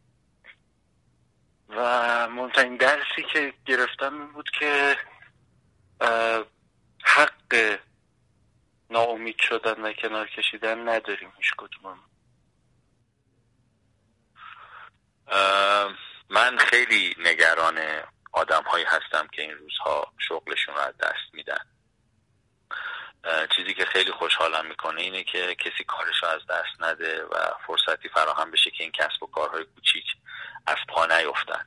و 1.68 2.28
مهمترین 2.28 2.76
درسی 2.76 3.22
که 3.32 3.54
گرفتم 3.66 4.14
این 4.14 4.32
بود 4.32 4.50
که 4.50 4.96
حق 7.04 7.78
ناامید 8.92 9.36
شدن 9.38 9.82
و 9.82 9.92
کنار 9.92 10.28
کشیدن 10.28 10.88
نداریم 10.88 11.32
هیچ 11.36 11.52
کدوم 11.58 11.98
من 16.28 16.58
خیلی 16.58 17.14
نگران 17.18 17.78
آدم 18.32 18.62
هایی 18.62 18.84
هستم 18.84 19.26
که 19.32 19.42
این 19.42 19.54
روزها 19.54 20.12
شغلشون 20.18 20.74
رو 20.74 20.80
از 20.80 20.96
دست 20.96 21.34
میدن. 21.34 21.64
چیزی 23.56 23.74
که 23.74 23.84
خیلی 23.84 24.10
خوشحالم 24.10 24.66
می‌کنه 24.66 25.00
اینه 25.00 25.24
که 25.24 25.54
کسی 25.54 25.84
کارش 25.84 26.22
رو 26.22 26.28
از 26.28 26.40
دست 26.50 26.80
نده 26.80 27.24
و 27.24 27.36
فرصتی 27.66 28.08
فراهم 28.08 28.50
بشه 28.50 28.70
که 28.70 28.82
این 28.82 28.92
کسب 28.92 29.22
و 29.22 29.26
کارهای 29.26 29.64
کوچیک 29.64 30.06
از 30.66 30.76
پا 30.88 31.06
نیفتن. 31.06 31.66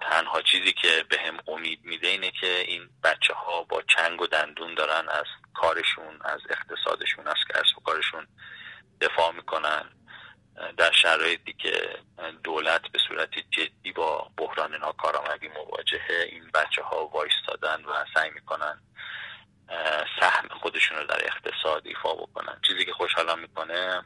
تنها 0.00 0.42
چیزی 0.42 0.72
که 0.72 1.04
به 1.08 1.18
هم 1.20 1.38
امید 1.46 1.84
میده 1.84 2.08
اینه 2.08 2.30
که 2.30 2.60
این 2.60 2.90
بچه 3.04 3.34
ها 3.34 3.62
با 3.62 3.82
چنگ 3.82 4.20
و 4.20 4.26
دندون 4.26 4.74
دارن 4.74 5.08
از 5.08 5.26
کارشون 5.54 6.18
از 6.24 6.40
اقتصادشون 6.50 7.28
از 7.28 7.36
کسب 7.54 7.78
و 7.78 7.80
کارشون 7.80 8.26
دفاع 9.00 9.32
می‌کنن. 9.32 9.84
در 10.76 10.92
شرایطی 10.92 11.52
که 11.52 11.98
دولت 12.44 12.82
به 12.92 12.98
صورت 13.08 13.30
جدی 13.50 13.92
با 13.92 14.30
بحران 14.36 14.74
ناکارآمدی 14.74 15.48
مواجهه 15.48 16.28
این 16.30 16.50
بچه 16.54 16.82
ها 16.82 17.06
وایستادن 17.06 17.84
و 17.84 18.04
سعی 18.14 18.30
می‌کنن 18.30 18.82
سهم 20.20 20.48
خودشون 20.62 20.98
رو 20.98 21.04
در 21.04 21.24
اقتصاد 21.24 21.86
ایفا 21.86 22.14
بکنن. 22.14 22.60
چیزی 22.66 22.84
که 22.84 22.92
خوشحالم 22.92 23.38
می‌کنه 23.38 24.02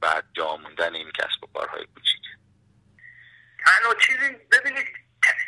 بعد 0.00 0.24
جا 0.32 0.56
موندن 0.56 0.94
این 0.94 1.10
کسب 1.10 1.44
و 1.44 1.46
کارهای 1.46 1.86
کوچیک. 1.94 2.22
تنها 3.66 3.94
چیزی 3.94 4.28
ببینید 4.52 4.86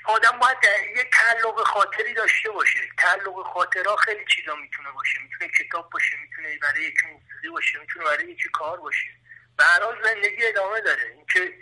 آدم 0.05 0.39
باید 0.39 0.57
یه 0.97 1.11
تعلق 1.13 1.67
خاطری 1.67 2.15
داشته 2.15 2.51
باشه. 2.51 2.81
تعلق 2.99 3.53
خاطرها 3.55 3.97
خیلی 3.97 4.25
چیزا 4.35 4.55
می‌تونه 4.55 4.91
باشه. 4.91 5.19
می‌تونه 5.23 5.51
کتاب 5.59 5.91
باشه 5.91 6.17
می‌تونه 6.17 6.59
برای 6.59 6.83
یکی 6.83 7.07
موسیقی 7.07 7.49
باشه 7.49 7.79
می‌تونه 7.79 8.05
برای 8.05 8.33
یکی 8.33 8.49
کار 8.53 8.81
باشه. 8.81 9.09
به 9.57 9.65
زندگی 10.05 10.47
ادامه 10.47 10.81
داره. 10.81 11.03
اینکه 11.03 11.55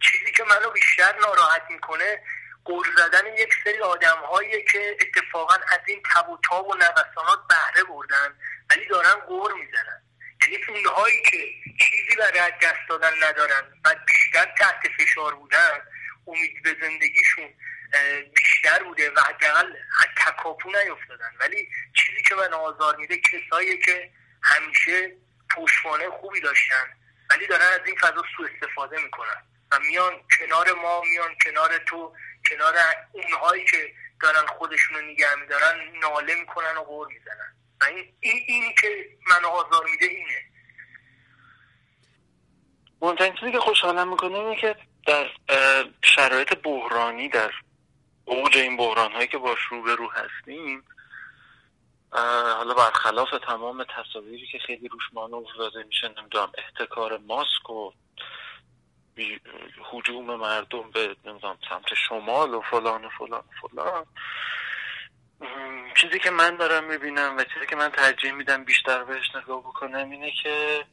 چیزی 0.00 0.32
که 0.36 0.44
منو 0.44 0.70
بیشتر 0.70 1.18
ناراحت 1.20 1.62
می‌کنه 1.70 2.22
قول 2.64 2.86
زدن 2.96 3.26
یک 3.26 3.54
سری 3.64 3.78
آدم 3.78 4.22
که 4.72 4.96
اتفاقا 5.00 5.54
از 5.54 5.80
این 5.86 6.02
تب 6.14 6.28
و 6.28 6.38
تاب 6.50 6.68
و 6.68 6.74
نوسانات 6.74 7.38
بهره 7.48 7.84
بردن 7.84 8.38
ولی 8.70 8.86
دارن 8.86 9.14
قور 9.14 9.52
می‌زنن. 9.52 10.02
یعنی 10.42 10.64
اونهایی 10.68 11.22
که 11.22 11.36
چیزی 11.80 12.16
برای 12.18 12.52
دست 12.62 12.88
دادن 12.88 13.12
ندارن 13.22 13.62
و 13.84 13.94
بیشتر 14.06 14.54
تحت 14.58 14.80
فشار 14.98 15.29
بودن 15.50 15.80
امید 16.26 16.62
به 16.62 16.76
زندگیشون 16.80 17.54
بیشتر 18.34 18.82
بوده 18.84 19.10
و 19.10 19.20
حداقل 19.20 19.72
تکاپو 20.16 20.68
نیفتادن. 20.68 21.30
ولی 21.40 21.68
چیزی 21.94 22.22
که 22.28 22.34
من 22.34 22.52
آزار 22.52 22.96
میده 22.96 23.16
کسایی 23.16 23.78
که 23.78 24.10
همیشه 24.42 25.16
پشتوانه 25.56 26.10
خوبی 26.10 26.40
داشتن 26.40 26.84
ولی 27.30 27.46
دارن 27.46 27.66
از 27.66 27.80
این 27.86 27.96
فضا 27.96 28.24
سوء 28.36 28.48
استفاده 28.54 29.02
می‌کنن 29.02 29.42
و 29.72 29.78
میان 29.78 30.12
کنار 30.38 30.72
ما 30.72 31.02
میان 31.02 31.34
کنار 31.44 31.78
تو 31.78 32.16
کنار 32.50 32.74
اونهایی 33.12 33.64
که 33.64 33.94
دارن 34.22 34.46
خودشون 34.46 34.96
رو 34.96 35.02
نگه 35.02 35.34
میدارن 35.34 35.98
ناله 36.02 36.34
می‌کنن 36.34 36.76
و 36.76 36.82
غور 36.82 37.08
می‌زنن. 37.08 37.56
و 37.80 37.84
این, 37.84 38.14
این, 38.20 38.74
که 38.80 39.08
من 39.26 39.44
آزار 39.44 39.84
میده 39.90 40.06
اینه. 40.06 40.44
مهمترین 43.02 43.34
چیزی 43.34 43.52
که 43.52 43.58
خوشحالم 43.58 44.10
می‌کنه 44.10 44.34
اینه 44.34 44.60
که 44.60 44.76
در 45.06 45.30
شرایط 46.02 46.54
بحرانی 46.54 47.28
در 47.28 47.52
اوج 48.24 48.56
این 48.56 48.76
بحران 48.76 49.12
هایی 49.12 49.28
که 49.28 49.38
باش 49.38 49.58
روبرو 49.70 50.10
هستیم 50.10 50.84
حالا 52.56 52.74
برخلاف 52.74 53.30
تمام 53.46 53.84
تصاویری 53.84 54.46
که 54.46 54.58
خیلی 54.58 54.88
روش 54.88 55.02
مانور 55.12 55.54
داده 55.58 55.82
میشه 55.82 56.08
نمی‌دونم 56.08 56.52
احتکار 56.58 57.18
ماسک 57.18 57.70
و 57.70 57.90
حجوم 59.90 60.36
مردم 60.36 60.90
به 60.90 61.16
نمی‌دونم 61.24 61.58
سمت 61.68 61.94
شمال 62.08 62.54
و 62.54 62.60
فلان 62.60 63.04
و 63.04 63.08
فلان 63.08 63.40
و 63.40 63.68
فلان. 63.68 64.06
چیزی 66.00 66.18
که 66.18 66.30
من 66.30 66.56
دارم 66.56 66.84
می‌بینم 66.84 67.36
و 67.36 67.44
چیزی 67.44 67.66
که 67.66 67.76
من 67.76 67.88
ترجیح 67.88 68.32
میدم 68.32 68.64
بیشتر 68.64 69.04
بهش 69.04 69.34
نگاه 69.34 69.60
بکنم 69.60 70.10
اینه 70.10 70.32
که 70.42 70.84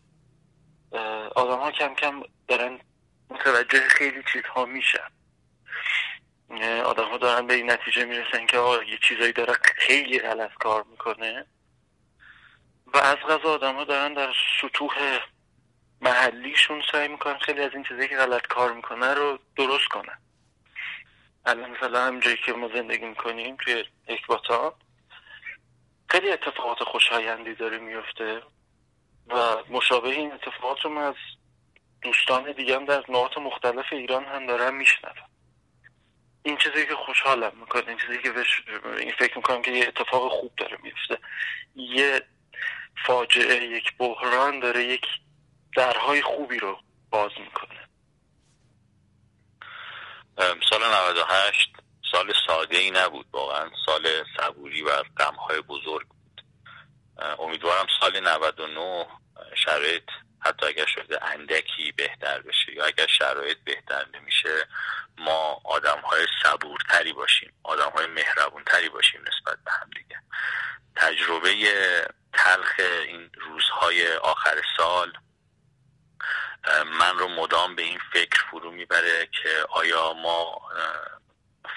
آدم 1.36 1.60
ها 1.60 1.72
کم 1.72 1.94
کم 1.94 2.24
دارن 2.48 2.80
متوجه 3.30 3.88
خیلی 3.88 4.24
چیزها 4.34 4.66
میشن. 4.66 5.10
آدم 6.86 7.10
ها 7.10 7.18
دارن 7.18 7.48
به 7.48 7.54
این 7.54 7.72
نتیجه 7.72 8.06
می‌رسن 8.06 8.46
که 8.46 8.58
آقا 8.58 8.84
یه 8.84 9.00
چیزایی 9.08 9.32
داره 9.32 9.54
خیلی 9.54 10.20
غلط 10.20 10.54
کار 10.54 10.84
می‌کنه. 10.84 11.46
و 12.94 12.98
از 12.98 13.18
غذا 13.18 13.54
آدم 13.54 13.76
ها 13.76 13.84
دارن 13.84 14.14
در 14.14 14.34
سطوح 14.62 15.20
محلیشون 16.02 16.84
سعی 16.92 17.08
می‌کنن 17.08 17.38
خیلی 17.38 17.62
از 17.62 17.72
این 17.74 17.84
چیزایی 17.84 18.08
که 18.08 18.18
غلط 18.18 18.48
کار 18.48 18.74
می‌کنه 18.74 19.14
رو 19.14 19.40
درست 19.56 19.88
کنن. 19.88 20.20
الان 21.46 21.72
مثلا 21.72 22.06
همجایی 22.06 22.38
که 22.46 22.54
ما 22.54 22.68
زندگی 22.68 23.06
می‌کنیم 23.06 23.56
توی 23.56 23.86
اکباتان 24.08 24.72
خیلی 26.10 26.32
اتفاقات 26.32 26.84
خوشایندی 26.84 27.56
داره 27.56 27.78
میفته 27.78 28.42
و 29.28 29.58
مشابه 29.70 30.10
این 30.10 30.32
اتفاقات 30.34 30.82
رو 30.82 30.90
من 30.90 31.02
از 31.02 31.16
دوستان 32.02 32.52
دیگه 32.52 32.76
هم 32.76 32.86
در 32.86 33.04
نقاط 33.10 33.38
مختلف 33.38 33.86
ایران 33.92 34.26
هم 34.26 34.48
دارم 34.48 34.76
میشنوم 34.76 35.30
این 36.44 36.58
چیزی 36.58 36.86
که 36.86 36.96
خوشحالم 36.96 37.52
می‌کنه 37.60 37.84
این 37.88 37.98
چیزی 37.98 38.22
که 38.24 38.32
بش... 38.32 38.64
این 38.98 39.14
فکر 39.20 39.38
می‌کنم 39.38 39.62
که 39.62 39.72
یه 39.72 39.88
اتفاق 39.88 40.32
خوب 40.32 40.52
داره 40.58 40.78
میفته 40.84 41.18
یه 41.76 42.22
فاجعه 43.06 43.64
یک 43.64 43.98
بحران 43.98 44.60
داره 44.60 44.84
یک 44.84 45.06
درهای 45.76 46.22
خوبی 46.22 46.58
رو 46.58 46.80
باز 47.10 47.32
می‌کنه. 47.40 47.88
سال 50.70 50.82
98 50.84 51.70
سال 52.12 52.34
ساده 52.48 52.78
ای 52.78 52.92
نبود 52.92 53.28
واقعا. 53.32 53.70
سال 53.86 54.08
صبوری 54.38 54.82
و 54.82 55.04
غمهای 55.18 55.62
بزرگ 55.62 56.08
بود. 56.08 56.42
امیدوارم 57.40 57.86
سال 58.00 58.20
99 58.20 59.08
شرایط 59.66 60.04
حتی 60.40 60.66
اگر 60.66 60.86
شده 60.86 61.26
اندکی 61.26 61.92
بهتر 61.92 62.42
بشه 62.42 62.74
یا 62.74 62.86
اگر 62.86 63.08
شرایط 63.08 63.58
بهتر 63.66 64.06
نمیشه 64.14 64.68
ما 65.18 65.62
آدم 65.64 66.00
های 66.00 66.28
صبورتری 66.44 67.14
باشیم 67.14 67.54
آدم 67.64 67.90
های 67.90 68.08
مهربونتری 68.08 68.90
باشیم 68.90 69.22
نسبت 69.22 69.58
به 69.66 69.72
هم 69.72 69.90
دیگه. 69.96 70.22
تجربه 70.96 71.54
تلخ 72.34 72.80
این 72.80 73.30
روزهای 73.34 74.14
آخر 74.14 74.62
سال 74.78 75.14
من 76.86 77.18
رو 77.18 77.28
مدام 77.28 77.76
به 77.76 77.82
این 77.82 78.00
فکر 78.14 78.44
فرو 78.52 78.72
می‌بره 78.72 79.28
که 79.42 79.66
آیا 79.70 80.14
ما 80.14 80.62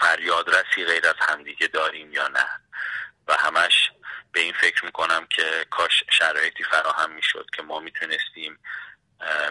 فریاد 0.01 0.55
رسی 0.55 0.85
غیر 0.85 1.07
از 1.07 1.15
همدیگه 1.19 1.67
داریم 1.67 2.13
یا 2.13 2.29
نه. 2.29 2.47
و 3.31 3.33
همش 3.33 3.91
به 4.33 4.41
این 4.41 4.53
فکر 4.53 4.85
می‌کنم 4.85 5.27
که 5.27 5.67
کاش 5.71 6.05
شرایطی 6.11 6.65
فراهم 6.65 7.13
می‌شد 7.13 7.47
که 7.57 7.63
ما 7.63 7.81
می‌تونستیم 7.81 8.59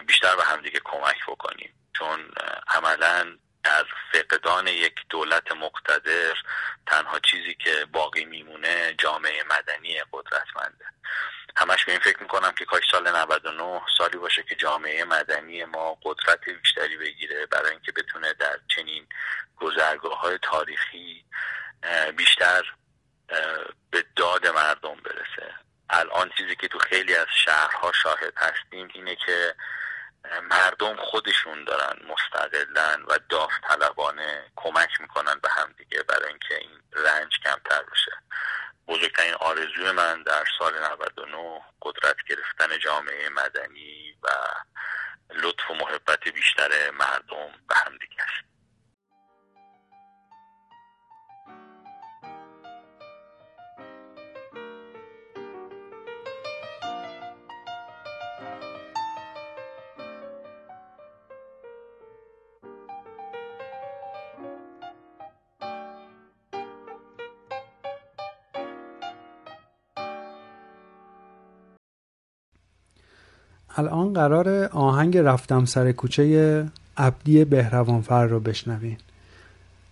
بیشتر 0.06 0.36
به 0.36 0.44
همدیگه 0.44 0.80
کمک 0.84 1.26
بکنیم. 1.28 1.74
چون 1.98 2.30
عملا 2.68 3.38
در 3.64 3.86
فقدان 4.12 4.66
یک 4.66 4.94
دولت 5.08 5.52
مقتدر 5.52 6.34
تنها 6.86 7.18
چیزی 7.18 7.54
که 7.54 7.86
باقی 7.92 8.24
میمونه 8.24 8.94
جامعه 8.98 9.44
مدنی 9.50 10.02
قدرتمنده. 10.12 10.84
همش 11.56 11.84
به 11.84 11.92
این 11.92 12.00
فکر 12.00 12.22
می‌کنم 12.22 12.52
که 12.52 12.64
کاش 12.64 12.82
سال 12.90 13.16
99 13.16 13.80
سالی 13.98 14.18
باشه 14.18 14.42
که 14.42 14.54
جامعه 14.54 15.04
مدنی 15.04 15.64
ما 15.64 15.98
قدرت 16.02 16.48
بیشتری 16.48 16.96
بگیره 16.96 17.46
برای 17.46 17.70
اینکه 17.70 17.92
بتونه 17.92 18.32
در 18.32 18.58
چنین 18.76 19.06
گذرگاه 19.56 20.20
های 20.20 20.38
تاریخی 20.42 21.24
بیشتر 22.16 22.62
به 23.90 24.04
داد 24.16 24.46
مردم 24.46 24.94
برسه. 24.94 25.54
الان 25.90 26.30
چیزی 26.38 26.56
که 26.56 26.68
تو 26.68 26.78
خیلی 26.78 27.14
از 27.14 27.26
شهرها 27.44 27.92
شاهد 27.92 28.32
هستیم 28.36 28.88
اینه 28.94 29.16
که 29.16 29.54
مردم 30.42 30.96
خودشون 30.96 31.64
دارن 31.64 31.96
مستقلن 32.06 33.02
و 33.02 33.18
داوطلبانه 33.28 34.44
کمک 34.56 35.00
می‌کنن 35.00 35.40
به 35.42 35.48
همدیگه 35.50 36.02
برای 36.02 36.28
اینکه 36.28 36.54
این 36.58 36.80
رنج 36.92 37.38
کمتر 37.44 37.82
بشه. 37.92 38.12
بزرگترین 38.88 39.34
آرزوی 39.34 39.90
من 39.90 40.22
در 40.22 40.44
سال 40.58 40.84
99 40.92 41.60
قدرت 41.82 42.16
گرفتن 42.28 42.78
جامعه 42.78 43.28
مدنی 43.28 44.14
و 44.22 44.28
لطف 45.34 45.70
و 45.70 45.74
محبت 45.74 46.28
بیشتر 46.28 46.90
مردم 46.90 47.52
به 47.68 47.74
همدیگه 47.74 48.22
است. 48.22 48.59
الان 73.80 74.12
قرار 74.12 74.48
آهنگ 74.64 75.16
رفتم 75.16 75.64
سر 75.64 75.92
کوچه 75.92 76.66
عبدی 76.96 77.44
بهروانفر 77.44 78.26
رو 78.26 78.40
بشنوین. 78.40 78.96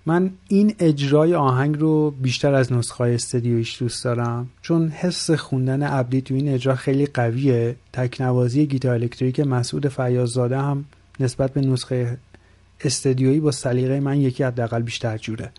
من 0.06 0.30
این 0.48 0.74
اجرای 0.78 1.34
آهنگ 1.34 1.78
رو 1.78 2.10
بیشتر 2.10 2.54
از 2.54 2.72
نسخه 2.72 3.04
استدیویش 3.04 3.82
دوست 3.82 4.04
دارم 4.04 4.48
چون 4.62 4.88
حس 4.88 5.30
خوندن 5.30 5.82
عبدی 5.82 6.20
تو 6.20 6.34
این 6.34 6.48
اجرا 6.48 6.74
خیلی 6.74 7.06
قویه. 7.06 7.76
تکنوازی 7.92 8.66
گیتار 8.66 8.94
الکتریک 8.94 9.40
مسعود 9.40 9.88
فیاضزاده 9.88 10.58
هم 10.58 10.84
نسبت 11.20 11.52
به 11.52 11.60
نسخه 11.60 12.18
استدیویی 12.84 13.40
با 13.40 13.50
سلیقه 13.50 14.00
من 14.00 14.20
یکی 14.20 14.44
حداقل 14.44 14.82
بیشتر 14.82 15.18
جوره. 15.18 15.50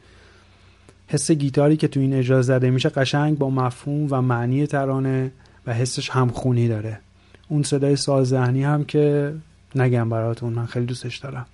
حس 1.07 1.31
گیتاری 1.31 1.77
که 1.77 1.87
تو 1.87 1.99
این 1.99 2.13
اجرا 2.13 2.41
زده 2.41 2.69
میشه 2.69 2.89
قشنگ 2.89 3.37
با 3.37 3.49
مفهوم 3.49 4.07
و 4.11 4.21
معنی 4.21 4.67
ترانه 4.67 5.31
و 5.67 5.73
حسش 5.73 6.09
همخونی 6.09 6.67
داره. 6.67 6.99
اون 7.49 7.63
صدای 7.63 7.95
ساز 7.95 8.27
ذهنی 8.27 8.63
هم 8.63 8.85
که 8.85 9.33
نگم 9.75 10.09
براتون 10.09 10.53
من 10.53 10.65
خیلی 10.65 10.85
دوستش 10.85 11.17
دارم. 11.17 11.45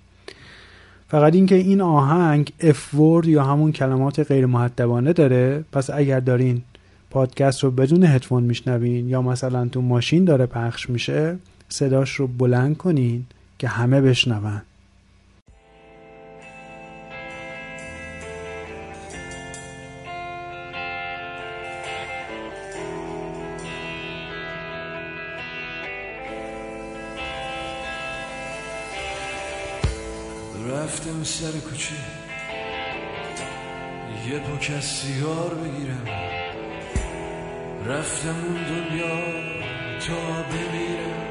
فقط 1.08 1.34
اینکه 1.34 1.54
این 1.54 1.80
آهنگ 1.80 2.52
اف 2.60 2.94
ورد 2.94 3.26
یا 3.26 3.44
همون 3.44 3.72
کلمات 3.72 4.20
غیر 4.20 4.46
محدبانه 4.46 5.12
داره 5.12 5.64
پس 5.72 5.90
اگر 5.90 6.20
دارین 6.20 6.62
پادکست 7.10 7.64
رو 7.64 7.70
بدون 7.70 8.04
هدفون 8.04 8.42
میشنوین 8.42 9.08
یا 9.08 9.22
مثلا 9.22 9.68
تو 9.68 9.80
ماشین 9.80 10.24
داره 10.24 10.46
پخش 10.46 10.90
میشه 10.90 11.36
صداش 11.68 12.14
رو 12.14 12.26
بلند 12.26 12.76
کنین 12.76 13.26
که 13.58 13.68
همه 13.68 14.00
بشنون. 14.00 14.62
سیگار 35.06 35.54
بگیرم. 35.54 36.06
رفتم 37.86 38.28
اون 38.28 38.62
دنیا 38.62 39.16
تا 39.98 40.42
بمیرم. 40.42 41.25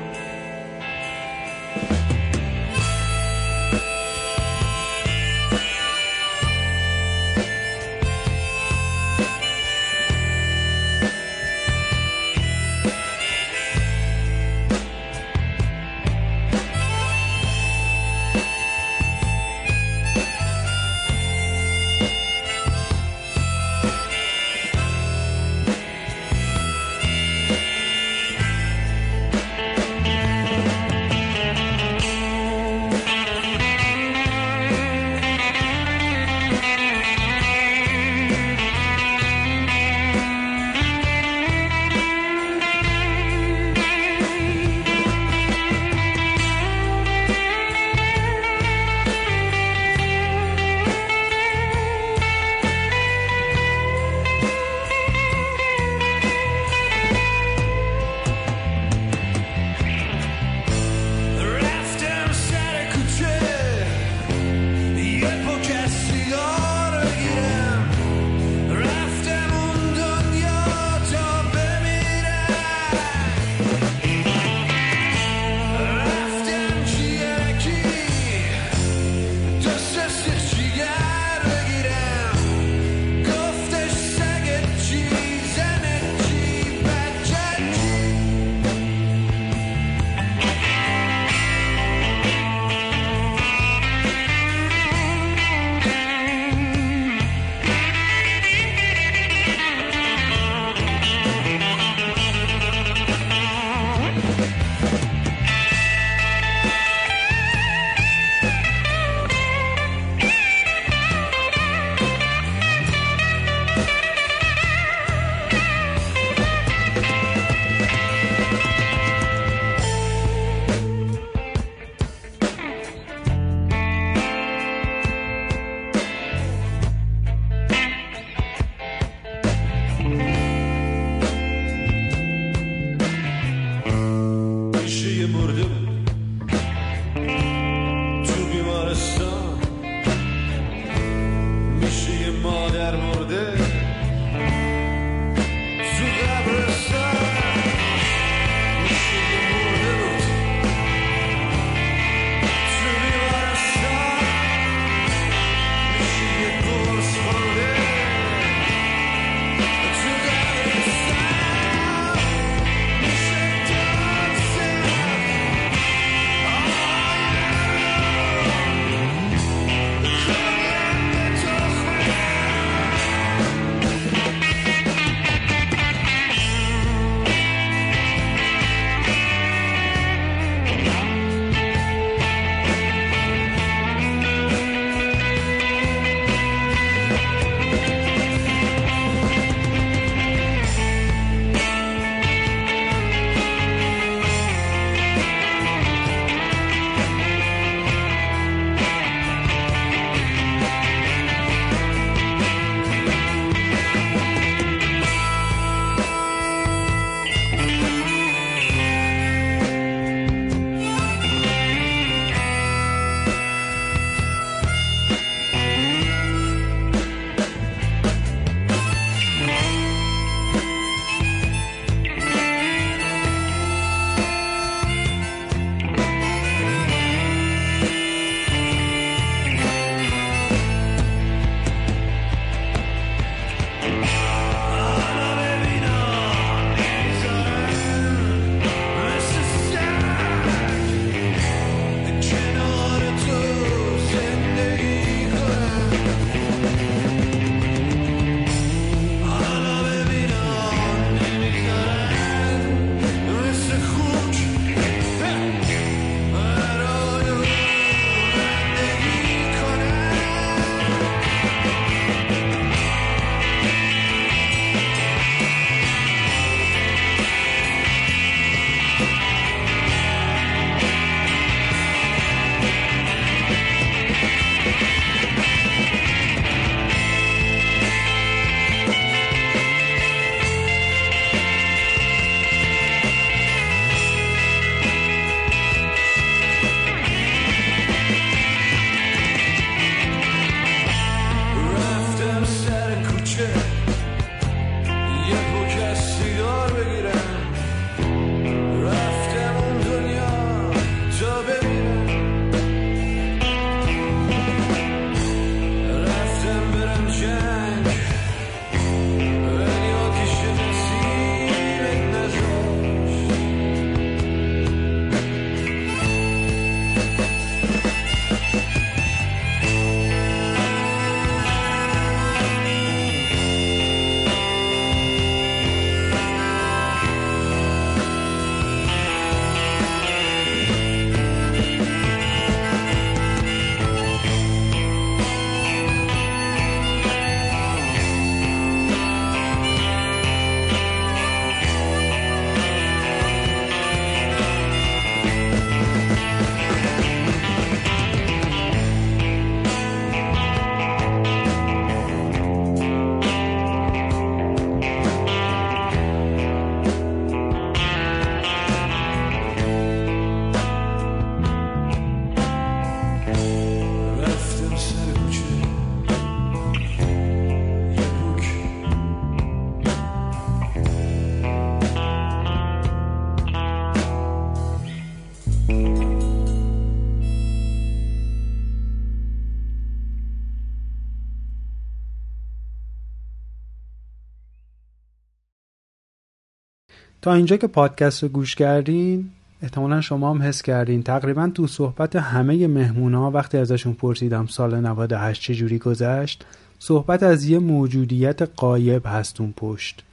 تا 387.22 387.34
اینجا 387.34 387.58
که 387.58 387.68
پادکست 387.68 388.24
رو 388.24 388.30
گوش 388.30 388.56
کردین 388.56 389.30
احتمالا 389.62 390.02
شما 390.02 390.32
هم 390.32 390.42
حس 390.42 390.62
کردین. 390.62 391.04
تقریبا 391.04 391.52
تو 391.56 391.68
صحبت 391.68 392.16
همه 392.16 392.68
مهمونا 392.68 393.32
وقتی 393.32 393.58
ازشون 393.58 393.94
پرسیدم 393.94 394.46
سال 394.46 394.80
98 394.80 395.42
چجوری 395.42 395.80
گذشت 395.80 396.46
صحبت 396.80 397.24
از 397.24 397.46
یه 397.46 397.60
موجودیت 397.60 398.42
قایب 398.42 399.02
هست 399.06 399.42
اون 399.42 399.54
پشت. 399.58 400.04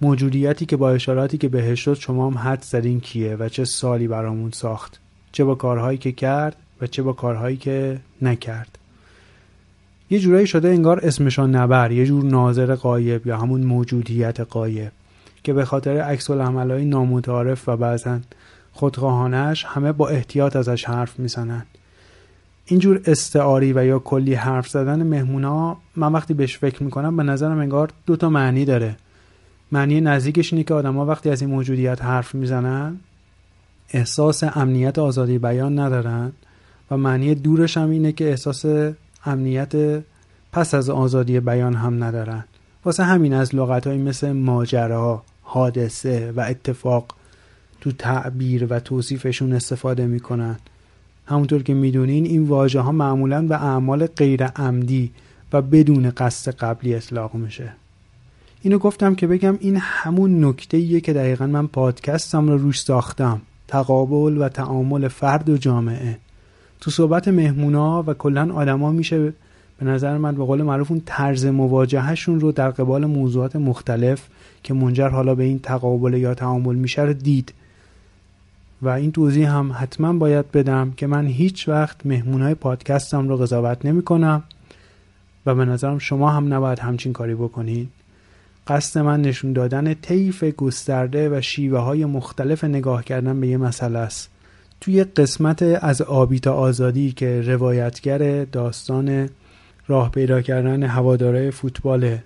موجودیتی 0.00 0.66
که 0.66 0.76
با 0.76 0.90
اشاراتی 0.90 1.38
که 1.38 1.48
بهش 1.48 1.80
شد 1.80 1.94
شما 1.94 2.30
هم 2.30 2.38
حد 2.38 2.62
زدین 2.62 3.00
کیه 3.00 3.36
و 3.36 3.48
چه 3.48 3.64
سالی 3.64 4.08
برامون 4.08 4.50
ساخت. 4.50 5.00
چه 5.32 5.44
با 5.44 5.54
کارهایی 5.54 5.98
که 5.98 6.12
کرد 6.12 6.56
و 6.80 6.86
چه 6.86 7.02
با 7.02 7.12
کارهایی 7.12 7.56
که 7.56 8.00
نکرد. 8.22 8.78
یه 10.10 10.18
جورایی 10.18 10.46
شده 10.46 10.68
انگار 10.68 11.00
اسمشان 11.06 11.56
نبر 11.56 11.92
یه 11.92 12.06
جور 12.06 12.24
ناظر 12.24 12.74
قایب 12.74 13.26
یا 13.26 13.38
همون 13.38 13.60
موجودیت 13.60 14.40
قایب 14.40 14.92
که 15.48 15.54
به 15.54 15.64
خاطر 15.64 16.00
عکس 16.00 16.30
های 16.30 16.84
نامتعارف 16.84 17.68
و 17.68 17.76
بعضا 17.76 18.18
خودخواهانش 18.72 19.64
همه 19.64 19.92
با 19.92 20.08
احتیاط 20.08 20.56
ازش 20.56 20.84
حرف 20.84 21.18
می‌زنن. 21.18 21.62
اینجور 22.64 23.00
استعاری 23.06 23.72
و 23.72 23.84
یا 23.84 23.98
کلی 23.98 24.34
حرف 24.34 24.68
زدن 24.68 25.02
مهمونا 25.02 25.76
من 25.96 26.12
وقتی 26.12 26.34
بهش 26.34 26.58
فکر 26.58 26.82
می‌کنم 26.82 27.16
به 27.16 27.22
نظرم 27.22 27.58
انگار 27.58 27.90
دو 28.06 28.16
تا 28.16 28.28
معنی 28.28 28.64
داره. 28.64 28.96
معنی 29.72 30.00
نزدیکش 30.00 30.52
اینه 30.52 30.64
که 30.64 30.74
آدما 30.74 31.06
وقتی 31.06 31.30
از 31.30 31.40
این 31.40 31.50
موجودیت 31.50 32.02
حرف 32.02 32.34
می‌زنن 32.34 32.96
احساس 33.90 34.44
امنیت 34.44 34.98
آزادی 34.98 35.38
بیان 35.38 35.78
ندارن 35.78 36.32
و 36.90 36.96
معنی 36.96 37.34
دورش 37.34 37.76
هم 37.76 37.90
اینه 37.90 38.12
که 38.12 38.28
احساس 38.28 38.64
امنیت 39.24 40.02
پس 40.52 40.74
از 40.74 40.90
آزادی 40.90 41.40
بیان 41.40 41.74
هم 41.74 42.04
ندارن. 42.04 42.44
واسه 42.84 43.04
همین 43.04 43.34
از 43.34 43.54
لغت 43.54 43.86
مثل 43.86 44.32
ماجرا، 44.32 45.22
حادثه 45.50 46.32
و 46.36 46.40
اتفاق 46.40 47.06
تو 47.80 47.92
تعبیر 47.92 48.66
و 48.70 48.80
توصیفشون 48.80 49.52
استفاده 49.52 50.06
می‌کنن. 50.06 50.56
همونطور 51.26 51.62
که 51.62 51.74
می‌دونین 51.74 52.26
این 52.26 52.44
واژه 52.44 52.80
ها 52.80 52.92
معمولا 52.92 53.46
به 53.46 53.64
اعمال 53.64 54.06
غیر 54.06 54.44
عمدی 54.44 55.10
و 55.52 55.62
بدون 55.62 56.10
قصد 56.10 56.54
قبلی 56.54 56.94
اطلاق 56.94 57.34
میشه. 57.34 57.72
اینو 58.62 58.78
گفتم 58.78 59.14
که 59.14 59.26
بگم 59.26 59.56
این 59.60 59.76
همون 59.80 60.44
نکته 60.44 60.76
ایه 60.76 61.00
که 61.00 61.12
دقیقا 61.12 61.46
من 61.46 61.66
پادکستم 61.66 62.48
رو 62.48 62.58
روش 62.58 62.80
ساختم. 62.80 63.40
تقابل 63.68 64.38
و 64.38 64.48
تعامل 64.48 65.08
فرد 65.08 65.48
و 65.48 65.56
جامعه. 65.56 66.18
تو 66.80 66.90
صحبت 66.90 67.28
مهمونا 67.28 68.04
و 68.06 68.14
کلا 68.14 68.52
آدما 68.52 68.92
میشه 68.92 69.32
به 69.78 69.86
نظر 69.86 70.18
من 70.18 70.34
به 70.34 70.44
قول 70.44 70.62
معروف 70.62 70.90
اون 70.90 71.02
طرز 71.06 71.46
مواجههشون 71.46 72.40
رو 72.40 72.52
در 72.52 72.70
قبال 72.70 73.06
موضوعات 73.06 73.56
مختلف 73.56 74.28
که 74.62 74.74
منجر 74.74 75.08
حالا 75.08 75.34
به 75.34 75.44
این 75.44 75.58
تقابل 75.58 76.14
یا 76.14 76.34
تعامل 76.34 76.74
میشه 76.74 77.02
رو 77.02 77.12
دید. 77.12 77.52
و 78.82 78.88
این 78.88 79.12
توضیح 79.12 79.50
هم 79.50 79.72
حتما 79.74 80.12
باید 80.12 80.52
بدم 80.52 80.92
که 80.96 81.06
من 81.06 81.26
هیچ 81.26 81.68
وقت 81.68 82.06
مهمونای 82.06 82.54
پادکستم 82.54 83.28
رو 83.28 83.36
قضاوت 83.36 83.86
نمی 83.86 84.02
کنم 84.02 84.42
و 85.46 85.54
به 85.54 85.64
نظرم 85.64 85.98
شما 85.98 86.30
هم 86.30 86.54
نباید 86.54 86.78
همچین 86.78 87.12
کاری 87.12 87.34
بکنید. 87.34 87.88
قصد 88.66 89.00
من 89.00 89.22
نشون 89.22 89.52
دادن 89.52 89.94
طیف 89.94 90.44
گسترده 90.44 91.38
و 91.38 91.40
شیوه 91.40 91.78
های 91.78 92.04
مختلف 92.04 92.64
نگاه 92.64 93.04
کردن 93.04 93.40
به 93.40 93.48
یه 93.48 93.56
مسئله 93.56 93.98
است. 93.98 94.30
توی 94.80 95.04
قسمت 95.04 95.62
از 95.62 96.02
آبی 96.02 96.40
تا 96.40 96.54
آزادی 96.54 97.12
که 97.12 97.42
روایتگر 97.42 98.44
داستان 98.44 99.28
راه 99.88 100.10
پیدا 100.10 100.42
کردن 100.42 100.82
هواداره 100.82 101.50
فوتبال 101.50 102.18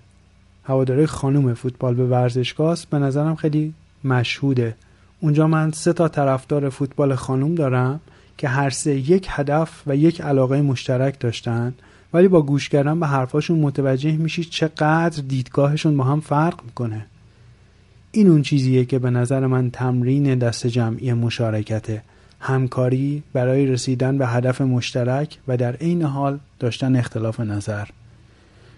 هواداره 0.64 1.06
خانوم 1.06 1.54
فوتبال 1.54 1.94
به 1.94 2.06
ورزشگاه 2.06 2.72
است 2.72 2.90
به 2.90 2.98
نظرم 2.98 3.34
خیلی 3.34 3.74
مشهوده. 4.04 4.74
اونجا 5.20 5.46
من 5.46 5.70
سه 5.70 5.92
تا 5.92 6.08
طرفدار 6.08 6.68
فوتبال 6.68 7.14
خانوم 7.14 7.54
دارم 7.54 8.00
که 8.38 8.48
هر 8.48 8.70
سه 8.70 8.94
یک 8.94 9.26
هدف 9.30 9.82
و 9.86 9.96
یک 9.96 10.20
علاقه 10.20 10.62
مشترک 10.62 11.20
داشتن 11.20 11.74
ولی 12.14 12.28
با 12.28 12.42
گوش 12.42 12.68
کردن 12.68 13.00
به 13.00 13.06
حرفاشون 13.06 13.58
متوجه 13.58 14.12
میشی 14.12 14.44
چقدر 14.44 15.22
دیدگاهشون 15.28 15.96
با 15.96 16.04
هم 16.04 16.20
فرق 16.20 16.64
می‌کنه. 16.64 17.06
این 18.12 18.28
اون 18.28 18.42
چیزیه 18.42 18.84
که 18.84 18.98
به 18.98 19.10
نظر 19.10 19.46
من 19.46 19.70
تمرین 19.70 20.34
دست 20.34 20.66
جمعی 20.66 21.12
مشارکته. 21.12 22.02
همکاری 22.44 23.22
برای 23.32 23.66
رسیدن 23.66 24.18
به 24.18 24.26
هدف 24.26 24.60
مشترک 24.60 25.38
و 25.48 25.56
در 25.56 25.76
عین 25.76 26.02
حال 26.02 26.38
داشتن 26.58 26.96
اختلاف 26.96 27.40
نظر. 27.40 27.84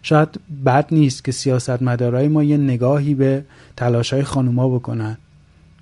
شاید 0.02 0.28
بد 0.66 0.86
نیست 0.90 1.24
که 1.24 1.32
سیاستمدارای 1.32 2.28
ما 2.28 2.42
یه 2.42 2.56
نگاهی 2.56 3.14
به 3.14 3.44
تلاشای 3.76 4.22
خانوما 4.22 4.68
بکنن 4.68 5.18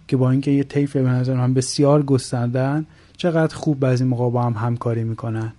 که 0.09 0.17
با 0.17 0.31
اینکه 0.31 0.51
یه 0.51 0.65
طیف 0.65 0.97
به 0.97 1.09
نظر 1.09 1.35
من 1.35 1.55
بسیار 1.55 2.03
گستردن 2.03 2.87
چقدر 3.17 3.57
خوب 3.57 3.81
بعضی 3.81 4.05
موقع 4.05 4.31
با 4.31 4.43
هم 4.43 4.53
همکاری 4.53 5.05
می‌کنن. 5.05 5.53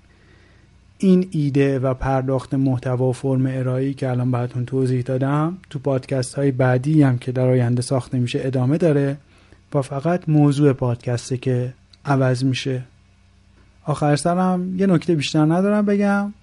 این 0.97 1.27
ایده 1.31 1.79
و 1.79 1.93
پرداخت 1.93 2.53
محتوا 2.53 3.09
و 3.09 3.13
فرم 3.13 3.45
ارائه‌ای 3.45 3.93
که 3.93 4.09
الان 4.09 4.31
براتون 4.31 4.65
توضیح 4.65 5.01
دادم 5.01 5.57
تو 5.69 5.79
پادکست 5.79 6.35
های 6.35 6.51
بعدی 6.51 7.03
هم 7.03 7.17
که 7.17 7.31
در 7.31 7.47
آینده 7.47 7.81
ساخته 7.81 8.19
میشه 8.19 8.41
ادامه 8.43 8.77
داره 8.77 9.17
و 9.73 9.81
فقط 9.81 10.29
موضوع 10.29 10.73
پادکسته 10.73 11.37
که 11.37 11.73
عوض 12.05 12.43
میشه. 12.43 12.83
آخر 13.85 14.15
سرم 14.15 14.79
یه 14.79 14.87
نکته 14.87 15.15
بیشتر 15.15 15.45
ندارم 15.45 15.85
بگم. 15.85 16.33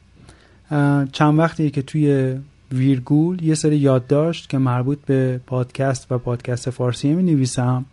چند 1.12 1.38
وقتی 1.38 1.70
که 1.70 1.82
توی 1.82 2.36
ویرگول 2.72 3.42
یه 3.42 3.54
سری 3.54 3.76
یادداشت 3.76 4.48
که 4.48 4.58
مربوط 4.58 4.98
به 5.06 5.40
پادکست 5.46 6.12
و 6.12 6.18
پادکست 6.18 6.70
فارسی 6.70 7.12
می 7.12 7.22
نویسم 7.22 7.84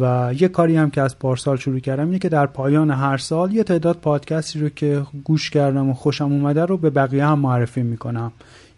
و 0.00 0.34
یه 0.38 0.48
کاری 0.48 0.76
هم 0.76 0.90
که 0.90 1.00
از 1.00 1.18
پارسال 1.18 1.56
شروع 1.56 1.78
کردم 1.78 2.06
اینه 2.06 2.18
که 2.18 2.28
در 2.28 2.46
پایان 2.46 2.90
هر 2.90 3.16
سال 3.16 3.52
یه 3.52 3.62
تعداد 3.64 3.96
پادکستی 3.96 4.60
رو 4.60 4.68
که 4.68 5.02
گوش 5.24 5.50
کردم 5.50 5.90
و 5.90 5.94
خوشم 5.94 6.24
اومده 6.24 6.64
رو 6.64 6.76
به 6.76 6.90
بقیه 6.90 7.26
هم 7.26 7.38
معرفی 7.38 7.82
می‌کنم. 7.82 8.32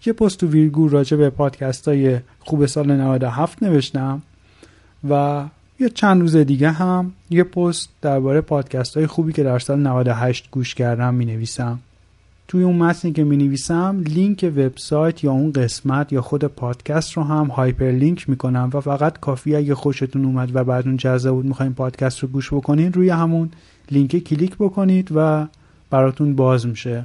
یه 0.07 0.13
پست 0.13 0.41
تو 0.41 0.47
ویرگول 0.47 0.91
راجع 0.91 1.17
به 1.17 1.31
پادکست 1.31 1.89
های 1.89 2.19
خوب 2.39 2.67
سال 2.67 2.93
97 2.93 3.63
نوشتم 3.63 4.23
و 5.11 5.45
یه 5.81 5.89
چند 5.89 6.21
روز 6.21 6.37
دیگه 6.37 6.71
هم 6.71 7.13
یه 7.31 7.45
پست 7.45 7.89
درباره 8.03 8.41
پادکست 8.41 8.97
های 8.97 9.07
خوبی 9.07 9.33
که 9.33 9.43
در 9.43 9.59
سال 9.59 9.79
98 9.79 10.49
گوش 10.51 10.75
کردم 10.75 11.15
می 11.15 11.25
نویسم 11.25 11.79
توی 12.49 12.63
اون 12.63 12.77
متنی 12.77 13.13
که 13.13 13.25
می 13.25 13.37
نویسم 13.37 14.03
لینک 14.07 14.53
وبسایت 14.57 15.25
یا 15.25 15.33
اون 15.33 15.53
قسمت 15.53 16.13
یا 16.13 16.23
خود 16.23 16.45
پادکست 16.45 17.13
رو 17.13 17.23
هم 17.23 17.47
hyperlink 17.47 18.29
می‌کنم 18.29 18.71
و 18.75 18.81
فقط 18.81 19.19
کافی 19.21 19.57
اگه 19.57 19.75
خوشتون 19.75 20.25
اومد 20.25 20.57
و 20.57 20.65
براتون 20.65 20.97
جذاب 20.97 21.35
بود 21.35 21.47
می‌خواین 21.47 21.75
پادکست 21.75 22.19
رو 22.19 22.29
گوش 22.29 22.53
بکنین 22.53 22.93
روی 22.93 23.11
همون 23.11 23.51
لینک 23.91 24.19
کلیک 24.19 24.57
بکنید 24.57 25.11
و 25.15 25.47
براتون 25.91 26.35
باز 26.35 26.67
میشه. 26.67 27.05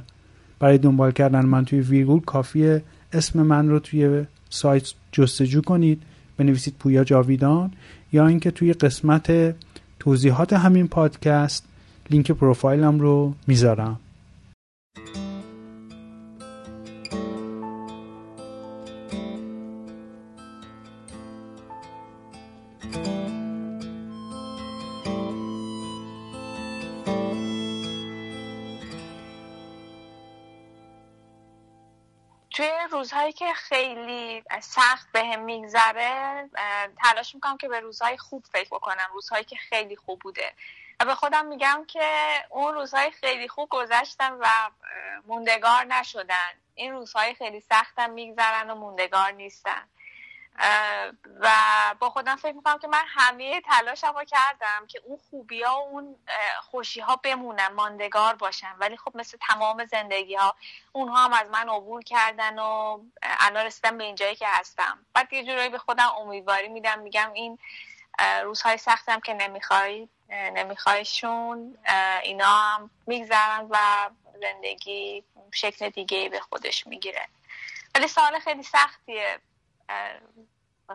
برای 0.58 0.78
دنبال 0.78 1.12
کردن 1.12 1.46
من 1.46 1.64
توی 1.64 1.80
ویرگول 1.80 2.20
کافیه 2.20 2.82
اسم 3.12 3.42
من 3.42 3.68
رو 3.68 3.78
توی 3.78 4.24
سایت 4.50 4.92
جستجو 5.12 5.60
کنید. 5.60 6.02
بنویسید 6.36 6.74
پویا 6.78 7.04
جاویدان. 7.04 7.70
یا 8.12 8.26
اینکه 8.26 8.50
توی 8.50 8.72
قسمت 8.72 9.54
توضیحات 9.98 10.52
همین 10.52 10.88
پادکست 10.88 11.64
لینک 12.10 12.30
پروفایلم 12.30 13.00
رو 13.00 13.34
می‌ذارم. 13.46 14.00
روزهایی 33.30 33.52
که 33.52 33.60
خیلی 33.60 34.44
سخت 34.60 35.12
به 35.12 35.24
هم 35.24 35.40
میگذره 35.40 36.48
تلاش 37.02 37.34
می‌کنم 37.34 37.56
که 37.56 37.68
به 37.68 37.80
روزهای 37.80 38.18
خوب 38.18 38.44
فکر 38.52 38.68
بکنم 38.70 39.08
روزهایی 39.12 39.44
که 39.44 39.56
خیلی 39.56 39.96
خوب 39.96 40.18
بوده. 40.18 40.52
و 41.00 41.04
به 41.04 41.14
خودم 41.14 41.46
میگم 41.46 41.84
که 41.88 42.08
اون 42.50 42.74
روزهای 42.74 43.10
خیلی 43.10 43.48
خوب 43.48 43.68
گذشتن 43.68 44.32
و 44.32 44.46
موندگار 45.26 45.84
نشدن. 45.84 46.50
این 46.74 46.92
روزهای 46.92 47.34
خیلی 47.34 47.60
سختم 47.60 48.10
میگذرن 48.10 48.70
و 48.70 48.74
موندگار 48.74 49.30
نیستن. 49.30 49.88
و 51.40 51.50
با 51.98 52.10
خودم 52.10 52.36
فکر 52.36 52.52
می‌کنم 52.52 52.78
که 52.78 52.88
من 52.88 53.04
همه 53.06 53.60
تلاشم 53.60 54.14
رو 54.18 54.24
کردم 54.24 54.86
که 54.86 55.02
اون 55.04 55.18
خوبی 55.30 55.62
ها 55.62 55.84
و 55.84 55.88
اون 55.88 56.16
خوشی 56.60 57.00
ها 57.00 57.16
بمونن 57.16 57.68
ماندگار 57.68 58.34
باشن. 58.34 58.74
ولی 58.78 58.96
خب 58.96 59.16
مثل 59.16 59.38
تمام 59.48 59.84
زندگی 59.84 60.34
ها 60.34 60.54
اونها 60.92 61.24
هم 61.24 61.32
از 61.32 61.50
من 61.50 61.68
عبور 61.68 62.02
کردن 62.02 62.58
و 62.58 63.00
الان 63.22 63.66
رسیدم 63.66 63.98
به 63.98 64.04
اینجایی 64.04 64.36
که 64.36 64.46
هستم. 64.48 65.06
بعد 65.14 65.32
یه 65.32 65.44
جورایی 65.44 65.68
به 65.68 65.78
خودم 65.78 66.08
امیدواری 66.18 66.68
میدم 66.68 66.98
میگم 66.98 67.32
این 67.32 67.58
روزهای 68.42 68.76
سختم 68.76 69.20
که 69.20 69.34
نمی‌خوای 69.34 70.08
نمیخوایشون 70.30 71.78
اینا 72.22 72.46
هم 72.46 72.90
میگذرن 73.06 73.66
و 73.70 73.78
زندگی 74.40 75.24
شکل 75.52 75.88
دیگه 75.88 76.28
به 76.28 76.40
خودش 76.40 76.86
می‌گیره. 76.86 77.28
ولی 77.94 78.08
سال 78.08 78.38
خیلی 78.38 78.62
سختیه. 78.62 79.38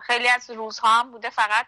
خیلی 0.01 0.29
از 0.29 0.49
روزها 0.49 0.99
هم 0.99 1.11
بوده 1.11 1.29
فقط 1.29 1.67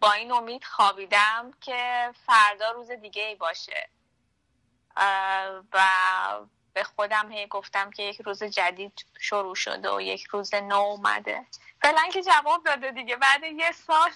با 0.00 0.12
این 0.12 0.32
امید 0.32 0.64
خوابیدم 0.64 1.50
که 1.60 2.10
فردا 2.26 2.70
روز 2.70 2.90
دیگه 2.90 3.22
ای 3.22 3.34
باشه 3.34 3.88
و 5.72 5.82
به 6.72 6.84
خودم 6.84 7.32
هی 7.32 7.46
گفتم 7.46 7.90
که 7.90 8.02
یک 8.02 8.20
روز 8.20 8.42
جدید 8.42 9.06
شروع 9.20 9.54
شده 9.54 9.90
و 9.90 10.00
یک 10.00 10.24
روز 10.24 10.54
نو 10.54 10.74
اومده. 10.74 11.46
فعلا 11.82 12.08
که 12.12 12.22
جواب 12.22 12.64
داده 12.64 12.90
دیگه 12.90 13.16
بعد 13.16 13.44
یه 13.44 13.72
سال 13.72 14.10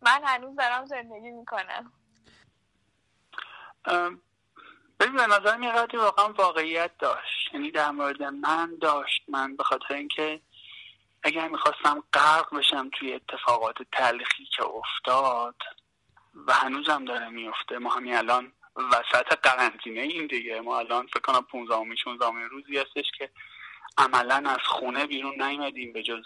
من 0.00 0.24
هنوز 0.24 0.56
دارم 0.56 0.86
زندگی 0.86 1.30
می‌کنم. 1.30 1.92
ببین 5.00 5.16
به 5.16 5.26
نظر 5.26 5.60
یه 5.60 6.00
واقعا 6.00 6.32
واقعیت 6.32 6.98
داشت. 6.98 7.54
یعنی 7.54 7.70
در 7.70 7.90
مورد 7.90 8.22
من 8.22 8.78
داشت. 8.80 9.22
من 9.28 9.56
به 9.56 9.64
خاطر 9.64 9.94
اینکه 9.94 10.40
اگر 11.22 11.48
می‌خواستم 11.48 12.02
غرق 12.12 12.54
بشم 12.56 12.90
توی 12.92 13.12
اتفاقات 13.12 13.76
تلخی 13.92 14.44
که 14.56 14.64
افتاد 14.64 15.56
و 16.46 16.52
هنوزم 16.52 17.04
داره 17.04 17.28
میفته 17.28 17.78
ما 17.78 17.90
همین 17.90 18.14
الان 18.14 18.52
وسط 18.76 19.38
قرنطینه 19.42 20.00
این 20.00 20.26
دیگه. 20.26 20.60
ما 20.60 20.78
الان 20.78 21.06
فکر 21.06 21.20
کنم 21.20 21.42
15 21.42 21.94
16 21.96 22.26
روزی 22.50 22.78
هستش 22.78 23.10
که 23.18 23.30
عملا 23.98 24.50
از 24.50 24.60
خونه 24.64 25.06
بیرون 25.06 25.42
نیومدیم 25.42 25.92
به 25.92 26.02
جز 26.02 26.24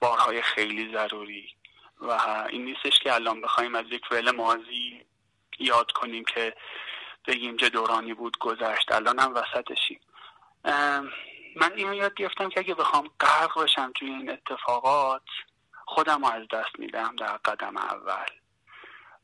بارهای 0.00 0.42
خیلی 0.42 0.92
ضروری. 0.92 1.54
و 2.00 2.10
این 2.50 2.64
نیستش 2.64 2.98
که 2.98 3.14
الان 3.14 3.40
بخوایم 3.40 3.74
از 3.74 3.84
یک 3.90 4.02
فعل 4.10 4.30
ماضی 4.30 5.04
یاد 5.58 5.92
کنیم 5.92 6.24
که 6.24 6.54
بگیم 7.26 7.56
چه 7.56 7.68
دورانی 7.68 8.14
بود 8.14 8.38
گذشت. 8.38 8.92
الان 8.92 9.18
هم 9.18 9.34
وسطشیم 9.34 10.00
من 11.60 11.72
اینو 11.76 11.94
یاد 11.94 12.14
گرفتم 12.14 12.48
که 12.48 12.60
اگه 12.60 12.74
بخوام 12.74 13.10
غرق 13.20 13.62
بشم 13.62 13.92
توی 13.94 14.08
این 14.08 14.30
اتفاقات 14.30 15.22
خودم 15.86 16.24
رو 16.24 16.32
از 16.32 16.48
دست 16.52 16.78
میدم 16.78 17.16
در 17.16 17.36
قدم 17.36 17.76
اول. 17.76 18.26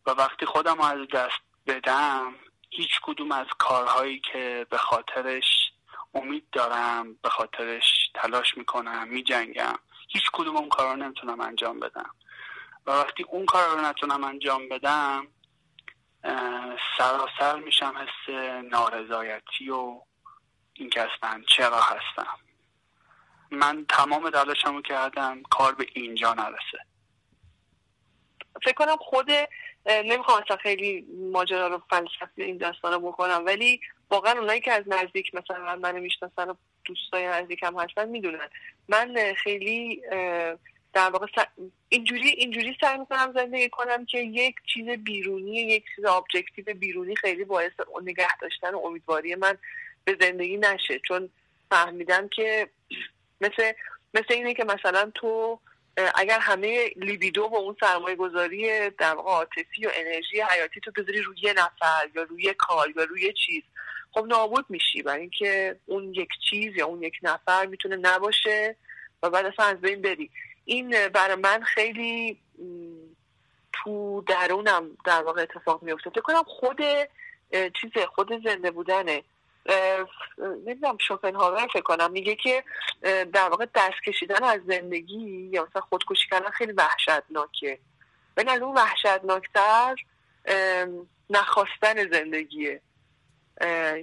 و 0.07 0.11
وقتی 0.11 0.47
خودم 0.47 0.77
رو 0.77 0.85
از 0.85 1.09
دست 1.13 1.41
بدم 1.67 2.35
هیچ 2.71 3.01
کدوم 3.03 3.33
از 3.33 3.47
کارهایی 3.59 4.21
که 4.33 4.67
به 4.71 4.79
خاطرش 4.79 5.73
امید 6.15 6.51
دارم 6.53 7.15
به 7.23 7.29
خاطرش 7.29 8.11
تلاش 8.15 8.57
می‌کنم 8.57 9.09
میجنگم 9.09 9.75
هیچ 10.09 10.31
کدوم 10.33 10.57
اون 10.57 10.69
کار 10.69 10.91
رو 10.91 10.97
نمی‌تونم 10.97 11.41
انجام 11.41 11.81
بدم. 11.81 12.11
و 12.87 12.91
وقتی 12.91 13.23
اون 13.23 13.47
کار 13.47 13.69
رو 13.69 13.81
نتونم 13.81 14.25
انجام 14.25 14.69
بدم 14.69 15.27
سراسر 16.99 17.59
میشم 17.65 17.95
حس 17.99 18.35
نارضایتی 18.71 19.71
و 19.71 20.01
این 20.75 20.91
که 20.91 21.01
اصلا 21.01 21.43
چرا 21.49 21.81
هستم 21.81 22.39
من 23.51 23.87
تمام 23.89 24.31
تلاشمو 24.31 24.83
کردم 24.83 25.43
کار 25.51 25.75
به 25.75 25.87
اینجا 25.93 26.35
نرسه. 26.35 26.79
فکر 28.63 28.75
کنم 28.75 28.97
خود 28.97 29.31
نمی‌خوام 29.87 30.43
اصلا 30.43 30.57
خیلی 30.57 31.07
ماجرا 31.33 31.67
رو 31.67 31.83
فلسفی 31.91 32.43
این 32.43 32.57
داستان 32.57 32.93
رو 32.93 33.01
بکنم 33.01 33.43
ولی 33.47 33.81
واقعا 34.11 34.33
اونایی 34.33 34.61
که 34.61 34.73
از 34.73 34.85
نزدیک 34.87 35.35
مثلا 35.35 35.77
منو 35.77 36.01
می‌شناسن 36.01 36.51
و 36.51 36.55
دوستای 36.85 37.27
نزدیکم 37.27 37.81
هستن 37.81 38.09
می‌دونن. 38.09 38.49
من 38.89 39.35
خیلی 39.37 40.03
در 40.93 41.11
واقع 41.11 41.27
اینجوری 41.89 42.29
اینجوری 42.29 42.77
سعی 42.81 42.99
می‌کنم 42.99 43.33
زندگی 43.35 43.69
کنم 43.69 44.07
که 44.07 44.19
یک 44.19 44.57
چیز 44.75 44.89
بیرونی 44.89 45.61
یک 45.61 45.85
چیز 45.97 46.05
ابجکتیو 46.05 46.75
بیرونی 46.75 47.17
خیلی 47.17 47.45
باعث 47.45 47.73
نگه 48.03 48.37
داشتن 48.37 48.75
و 48.75 48.79
امیدواری 48.79 49.35
من 49.35 49.59
به 50.05 50.17
زندگی 50.21 50.57
نشه 50.57 50.99
چون 50.99 51.31
فهمیدم 51.71 52.29
که 52.29 52.69
مثل 53.41 53.73
مثل 54.15 54.27
اینه 54.31 54.55
که 54.55 54.65
مثلا 54.65 55.13
تو 55.15 55.61
اگر 56.15 56.39
همه 56.39 56.91
لیبیدو 56.97 57.43
و 57.43 57.57
اون 57.57 57.77
سرمایه 57.81 58.17
گذاری 58.17 58.91
در 58.91 59.15
عاطفی 59.15 59.87
و 59.87 59.91
انرژی 59.95 60.41
حیاتی 60.41 60.81
تو 60.81 60.91
بذاری 60.97 61.23
روی 61.23 61.37
یه 61.43 61.53
نفر 61.53 62.09
یا 62.15 62.23
روی 62.23 62.55
کار 62.59 62.93
یا 62.97 63.05
روی 63.05 63.33
چیز 63.33 63.63
خب 64.13 64.27
نابود 64.27 64.67
میشی. 64.69 65.03
برای 65.03 65.21
اینکه 65.21 65.77
اون 65.87 66.15
یک 66.15 66.29
چیز 66.51 66.77
یا 66.77 66.87
اون 66.87 67.03
یک 67.03 67.15
نفر 67.23 67.67
می‌تونه 67.67 67.97
نباشه 67.97 68.77
و 69.23 69.31
بعد 69.31 69.47
اصلا 69.47 69.67
از 69.67 69.81
بین 69.81 70.03
بری. 70.03 70.31
این 70.65 71.09
برای 71.09 71.35
من 71.35 71.63
خیلی 71.63 72.39
تو 73.73 74.25
درونم 74.29 74.97
در 75.05 75.23
واقع 75.23 75.43
اتفاق 75.43 75.83
میفته 75.83 76.11
فکر 76.11 76.21
کنم 76.21 76.43
خود 76.47 76.81
چیز 77.53 77.91
خود 78.15 78.45
زنده 78.45 78.71
بودنه. 78.71 79.23
نمی‌دونم 80.39 80.99
شوپنهاور 81.01 81.67
فکر 81.67 81.83
کنم. 81.83 82.13
میگه 82.13 82.35
که 82.35 82.65
در 83.33 83.49
واقع 83.49 83.67
دست 83.75 84.03
کشیدن 84.07 84.45
از 84.45 84.61
زندگی 84.67 85.51
یا 85.53 85.67
مثلا 85.71 85.83
خودکشی 85.83 86.29
کردن 86.31 86.51
خیلی 86.51 86.73
وحشتناکه. 86.73 87.79
ولی 88.37 88.51
از 88.51 88.61
اون 88.61 88.75
وحشتناکتر 88.75 89.97
نخواستن 91.31 92.11
زندگیه. 92.13 92.81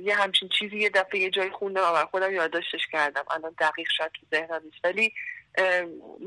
یه 0.02 0.16
همچین 0.16 0.50
چیزی 0.60 0.78
یه 0.78 0.90
دفعه 0.90 1.20
یه 1.20 1.30
جایی 1.30 1.50
خوندم 1.50 1.82
و 1.82 2.06
خودم 2.06 2.34
یادداشتش 2.34 2.88
کردم. 2.92 3.24
الان 3.32 3.56
دقیق 3.60 3.88
شاید 3.98 4.12
تو 4.12 4.26
ذهنم 4.32 4.62
نیست. 4.64 4.78
ولی 4.84 5.14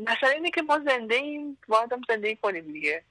مثلا 0.06 0.28
اینه 0.34 0.50
که 0.50 0.62
ما 0.62 0.80
زنده 0.88 1.14
ایم 1.14 1.58
باید 1.68 1.92
هم 1.92 2.00
زندگی 2.08 2.36
کنیم 2.36 2.72
دیگه. 2.72 3.02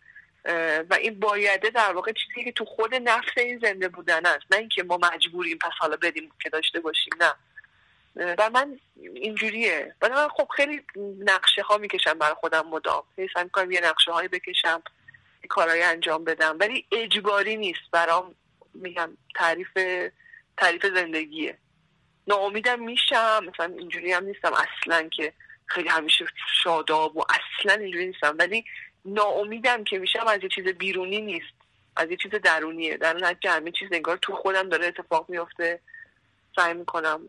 و 0.89 0.97
این 0.99 1.19
بایده 1.19 1.69
در 1.69 1.93
واقع 1.93 2.11
چیزی 2.11 2.43
که 2.43 2.51
تو 2.51 2.65
خود 2.65 2.95
نفس 2.95 3.37
این 3.37 3.59
زنده 3.59 3.87
بودن 3.87 4.25
است. 4.25 4.45
نه 4.51 4.57
اینکه 4.57 4.83
ما 4.83 4.99
مجبوریم 5.13 5.57
پس 5.57 5.71
حالا 5.79 5.97
بدیم 6.01 6.31
که 6.41 6.49
داشته 6.49 6.79
باشیم 6.79 7.13
نه. 7.19 7.33
و 8.37 8.49
من 8.49 8.79
اینجوریه. 9.13 9.95
و 10.01 10.09
من 10.09 10.27
خب 10.27 10.47
خیلی 10.55 10.81
نقشه 11.19 11.61
ها 11.61 11.77
می‌کشم 11.77 12.13
برای 12.13 12.33
خودم 12.33 12.67
مدام. 12.67 13.03
سعی 13.33 13.49
کنم 13.49 13.71
یه 13.71 13.81
نقشه 13.81 14.11
هایی 14.11 14.27
بکشم 14.27 14.83
کارهای 15.49 15.83
انجام 15.83 16.23
بدم. 16.23 16.57
ولی 16.59 16.85
اجباری 16.91 17.57
نیست. 17.57 17.81
برام 17.91 18.35
میگم 18.73 19.17
تعریف 19.35 19.77
تعریف 20.57 20.85
زندگیه. 20.85 21.57
ناامیدم 22.27 22.79
میشم. 22.79 23.45
مثلا 23.53 23.75
اینجوری 23.77 24.11
هم 24.11 24.25
نیستم 24.25 24.51
اصلا 24.53 25.09
که 25.09 25.33
خیلی 25.65 25.89
همیشه 25.89 26.25
شاداب 26.63 27.17
و 27.17 27.23
اصلا 27.29 27.73
اینجوری 27.73 28.05
نیستم. 28.05 28.35
ولی 28.39 28.65
ناامیدم 29.05 29.83
که 29.83 29.97
میشم 29.97 30.27
از 30.27 30.43
یه 30.43 30.49
چیز 30.49 30.67
بیرونی 30.67 31.21
نیست. 31.21 31.53
از 31.95 32.11
یه 32.11 32.17
چیز 32.17 32.31
درونیه. 32.31 32.97
در 32.97 33.13
نتیجه 33.13 33.51
همه 33.51 33.71
چیز 33.71 33.89
انگار 33.91 34.17
تو 34.17 34.35
خودم 34.35 34.69
داره 34.69 34.85
اتفاق 34.85 35.29
میفته 35.29 35.79
سعی 36.55 36.73
می‌کنم 36.73 37.21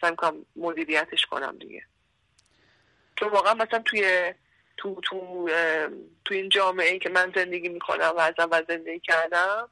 سعی 0.00 0.10
می‌کنم 0.10 0.46
مدیریتش 0.56 1.26
کنم 1.26 1.58
دیگه. 1.58 1.82
چون 3.16 3.28
واقعا 3.28 3.54
مثلا 3.54 3.78
توی 3.78 4.34
تو 4.76 5.00
تو 5.00 5.48
تو 6.24 6.34
این 6.34 6.48
جامعه 6.48 6.90
ای 6.90 6.98
که 6.98 7.08
من 7.08 7.32
زندگی 7.34 7.68
می‌کنم 7.68 8.12
و 8.16 8.20
از 8.20 8.34
اول 8.38 8.64
زندگی 8.68 9.00
کردم 9.00 9.68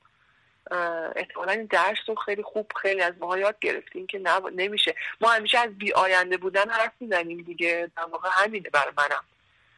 احتمالا 1.16 1.52
این 1.52 1.65
درس 1.65 1.98
رو 2.07 2.15
خیلی 2.15 2.43
خوب 2.43 2.73
خیلی 2.82 3.01
از 3.01 3.15
ماها 3.19 3.39
یاد 3.39 3.59
گرفتیم 3.61 4.07
که 4.07 4.23
نمیشه. 4.55 4.94
ما 5.20 5.28
همیشه 5.28 5.59
از 5.59 5.78
بی 5.78 5.93
آینده 5.93 6.36
بودن 6.36 6.70
حرف 6.70 6.93
می‌زنیم 7.01 7.39
دیگه. 7.39 7.90
در 7.97 8.05
واقع 8.05 8.28
همینه 8.32 8.70
برای 8.70 8.93
منم. 8.97 9.24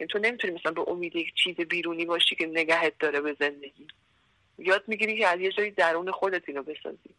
یعنی 0.03 0.11
تو 0.13 0.19
نمی‌تونی 0.19 0.55
مثلا 0.55 0.73
به 0.73 0.85
امید 0.89 1.17
یک 1.17 1.35
چیز 1.35 1.57
بیرونی 1.57 2.05
باشی 2.05 2.37
که 2.37 2.47
نگهت 2.47 2.99
داره 2.99 3.21
به 3.21 3.37
زندگی. 3.41 3.87
یاد 4.59 4.85
می‌گیری 4.89 5.19
که 5.19 5.27
از 5.27 5.41
یه 5.41 5.53
جایی 5.53 5.71
درون 5.71 6.11
خودت 6.11 6.49
اینو 6.49 6.63
بسازی. 6.63 7.15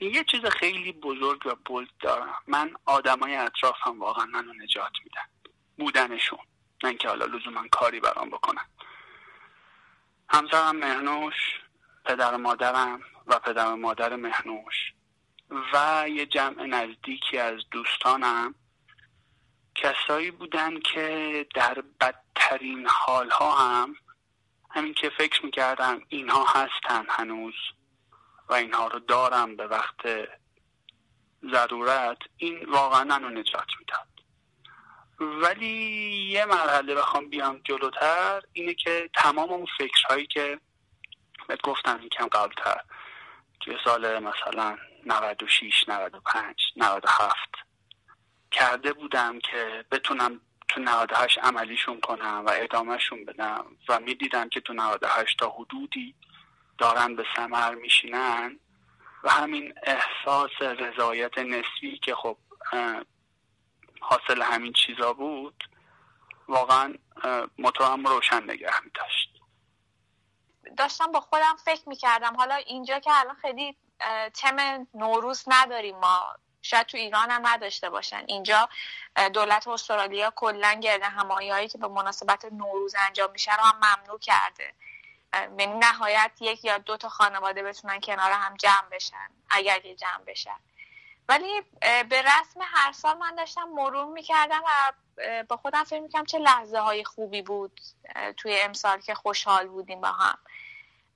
یه 0.00 0.24
چیز 0.24 0.44
خیلی 0.44 0.92
بزرگ 0.92 1.46
و 1.46 1.54
بولد 1.64 1.88
دارم. 2.00 2.34
من 2.46 2.74
آدمای 2.84 3.36
اطرافم 3.36 4.00
واقعا 4.00 4.26
منو 4.26 4.52
نجات 4.52 4.92
میدن. 5.04 5.52
بودنشون. 5.78 6.38
نه 6.84 6.88
اینکه 6.88 7.08
حالا 7.08 7.26
لزوما 7.26 7.68
کاری 7.70 8.00
برام 8.00 8.30
بکنن. 8.30 8.66
همسرم 10.28 10.76
مهنوش 10.76 11.34
پدر 12.04 12.36
مادرم 12.36 13.00
و 13.26 13.38
پدر 13.38 13.74
مادر 13.74 14.16
مهنوش. 14.16 14.92
و 15.72 16.04
یه 16.08 16.26
جمع 16.26 16.66
نزدیکی 16.66 17.38
از 17.38 17.60
دوستانم. 17.70 18.54
کسایی 19.74 20.30
بودن 20.30 20.80
که 20.80 21.46
در 21.54 21.82
بدترین 22.00 22.86
حالها 22.86 23.56
هم 23.56 23.96
همین 24.70 24.94
که 24.94 25.10
فکر 25.18 25.44
می‌کردم 25.44 26.00
اینها 26.08 26.44
هستن 26.44 27.06
هنوز 27.08 27.54
و 28.48 28.54
اینها 28.54 28.86
رو 28.86 28.98
دارم 28.98 29.56
به 29.56 29.66
وقت 29.66 30.28
ضرورت 31.52 32.18
این 32.36 32.70
واقعا 32.70 33.04
منو 33.04 33.28
نجات 33.28 33.68
می‌داد. 33.78 34.08
ولی 35.42 35.66
یه 36.30 36.44
مرحله 36.44 36.94
بخوام 36.94 37.28
بیام 37.28 37.60
جلوتر 37.64 38.42
اینه 38.52 38.74
که 38.74 39.10
تمام 39.14 39.50
اون 39.50 39.66
فکرهایی 39.78 40.26
که 40.26 40.60
بهت 41.48 41.62
گفتم 41.62 42.00
یکم 42.02 42.26
قبلتر 42.26 42.80
توی 43.60 43.76
سال 43.84 44.18
مثلا 44.18 44.78
96 45.06 45.88
95 45.88 46.56
97 46.76 47.36
کرده 48.50 48.92
بودم 48.92 49.38
که 49.38 49.84
بتونم 49.90 50.40
تو 50.68 50.80
98 50.80 51.38
عملیشون 51.38 52.00
کنم 52.00 52.42
و 52.46 52.52
ادامهشون 52.54 53.24
بدم 53.24 53.66
و 53.88 54.00
می‌دیدم 54.00 54.48
که 54.48 54.60
تو 54.60 54.72
98 54.72 55.38
تا 55.38 55.48
حدودی 55.50 56.14
دارن 56.78 57.16
به 57.16 57.24
سمر 57.36 57.74
میشینن 57.74 58.58
و 59.24 59.30
همین 59.30 59.74
احساس 59.82 60.50
رضایت 60.60 61.38
نسبی 61.38 61.98
که 61.98 62.14
خب 62.14 62.36
حاصل 64.00 64.42
همین 64.42 64.72
چیزا 64.72 65.12
بود 65.12 65.64
واقعا 66.48 66.94
موتورم 67.58 68.06
روشن 68.06 68.42
نگه 68.42 68.84
میداشت. 68.84 69.28
داشتم 70.76 71.12
با 71.12 71.20
خودم 71.20 71.56
فکر 71.64 71.88
می‌کردم. 71.88 72.36
حالا 72.36 72.54
اینجا 72.54 72.98
که 72.98 73.10
الان 73.14 73.34
خیلی 73.34 73.76
تم 74.34 74.86
نوروز 74.94 75.44
نداریم 75.46 75.98
ما. 75.98 76.34
شاید 76.62 76.86
تو 76.86 76.96
ایران 76.96 77.30
هم 77.30 77.46
نداشته 77.46 77.90
باشن. 77.90 78.24
اینجا 78.26 78.68
دولت 79.32 79.68
استرالیا 79.68 80.32
کلا 80.36 80.72
گرد 80.72 81.02
همایی 81.02 81.50
هایی 81.50 81.68
که 81.68 81.78
به 81.78 81.88
مناسبت 81.88 82.44
نوروز 82.44 82.94
انجام 83.06 83.30
میشه 83.30 83.56
رو 83.56 83.62
هم 83.62 83.76
ممنوع 83.76 84.18
کرده. 84.18 84.74
یعنی 85.34 85.66
نهایت 85.66 86.30
یک 86.40 86.64
یا 86.64 86.78
دو 86.78 86.96
تا 86.96 87.08
خانواده 87.08 87.62
بتونن 87.62 88.00
کنار 88.00 88.32
هم 88.32 88.56
جمع 88.56 88.88
بشن 88.92 89.28
اگر 89.50 89.78
که 89.78 89.94
جمع 89.94 90.24
بشن. 90.26 90.58
ولی 91.28 91.62
به 91.80 92.22
رسم 92.22 92.60
هر 92.62 92.92
سال 92.92 93.18
من 93.18 93.34
داشتم 93.34 93.68
مرور 93.68 94.04
می‌کردم 94.04 94.62
و 94.66 94.92
با 95.48 95.56
خودم 95.56 95.84
فکر 95.84 96.00
می‌کردم 96.00 96.24
چه 96.24 96.38
لحظه 96.38 96.78
های 96.78 97.04
خوبی 97.04 97.42
بود 97.42 97.80
توی 98.36 98.60
امسال 98.60 99.00
که 99.00 99.14
خوشحال 99.14 99.68
بودیم 99.68 100.00
با 100.00 100.08
هم. 100.08 100.38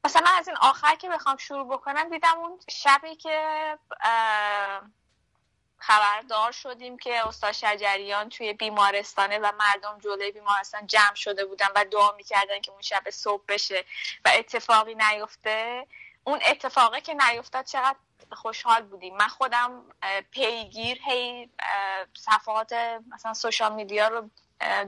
مثلا 0.06 0.30
از 0.38 0.48
این 0.48 0.56
آخر 0.56 0.94
که 0.94 1.08
بخوام 1.08 1.36
شروع 1.36 1.68
بکنم 1.68 2.08
دیدم 2.08 2.38
اون 2.38 2.60
شبی 2.70 3.16
که 3.16 3.78
خبردار 5.78 6.52
شدیم 6.52 6.98
که 6.98 7.26
استاد 7.28 7.52
شجریان 7.52 8.28
توی 8.28 8.52
بیمارستانه 8.52 9.38
و 9.38 9.52
مردم 9.58 9.98
جلوی 9.98 10.32
بیمارستان 10.32 10.86
جمع 10.86 11.14
شده 11.14 11.44
بودن 11.44 11.66
و 11.74 11.84
دعا 11.84 12.12
می‌کردن 12.12 12.60
که 12.60 12.72
اون 12.72 12.82
شب 12.82 13.10
صبح 13.10 13.42
بشه 13.48 13.84
و 14.24 14.30
اتفاقی 14.34 14.94
نیفته. 14.94 15.86
اون 16.24 16.40
اتفاقه 16.46 17.00
که 17.00 17.14
نیفتاد 17.14 17.64
چقدر 17.64 17.96
خوشحال 18.32 18.82
بودیم. 18.82 19.16
من 19.16 19.28
خودم 19.28 19.84
پیگیر 20.30 21.00
هی 21.04 21.50
صفحات 22.14 22.72
مثلا 23.12 23.34
سوشال 23.34 23.72
میدیا 23.72 24.08
رو 24.08 24.30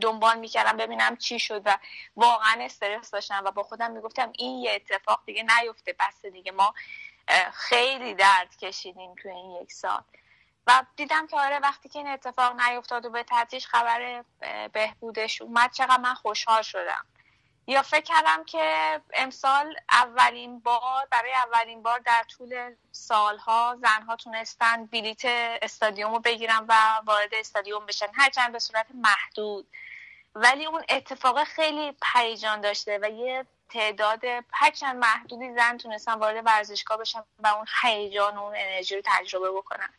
دنبال 0.01 0.39
می‌کردم 0.39 0.77
ببینم 0.77 1.17
چی 1.17 1.39
شد 1.39 1.63
و 1.65 1.79
واقعا 2.17 2.57
استرس 2.61 3.11
داشتم 3.11 3.43
و 3.45 3.51
با 3.51 3.63
خودم 3.63 3.91
می‌گفتم 3.91 4.33
این 4.39 4.59
یه 4.59 4.73
اتفاق 4.73 5.23
دیگه 5.27 5.43
نیفته 5.43 5.97
بس 6.01 6.27
دیگه 6.27 6.53
ما 6.53 6.75
خیلی 7.53 8.15
درد 8.15 8.57
کشیدیم 8.57 9.15
توی 9.15 9.31
این 9.31 9.51
یک 9.51 9.73
سال. 9.73 10.03
و 10.67 10.85
دیدم 10.97 11.27
که 11.27 11.37
آره 11.37 11.59
وقتی 11.59 11.89
که 11.89 11.99
این 11.99 12.09
اتفاق 12.09 12.61
نیفتاد 12.61 13.07
و 13.07 13.11
به 13.11 13.25
تدریج 13.29 13.67
خبر 13.67 14.25
بهبودش 14.73 15.43
اومد 15.43 15.73
چقدر 15.73 16.01
من 16.01 16.15
خوشحال 16.15 16.63
شدم. 16.63 17.07
یا 17.69 17.83
فکر 17.83 18.01
کردم 18.01 18.45
که 18.45 19.01
امسال 19.13 19.77
اولین 19.91 20.61
بار 20.61 21.07
برای 21.11 21.33
اولین 21.35 21.83
بار 21.83 21.99
در 21.99 22.25
طول 22.29 22.75
سالها 22.93 23.79
زنها 23.83 24.17
تونستن 24.17 24.87
بلیت 24.87 25.23
استادیوم 25.63 26.13
رو 26.13 26.19
بگیرن 26.21 26.65
و 26.69 26.75
وارد 27.07 27.35
استادیوم 27.35 27.87
بشن 27.87 28.07
هرچند 28.15 28.53
به 28.53 28.59
صورت 28.59 28.87
محدود. 28.95 29.67
ولی 30.35 30.67
اون 30.67 30.85
اتفاق 30.89 31.45
خیلی 31.45 31.97
پریجان 32.01 32.61
داشته 32.61 32.99
و 33.03 33.11
یه 33.11 33.47
تعداد 33.71 34.23
هرچند 34.53 34.97
محدودی 34.97 35.55
زن 35.55 35.79
تونستن 35.79 36.13
وارد 36.13 36.47
ورزشگاه 36.47 36.99
بشن 36.99 37.23
و 37.39 37.47
اون 37.47 37.67
هیجان 37.83 38.37
و 38.37 38.43
اون 38.43 38.55
انرژی 38.57 38.97
رو 38.97 39.03
تجربه 39.05 39.51
بکنن. 39.51 39.91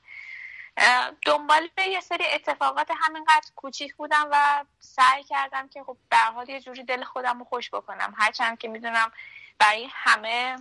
دنبال 1.25 1.69
یه 1.91 2.01
سری 2.01 2.23
اتفاقات 2.33 2.87
همینقدر 3.01 3.51
کوچیک 3.55 3.95
بودم 3.95 4.29
و 4.31 4.65
سعی 4.79 5.23
کردم 5.23 5.67
که 5.67 5.83
خب 5.83 5.97
به 6.09 6.17
حال 6.17 6.49
یه 6.49 6.61
جوری 6.61 6.83
دل 6.83 7.03
خودم 7.03 7.39
رو 7.39 7.45
خوش 7.45 7.69
بکنم. 7.69 8.13
هرچند 8.17 8.57
که 8.57 8.67
می‌دونم 8.67 9.11
برای 9.59 9.87
همه 9.91 10.55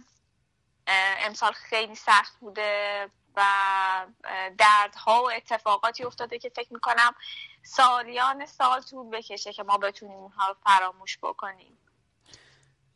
امسال 1.25 1.53
خیلی 1.53 1.95
سخت 1.95 2.39
بوده 2.41 3.11
و 3.37 3.43
دردها 4.59 5.23
و 5.23 5.31
اتفاقاتی 5.31 6.05
افتاده 6.05 6.39
که 6.39 6.49
فکر 6.49 6.73
می‌کنم 6.73 7.15
سالیان 7.63 8.47
سال 8.47 8.81
طول 8.81 9.11
بکشه 9.11 9.53
که 9.53 9.63
ما 9.63 9.79
بتونیم 9.79 10.17
اونها 10.17 10.49
رو 10.49 10.55
فراموش 10.65 11.19
بکنیم. 11.19 11.79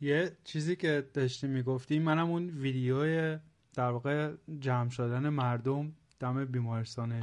یه 0.01 0.37
چیزی 0.43 0.75
که 0.75 1.09
داشتی 1.13 1.47
می‌گفتی 1.47 1.99
منم 1.99 2.31
اون 2.31 2.49
ویدیوی 2.49 3.39
در 3.73 3.89
واقع 3.89 4.31
جمع 4.59 4.89
شدن 4.89 5.29
مردم 5.29 5.95
دم 6.23 6.45
بیمارستان 6.45 7.13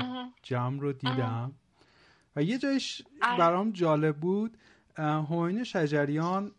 جمع 0.43 0.81
رو 0.81 0.93
دیدم 0.93 1.53
و 2.37 2.43
یه 2.43 2.59
جایش 2.59 3.03
برام 3.39 3.71
جالب 3.71 4.17
بود 4.17 4.57
هماین 4.97 5.65
شجریان 5.65 6.53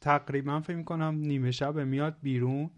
تقریبا 0.00 0.60
فکر 0.60 0.76
می‌کنم 0.76 1.14
نیمه 1.14 1.50
شب 1.50 1.78
میاد 1.78 2.16
بیرون 2.22 2.70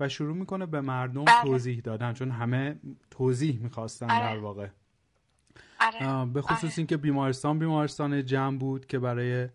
و 0.00 0.08
شروع 0.08 0.36
می‌کنه 0.36 0.66
به 0.66 0.80
مردم 0.80 1.24
بله. 1.24 1.42
توضیح 1.42 1.80
دادن 1.80 2.12
چون 2.12 2.30
همه 2.30 2.78
توضیح 3.10 3.58
می‌خواستن 3.62 4.10
آره. 4.10 4.34
در 4.34 4.38
واقع 4.38 4.68
آره. 5.80 6.24
به 6.24 6.42
خصوص 6.42 6.64
آره. 6.64 6.78
اینکه 6.78 6.96
بیمارستان 6.96 7.58
بیمارستان 7.58 8.24
جمع 8.24 8.58
بود 8.58 8.86
که 8.86 8.98
برای 8.98 9.48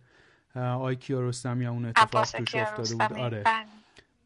آی 0.56 0.95
کیارستمی 0.95 1.65
اون 1.65 1.85
اتفاق 1.85 2.26
توش 2.26 2.56
افتاده 2.56 2.94
بود 2.94 3.18
آره 3.19 3.44
بله. 3.44 3.65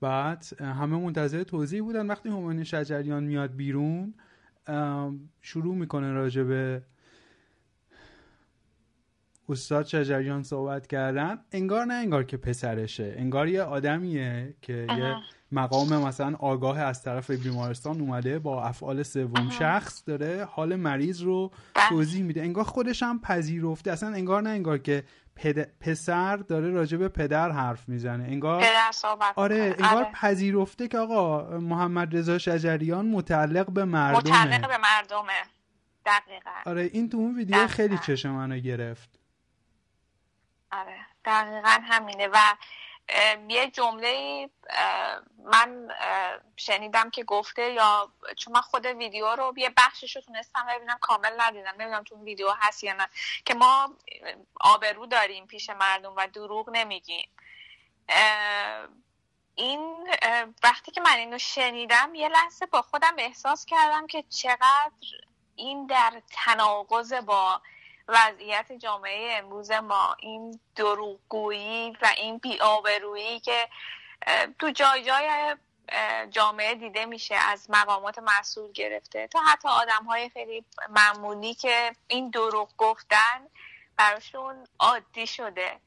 بعد 0.02 0.46
همه 0.62 0.98
منتظر 0.98 1.44
توضیح 1.44 1.84
بودن 1.84 2.08
وقتی 2.08 2.30
هماین 2.30 2.64
شجریان 2.64 3.24
میاد 3.24 3.56
بیرون 3.56 4.14
شروع 5.42 5.76
می‌کنه 5.76 6.12
راجع 6.12 6.44
به 6.44 6.82
استاد 9.50 9.86
شجریان 9.86 10.44
صحبت 10.44 10.88
کردن. 10.88 11.40
انگار 11.52 11.86
نه 11.86 11.94
انگار 11.94 12.24
که 12.24 12.38
پسرشه. 12.38 13.16
انگار 13.18 13.48
یه 13.48 13.62
آدمیه 13.62 14.56
که 14.62 14.74
یه 14.98 15.16
مقام 15.52 16.06
مثلا 16.08 16.36
آگاه 16.40 16.80
از 16.80 17.04
طرف 17.04 17.32
بیمارستان 17.32 18.02
اومده 18.02 18.40
با 18.40 18.64
افعال 18.64 19.04
سوم 19.04 19.50
شخص 19.50 20.04
داره 20.06 20.46
حال 20.46 20.76
مریض 20.76 21.22
رو 21.22 21.52
بله. 21.76 21.90
توضیح 21.90 22.24
میده. 22.24 22.42
انگار 22.42 22.64
خودش 22.64 23.04
هم 23.04 23.20
پذیرفته. 23.20 23.92
اصلا 23.92 24.10
انگار 24.10 24.42
نه 24.42 24.50
انگار 24.50 24.78
که 24.78 25.04
پسر 25.80 26.38
داره 26.38 26.70
راجع 26.70 26.98
به 26.98 27.10
پدر 27.10 27.52
حرف 27.52 27.90
می‌زنه. 27.90 28.24
انگار 28.24 28.66
آره 29.36 29.76
انگار 29.80 30.04
آره. 30.04 30.12
پذیرفته 30.12 30.88
که 30.88 30.98
آقا 30.98 31.42
محمد 31.60 32.18
رضا 32.18 32.38
شجریان 32.38 33.06
متعلق 33.06 33.72
به 33.72 33.86
مردمه. 33.86 34.20
متعلق 34.20 34.68
به 34.68 34.78
مردمه. 34.78 35.42
دقیقا. 36.06 36.52
آره 36.66 36.82
این 36.94 37.10
تو 37.10 37.18
اون 37.18 37.36
ویدیو 37.36 37.68
خیلی 37.68 37.98
چشم 37.98 38.30
منو 38.30 38.58
گرفت. 38.58 39.20
آره 40.72 40.98
دقیقا 41.26 41.78
همینه. 41.84 42.28
و 42.28 42.38
یه 43.50 43.72
جمله 43.74 44.50
من 45.44 45.92
شنیدم 46.56 47.10
که 47.10 47.24
گفته 47.24 47.72
یا 47.72 48.12
چون 48.38 48.54
من 48.54 48.62
خود 48.62 48.86
ویدیو 48.86 49.36
رو 49.36 49.54
یه 49.58 49.74
بخشش 49.78 50.16
رو 50.16 50.22
تونستم 50.22 50.68
ببینم 50.70 50.98
کامل 51.02 51.42
ندیدم. 51.42 51.74
نمی‌دونم 51.80 52.04
تو 52.04 52.24
ویدیو 52.24 52.52
هست 52.60 52.84
یا 52.84 52.94
نه. 52.94 53.10
که 53.46 53.54
ما 53.54 53.96
آبرو 54.62 55.06
داریم 55.06 55.48
پیش 55.48 55.70
مردم 55.70 56.14
و 56.16 56.28
دروغ 56.28 56.70
نمیگیم. 56.70 57.30
این 59.56 60.10
وقتی 60.64 60.92
که 60.92 61.02
من 61.02 61.16
اینو 61.16 61.38
شنیدم 61.38 62.16
یه 62.16 62.30
لحظه 62.30 62.66
با 62.66 62.82
خودم 62.82 63.16
احساس 63.18 63.66
کردم 63.66 64.08
که 64.08 64.24
چقدر 64.30 64.92
این 65.56 65.88
در 65.88 66.22
تناقض 66.32 67.14
با 67.14 67.62
وضعیت 68.08 68.72
جامعه 68.72 69.38
امروز 69.38 69.72
ما 69.72 70.16
این 70.20 70.60
دروغگویی 70.76 71.98
و 72.02 72.14
این 72.18 72.38
بیآبرویی 72.38 73.40
که 73.40 73.68
تو 74.60 74.70
جای 74.70 75.04
جای 75.04 75.56
جامعه 76.30 76.76
دیده 76.76 77.06
میشه 77.06 77.36
از 77.36 77.70
مقامات 77.70 78.20
مسئول 78.20 78.72
گرفته. 78.72 79.28
تا 79.28 79.40
حتی 79.40 79.68
آدم 79.68 80.04
های 80.04 80.30
خیلی 80.30 80.66
معمولی 80.90 81.54
که 81.54 81.96
این 82.08 82.30
دروغ 82.30 82.70
گفتن 82.78 83.48
براشون 83.98 84.68
عادی 84.80 85.28
شده. 85.28 85.80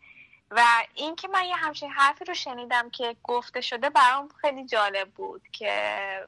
و 0.50 0.64
این 0.94 1.16
که 1.16 1.28
من 1.28 1.44
یه 1.44 1.56
همچین 1.56 1.90
حرفی 1.90 2.24
رو 2.24 2.34
شنیدم 2.34 2.90
که 2.90 3.16
گفته 3.22 3.60
شده 3.60 3.90
برام 3.90 4.28
خیلی 4.40 4.66
جالب 4.66 5.10
بود 5.10 5.42
که 5.52 6.26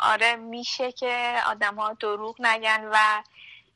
آره 0.00 0.36
میشه 0.36 0.92
که 0.92 1.42
آدم 1.46 1.74
ها 1.74 1.92
دروغ 1.92 2.36
نگن 2.40 2.88
و 2.92 3.22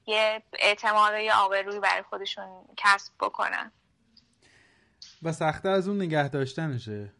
یه 0.07 0.43
اعتماد 0.53 1.15
یا 1.21 1.35
آبروی 1.37 1.81
برای 1.81 2.03
خودشون 2.03 2.65
کسب 2.77 3.13
بکنن. 3.21 3.73
و 5.23 5.33
سخته 5.33 5.69
از 5.69 5.89
اون 5.89 6.03
نگه 6.03 6.29
داشتنشه. 6.29 7.13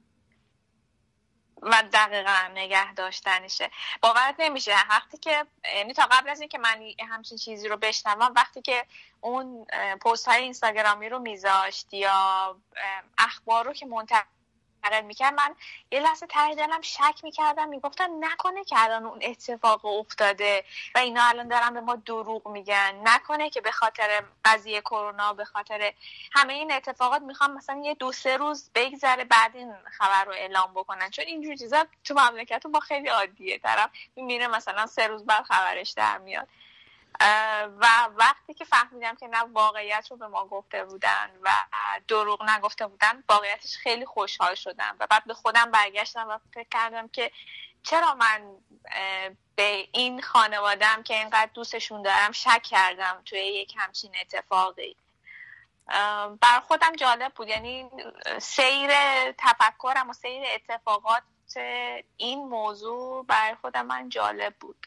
و 1.63 1.83
دقیقا 1.93 2.49
نگه 2.55 2.95
داشتنشه. 2.95 3.71
باورت 4.03 4.35
نمیشه. 4.39 4.73
وقتی 4.91 5.19
که 5.19 5.47
یعنی 5.77 5.93
تا 5.93 6.09
قبل 6.11 6.31
از 6.31 6.41
اینکه 6.41 6.59
من 6.59 6.81
همچین 7.09 7.39
چیزی 7.39 7.69
رو 7.69 7.77
بشنوم 7.77 8.33
وقتی 8.37 8.63
که 8.63 8.87
اون 9.21 9.65
پست 10.05 10.29
های 10.29 10.43
اینستاگرامی 10.43 11.09
رو 11.09 11.19
میذاشت 11.19 11.95
یا 11.95 12.57
اخبار 13.19 13.65
رو 13.65 13.73
که 13.73 13.87
منتقل 13.87 14.27
منتقل 14.83 15.05
می‌کرد. 15.05 15.35
من 15.35 15.55
یه 15.91 16.01
لحظه 16.01 16.27
ته 16.27 16.55
دلم 16.55 16.81
شک 16.81 17.21
می‌کردم. 17.23 17.69
می‌گفتم 17.69 18.11
نکنه 18.21 18.65
که 18.65 18.77
الان 18.79 19.07
اون 19.07 19.19
اتفاق 19.23 19.85
افتاده 19.85 20.65
و 20.95 20.99
اینا 20.99 21.25
الان 21.25 21.49
دارن 21.49 21.75
به 21.75 21.81
ما 21.81 21.97
دروغ 21.97 22.49
میگن. 22.49 23.01
نکنه 23.05 23.51
که 23.51 23.61
به 23.61 23.71
خاطر 23.71 24.23
قضیه 24.45 24.81
کرونا 24.81 25.33
به 25.33 25.45
خاطر 25.45 25.93
همه 26.33 26.53
این 26.53 26.73
اتفاقات 26.73 27.23
می‌خوام 27.23 27.55
مثلا 27.55 27.83
یه 27.85 27.95
دو 27.95 28.13
سه 28.13 28.37
روز 28.37 28.71
بگذره 28.75 29.25
بعد 29.25 29.57
این 29.57 29.75
خبر 29.99 30.25
رو 30.25 30.33
اعلام 30.33 30.75
بکنن. 30.75 31.11
چون 31.11 31.25
اینجور 31.25 31.57
چیزا 31.57 31.87
تو 32.05 32.15
مملکت 32.15 32.67
ما 32.67 32.81
خیلی 32.81 33.09
عادیه. 33.09 33.59
طرف 33.59 33.91
میره 34.17 34.47
مثلا 34.47 34.87
سه 34.87 35.07
روز 35.07 35.27
بعد 35.27 35.45
خبرش 35.45 35.91
در 35.91 36.19
میاد. 36.19 36.49
و 37.81 37.87
وقتی 38.17 38.55
که 38.55 38.65
فهمیدم 38.65 39.17
که 39.17 39.27
نه 39.27 39.43
واقعیت 39.43 40.07
رو 40.11 40.17
به 40.17 40.29
ما 40.29 40.47
گفته 40.47 40.85
بودن 40.85 41.31
و 41.43 41.51
دروغ 42.09 42.43
نگفته 42.51 42.87
بودن 42.87 43.25
واقعیتش 43.29 43.77
خیلی 43.77 44.07
خوشحال 44.07 44.55
شدم 44.55 44.97
و 45.01 45.07
بعد 45.07 45.25
به 45.25 45.35
خودم 45.35 45.71
برگشتم 45.71 46.29
و 46.29 46.39
فکر 46.55 46.69
کردم 46.71 47.09
که 47.09 47.31
چرا 47.83 48.15
من 48.15 48.57
به 49.57 49.89
این 49.93 50.23
خانوادم 50.23 51.03
که 51.03 51.15
اینقدر 51.15 51.51
دوستشون 51.55 52.03
دارم 52.03 52.33
شک 52.33 52.63
کردم 52.63 53.23
توی 53.25 53.39
یک 53.39 53.75
همچین 53.79 54.17
اتفاقی. 54.21 54.97
بر 56.41 56.61
خودم 56.67 56.97
جالب 56.97 57.35
بود. 57.35 57.49
یعنی 57.49 57.91
سیر 58.39 58.91
تفکرم 59.33 60.11
و 60.11 60.13
سیر 60.13 60.43
اتفاقات 60.55 61.23
این 62.17 62.45
موضوع 62.49 63.27
برای 63.27 63.55
خودم 63.55 63.87
من 63.87 64.09
جالب 64.09 64.55
بود. 64.61 64.87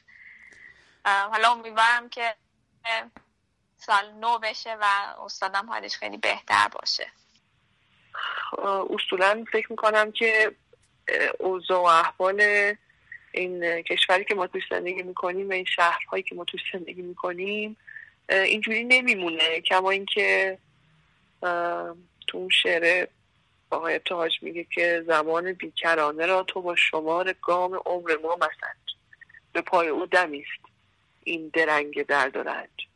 حالا 1.05 1.51
امیدوارم 1.51 2.09
که 2.09 2.35
سال 3.77 4.11
نو 4.11 4.39
بشه 4.39 4.77
و 4.81 4.85
استادم 5.25 5.69
حالش 5.69 5.95
خیلی 5.97 6.17
بهتر 6.17 6.67
باشه. 6.67 7.07
اصولا 8.89 9.45
فکر 9.51 9.71
می‌کنم 9.71 10.11
که 10.11 10.51
اوضاع 11.39 11.81
و 11.81 11.85
احوال 11.85 12.41
این 13.31 13.81
کشوری 13.81 14.25
که 14.25 14.35
ما 14.35 14.47
توش 14.47 14.63
زندگی 14.69 15.03
می‌کنیم 15.03 15.49
و 15.49 15.53
این 15.53 15.65
شهرهایی 15.65 16.23
که 16.23 16.35
ما 16.35 16.43
توش 16.45 16.61
زندگی 16.73 17.01
می‌کنیم 17.01 17.77
اینجوری 18.29 18.83
نمیمونه. 18.83 19.61
کما 19.61 19.91
اینکه 19.91 20.57
تو 22.27 22.37
اون 22.37 22.49
شعر 22.63 23.07
آقای 23.69 23.95
ابتهاج 23.95 24.31
میگه 24.41 24.63
که 24.63 25.03
زمان 25.07 25.53
بیکرانه 25.53 26.25
را 26.25 26.43
تو 26.43 26.61
با 26.61 26.75
شمار 26.75 27.33
گام 27.33 27.79
عمر 27.85 28.17
ما 28.23 28.35
مسند 28.35 28.77
به 29.53 29.61
پای 29.61 29.87
او 29.87 30.05
دمیست. 30.05 30.59
این 31.25 31.51
درنگ 31.53 32.05
درد 32.05 32.35
و 32.35 32.43
رنج. 32.43 32.87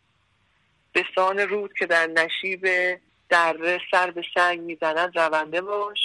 به 0.93 1.05
سان 1.15 1.39
رود 1.39 1.73
که 1.73 1.85
در 1.85 2.07
نشیب 2.07 2.67
دره 3.29 3.81
سر 3.91 4.11
به 4.11 4.23
سنگ 4.33 4.59
می‌زند 4.59 5.19
رونده 5.19 5.61
باش. 5.61 5.99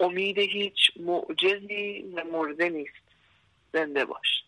امید 0.00 0.38
هیچ 0.38 0.90
معجزی 1.00 2.12
و 2.14 2.24
مرده 2.32 2.68
نیست. 2.68 3.02
زنده 3.72 4.04
باش. 4.04 4.44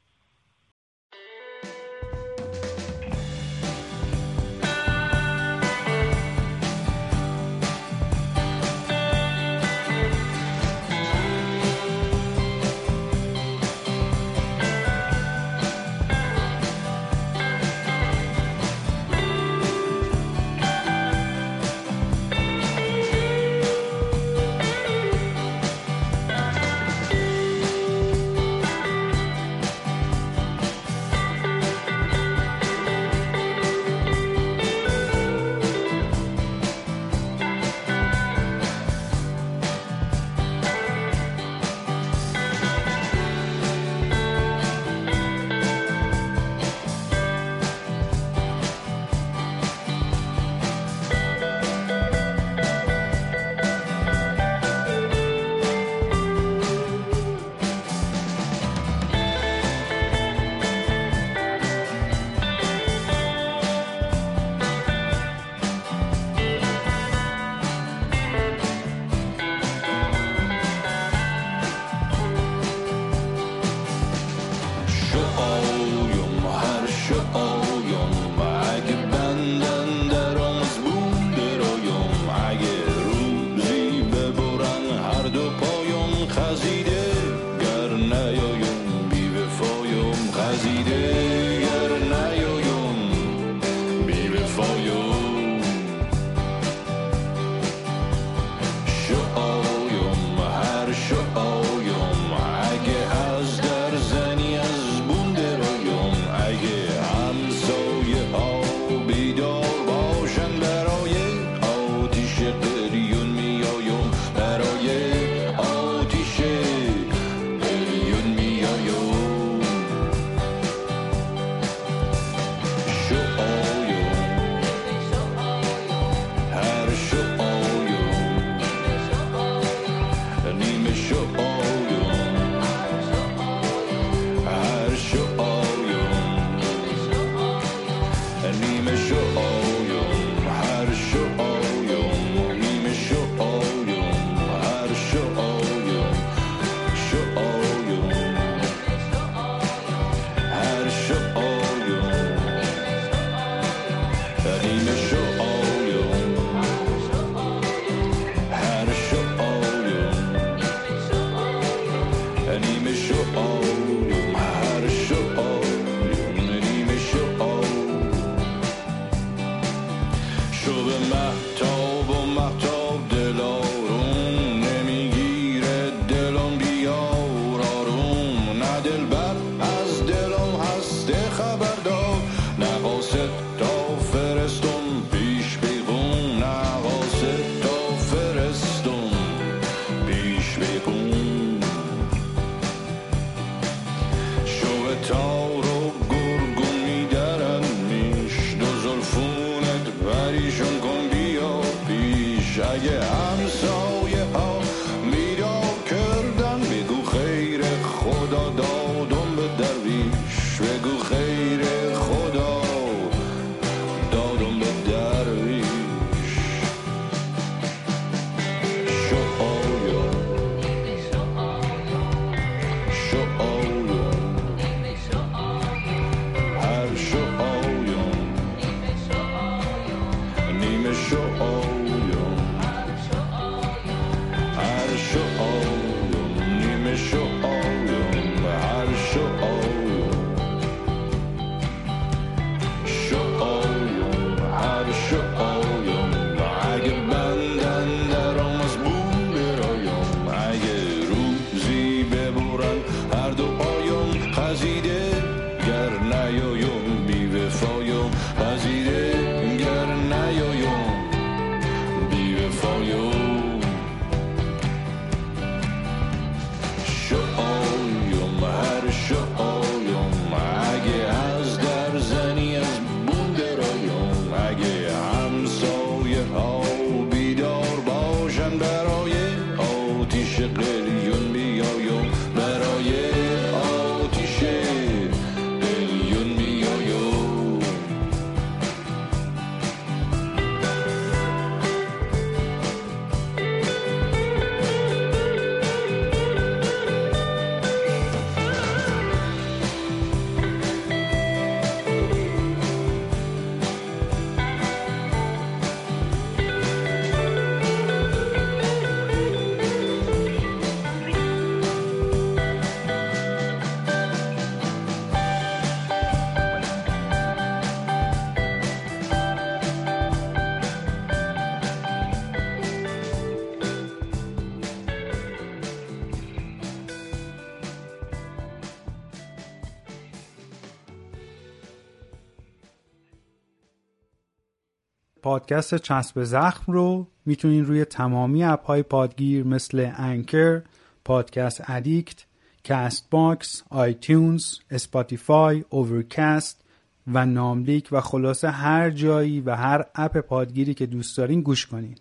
پادکست 335.51 335.74
چسب 335.74 336.24
زخم 336.24 336.72
رو 336.72 337.06
می‌تونین 337.27 337.64
روی 337.64 337.85
تمامی 337.85 338.44
app 338.44 338.64
های 338.64 338.82
پادگیر 338.82 339.44
مثل 339.44 339.90
Anchor، 339.97 340.62
Podcast 341.05 341.62
Addict، 341.66 342.24
Castbox، 342.68 343.62
iTunes، 343.70 344.44
Spotify، 344.70 345.64
Overcast 345.70 346.64
و 347.06 347.27
ناملیک 347.27 347.89
و 347.93 348.01
خلاصه 348.01 348.51
هر 348.51 348.90
جایی 348.90 349.40
و 349.40 349.56
هر 349.56 349.85
app 349.94 350.18
پادگیری 350.18 350.74
که 350.74 350.86
دوست 350.86 351.16
دارین 351.16 351.40
گوش 351.40 351.66
کنین. 351.66 351.94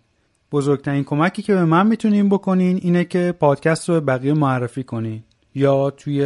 بزرگترین 0.52 1.04
کمکی 1.04 1.42
که 1.42 1.54
به 1.54 1.64
من 1.64 1.86
می‌تونین 1.86 2.28
بکنین 2.28 2.78
اینه 2.82 3.04
که 3.04 3.34
پادکست 3.40 3.88
رو 3.88 3.94
به 3.94 4.00
بقیه 4.00 4.34
معرفی 4.34 4.82
کنین 4.82 5.22
یا 5.54 5.90
توی 5.90 6.24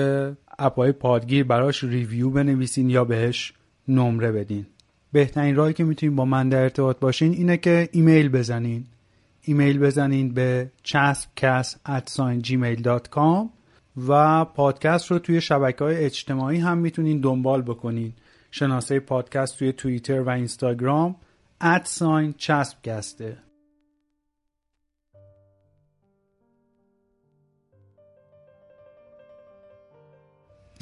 app 0.59 0.77
های 0.77 0.93
پادگیر 0.93 1.45
براش 1.45 1.85
review 1.85 2.31
بنویسین 2.31 2.91
یا 2.91 3.05
بهش 3.05 3.53
نمره 3.89 4.33
بدین. 4.33 4.67
بهترین 5.15 5.57
راهی 5.57 5.73
که 5.73 5.85
می‌تونین 5.85 6.17
با 6.17 6.25
من 6.25 6.49
در 6.49 6.63
ارتباط 6.63 6.99
باشین 6.99 7.33
اینه 7.33 7.57
که 7.57 7.89
ایمیل 7.93 8.29
بزنین. 8.29 8.85
ایمیل 9.43 9.79
بزنین 9.79 10.35
به 10.35 10.71
chaspcast@gmail.com 10.85 13.49
و 14.09 14.45
پادکست 14.45 15.11
رو 15.11 15.19
توی 15.19 15.41
شبکه 15.41 15.85
های 15.85 15.97
اجتماعی 15.97 16.59
هم 16.59 16.79
می‌تونین 16.79 17.21
دنبال 17.21 17.63
بکنین. 17.63 18.13
شناسه 18.51 19.01
پادکست 19.01 19.59
توی 19.59 19.73
توییتر 19.73 20.21
و 20.21 20.29
اینستاگرام 20.29 21.17
ادساین 21.61 22.35
چسبکسته 22.39 23.37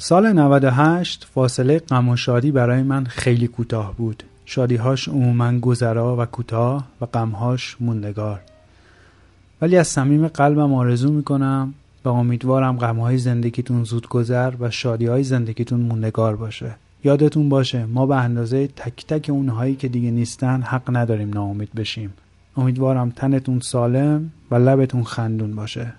سال 0.05 0.33
98 0.33 1.27
فاصله 1.33 1.79
غم 1.79 2.09
و 2.09 2.15
شادی 2.15 2.51
برای 2.51 2.83
من 2.83 3.05
خیلی 3.05 3.47
کوتاه 3.47 3.95
بود. 3.97 4.23
شادیهاش 4.45 5.07
عموما 5.07 5.59
گذرا 5.59 6.17
و 6.19 6.25
کوتاه 6.25 6.87
و 7.01 7.05
غمهاش 7.05 7.77
موندگار. 7.79 8.41
ولی 9.61 9.77
از 9.77 9.87
صمیم 9.87 10.27
قلبم 10.27 10.73
آرزو 10.73 11.11
می‌کنم 11.11 11.73
و 12.05 12.09
امیدوارم 12.09 12.77
غمهای 12.77 13.17
زندگیتون 13.17 13.83
زود 13.83 14.07
گذر 14.07 14.53
و 14.59 14.69
شادیهای 14.69 15.23
زندگیتون 15.23 15.79
موندگار 15.79 16.35
باشه. 16.35 16.75
یادتون 17.03 17.49
باشه 17.49 17.85
ما 17.85 18.05
به 18.05 18.15
اندازه 18.15 18.67
تک 18.67 19.05
تک 19.07 19.29
اونهایی 19.29 19.75
که 19.75 19.87
دیگه 19.87 20.11
نیستن 20.11 20.61
حق 20.61 20.97
نداریم 20.97 21.29
ناامید 21.29 21.73
بشیم. 21.73 22.13
امیدوارم 22.57 23.09
تنتون 23.09 23.59
سالم 23.59 24.31
و 24.51 24.55
لبتون 24.55 25.03
خندون 25.03 25.55
باشه. 25.55 25.93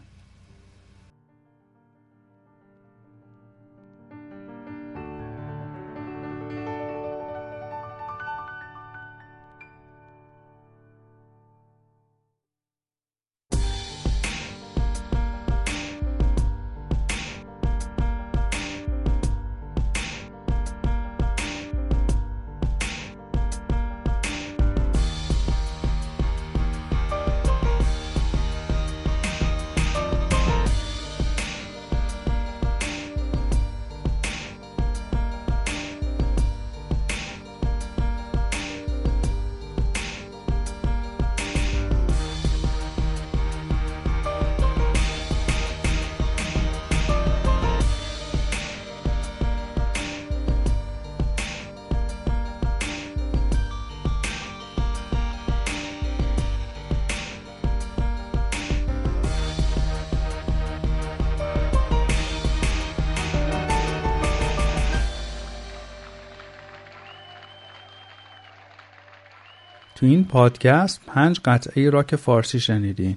تو 70.05 70.09
این 70.11 70.25
پادکست 70.25 71.01
پنج 71.07 71.41
قطعه 71.45 71.91
راک 71.91 72.17
فارسی 72.17 72.61
شنیدین. 72.61 73.17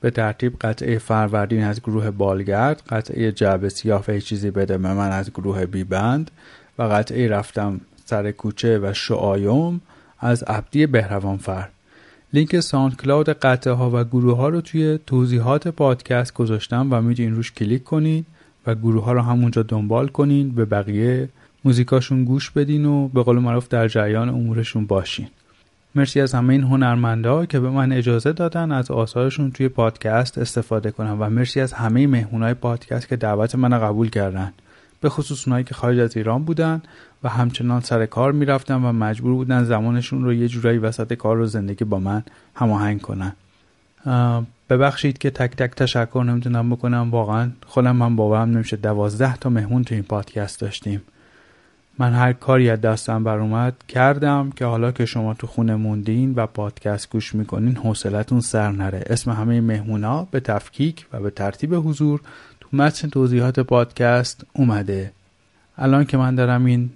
به 0.00 0.10
ترتیب 0.10 0.56
قطعه 0.60 0.98
فروردین 0.98 1.64
از 1.64 1.80
گروه 1.80 2.10
بالگرد 2.10 2.82
قطعه 2.88 3.32
جعبه 3.32 3.68
سیاه 3.68 4.20
چیزی 4.20 4.50
بده 4.50 4.78
به 4.78 4.94
من 4.94 5.12
از 5.12 5.30
گروه 5.30 5.66
بیبند 5.66 6.30
و 6.78 6.82
قطعه 6.82 7.28
رفتم 7.28 7.80
سر 8.04 8.30
کوچه 8.30 8.78
و 8.78 8.92
شعایم 8.92 9.80
از 10.20 10.42
عبدی 10.42 10.86
بهروانفر. 10.86 11.68
لینک 12.32 12.60
SoundCloud 12.60 13.28
قطعه 13.28 13.72
ها 13.72 13.90
و 13.90 14.04
گروه 14.04 14.36
ها 14.36 14.48
رو 14.48 14.60
توی 14.60 14.98
توضیحات 15.06 15.68
پادکست 15.68 16.34
گذاشتم 16.34 16.88
و 16.90 17.02
می‌تونین 17.02 17.34
روش 17.34 17.52
کلیک 17.52 17.84
کنین 17.84 18.24
و 18.66 18.74
گروه 18.74 19.04
ها 19.04 19.12
رو 19.12 19.20
همونجا 19.20 19.62
دنبال 19.62 20.08
کنین 20.08 20.50
به 20.50 20.64
بقیه 20.64 21.28
موزیکاشون 21.64 22.24
گوش 22.24 22.50
بدین 22.50 22.84
و 22.84 23.08
به 23.08 23.22
قول 23.22 23.38
معروف 23.38 23.68
در 23.68 23.88
جریان 23.88 24.28
امورشون 24.28 24.86
باشین. 24.86 25.28
مرسی 25.96 26.20
از 26.20 26.34
همه 26.34 26.52
این 26.52 26.62
هنرمندا 26.62 27.46
که 27.46 27.60
به 27.60 27.70
من 27.70 27.92
اجازه 27.92 28.32
دادن 28.32 28.72
از 28.72 28.90
آثارشون 28.90 29.50
توی 29.50 29.68
پادکست 29.68 30.38
استفاده 30.38 30.90
کنم 30.90 31.16
و 31.20 31.30
مرسی 31.30 31.60
از 31.60 31.72
همه 31.72 32.06
مهمونای 32.06 32.54
پادکست 32.54 33.08
که 33.08 33.16
دعوت 33.16 33.54
من 33.54 33.78
قبول 33.78 34.10
کردن. 34.10 34.52
به 35.00 35.08
خصوص 35.08 35.48
اونایی 35.48 35.64
که 35.64 35.74
خارج 35.74 35.98
از 35.98 36.16
ایران 36.16 36.44
بودن 36.44 36.82
و 37.22 37.28
همچنان 37.28 37.80
سر 37.80 38.06
کار 38.06 38.32
می‌رفتن 38.32 38.74
و 38.74 38.92
مجبور 38.92 39.34
بودن 39.34 39.64
زمانشون 39.64 40.24
رو 40.24 40.32
یه 40.34 40.48
جورایی 40.48 40.78
وسط 40.78 41.12
کار 41.12 41.38
و 41.38 41.46
زندگی 41.46 41.84
با 41.84 41.98
من 41.98 42.22
هماهنگ 42.54 43.00
کنن. 43.00 43.32
ببخشید 44.70 45.18
که 45.18 45.30
تک 45.30 45.56
تک 45.56 45.74
تشکر 45.74 46.24
نمی‌تونم 46.26 46.70
بکنم. 46.70 47.10
واقعا 47.10 47.50
خودم 47.66 47.96
من 47.96 48.16
باورم 48.16 48.50
نمیشه 48.50 48.76
دوازده 48.76 49.36
تا 49.36 49.50
مهمون 49.50 49.84
تو 49.84 49.94
این 49.94 50.04
پادکست 50.04 50.60
داشتیم. 50.60 51.02
من 51.98 52.12
هر 52.12 52.32
کاری 52.32 52.70
از 52.70 52.80
دستم 52.80 53.24
بر 53.24 53.38
اومد 53.38 53.74
کردم 53.88 54.50
که 54.56 54.64
حالا 54.64 54.92
که 54.92 55.04
شما 55.06 55.34
تو 55.34 55.46
خونه 55.46 55.76
موندین 55.76 56.34
و 56.34 56.46
پادکست 56.46 57.10
گوش 57.10 57.34
می‌کنین 57.34 57.76
حوصلتون 57.76 58.40
سر 58.40 58.72
نره. 58.72 59.04
اسم 59.06 59.30
همه 59.30 59.60
مهمونا 59.60 60.28
به 60.30 60.40
تفکیک 60.40 61.06
و 61.12 61.20
به 61.20 61.30
ترتیب 61.30 61.74
حضور 61.74 62.20
تو 62.60 62.76
متن 62.76 63.08
توضیحات 63.08 63.60
پادکست 63.60 64.46
اومده. 64.52 65.12
الان 65.78 66.04
که 66.04 66.16
من 66.16 66.34
دارم 66.34 66.64
این 66.64 66.90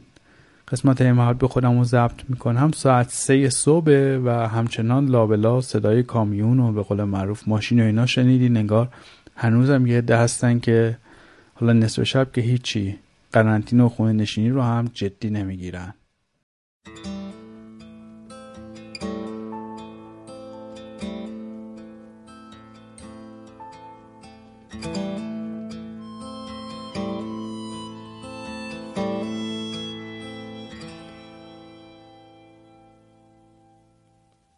قسمت 0.68 1.02
محل 1.02 1.32
به 1.32 1.48
خودم 1.48 1.78
رو 1.78 1.84
ضبط 1.84 2.20
می‌کنم 2.28 2.70
ساعت 2.74 3.08
سه 3.10 3.50
صبح 3.50 3.92
و 4.24 4.48
همچنان 4.48 5.06
لابلا 5.06 5.60
صدای 5.60 6.02
کامیون 6.02 6.60
و 6.60 6.72
به 6.72 6.82
قول 6.82 7.04
معروف 7.04 7.48
ماشین 7.48 7.80
و 7.80 7.84
اینا 7.84 8.06
شنیدی 8.06 8.48
نگار 8.48 8.88
هنوزم 9.36 9.86
یه 9.86 10.00
ده 10.00 10.16
هستن 10.16 10.58
که 10.58 10.96
حالا 11.54 11.72
نصف 11.72 12.02
شب 12.02 12.32
که 12.32 12.40
هیچی 12.40 12.98
قرنطینه 13.32 13.84
و 13.84 13.88
خونه 13.88 14.12
نشینی 14.12 14.50
رو 14.50 14.62
هم 14.62 14.90
جدی 14.94 15.30
نمی‌گیرن. 15.30 15.94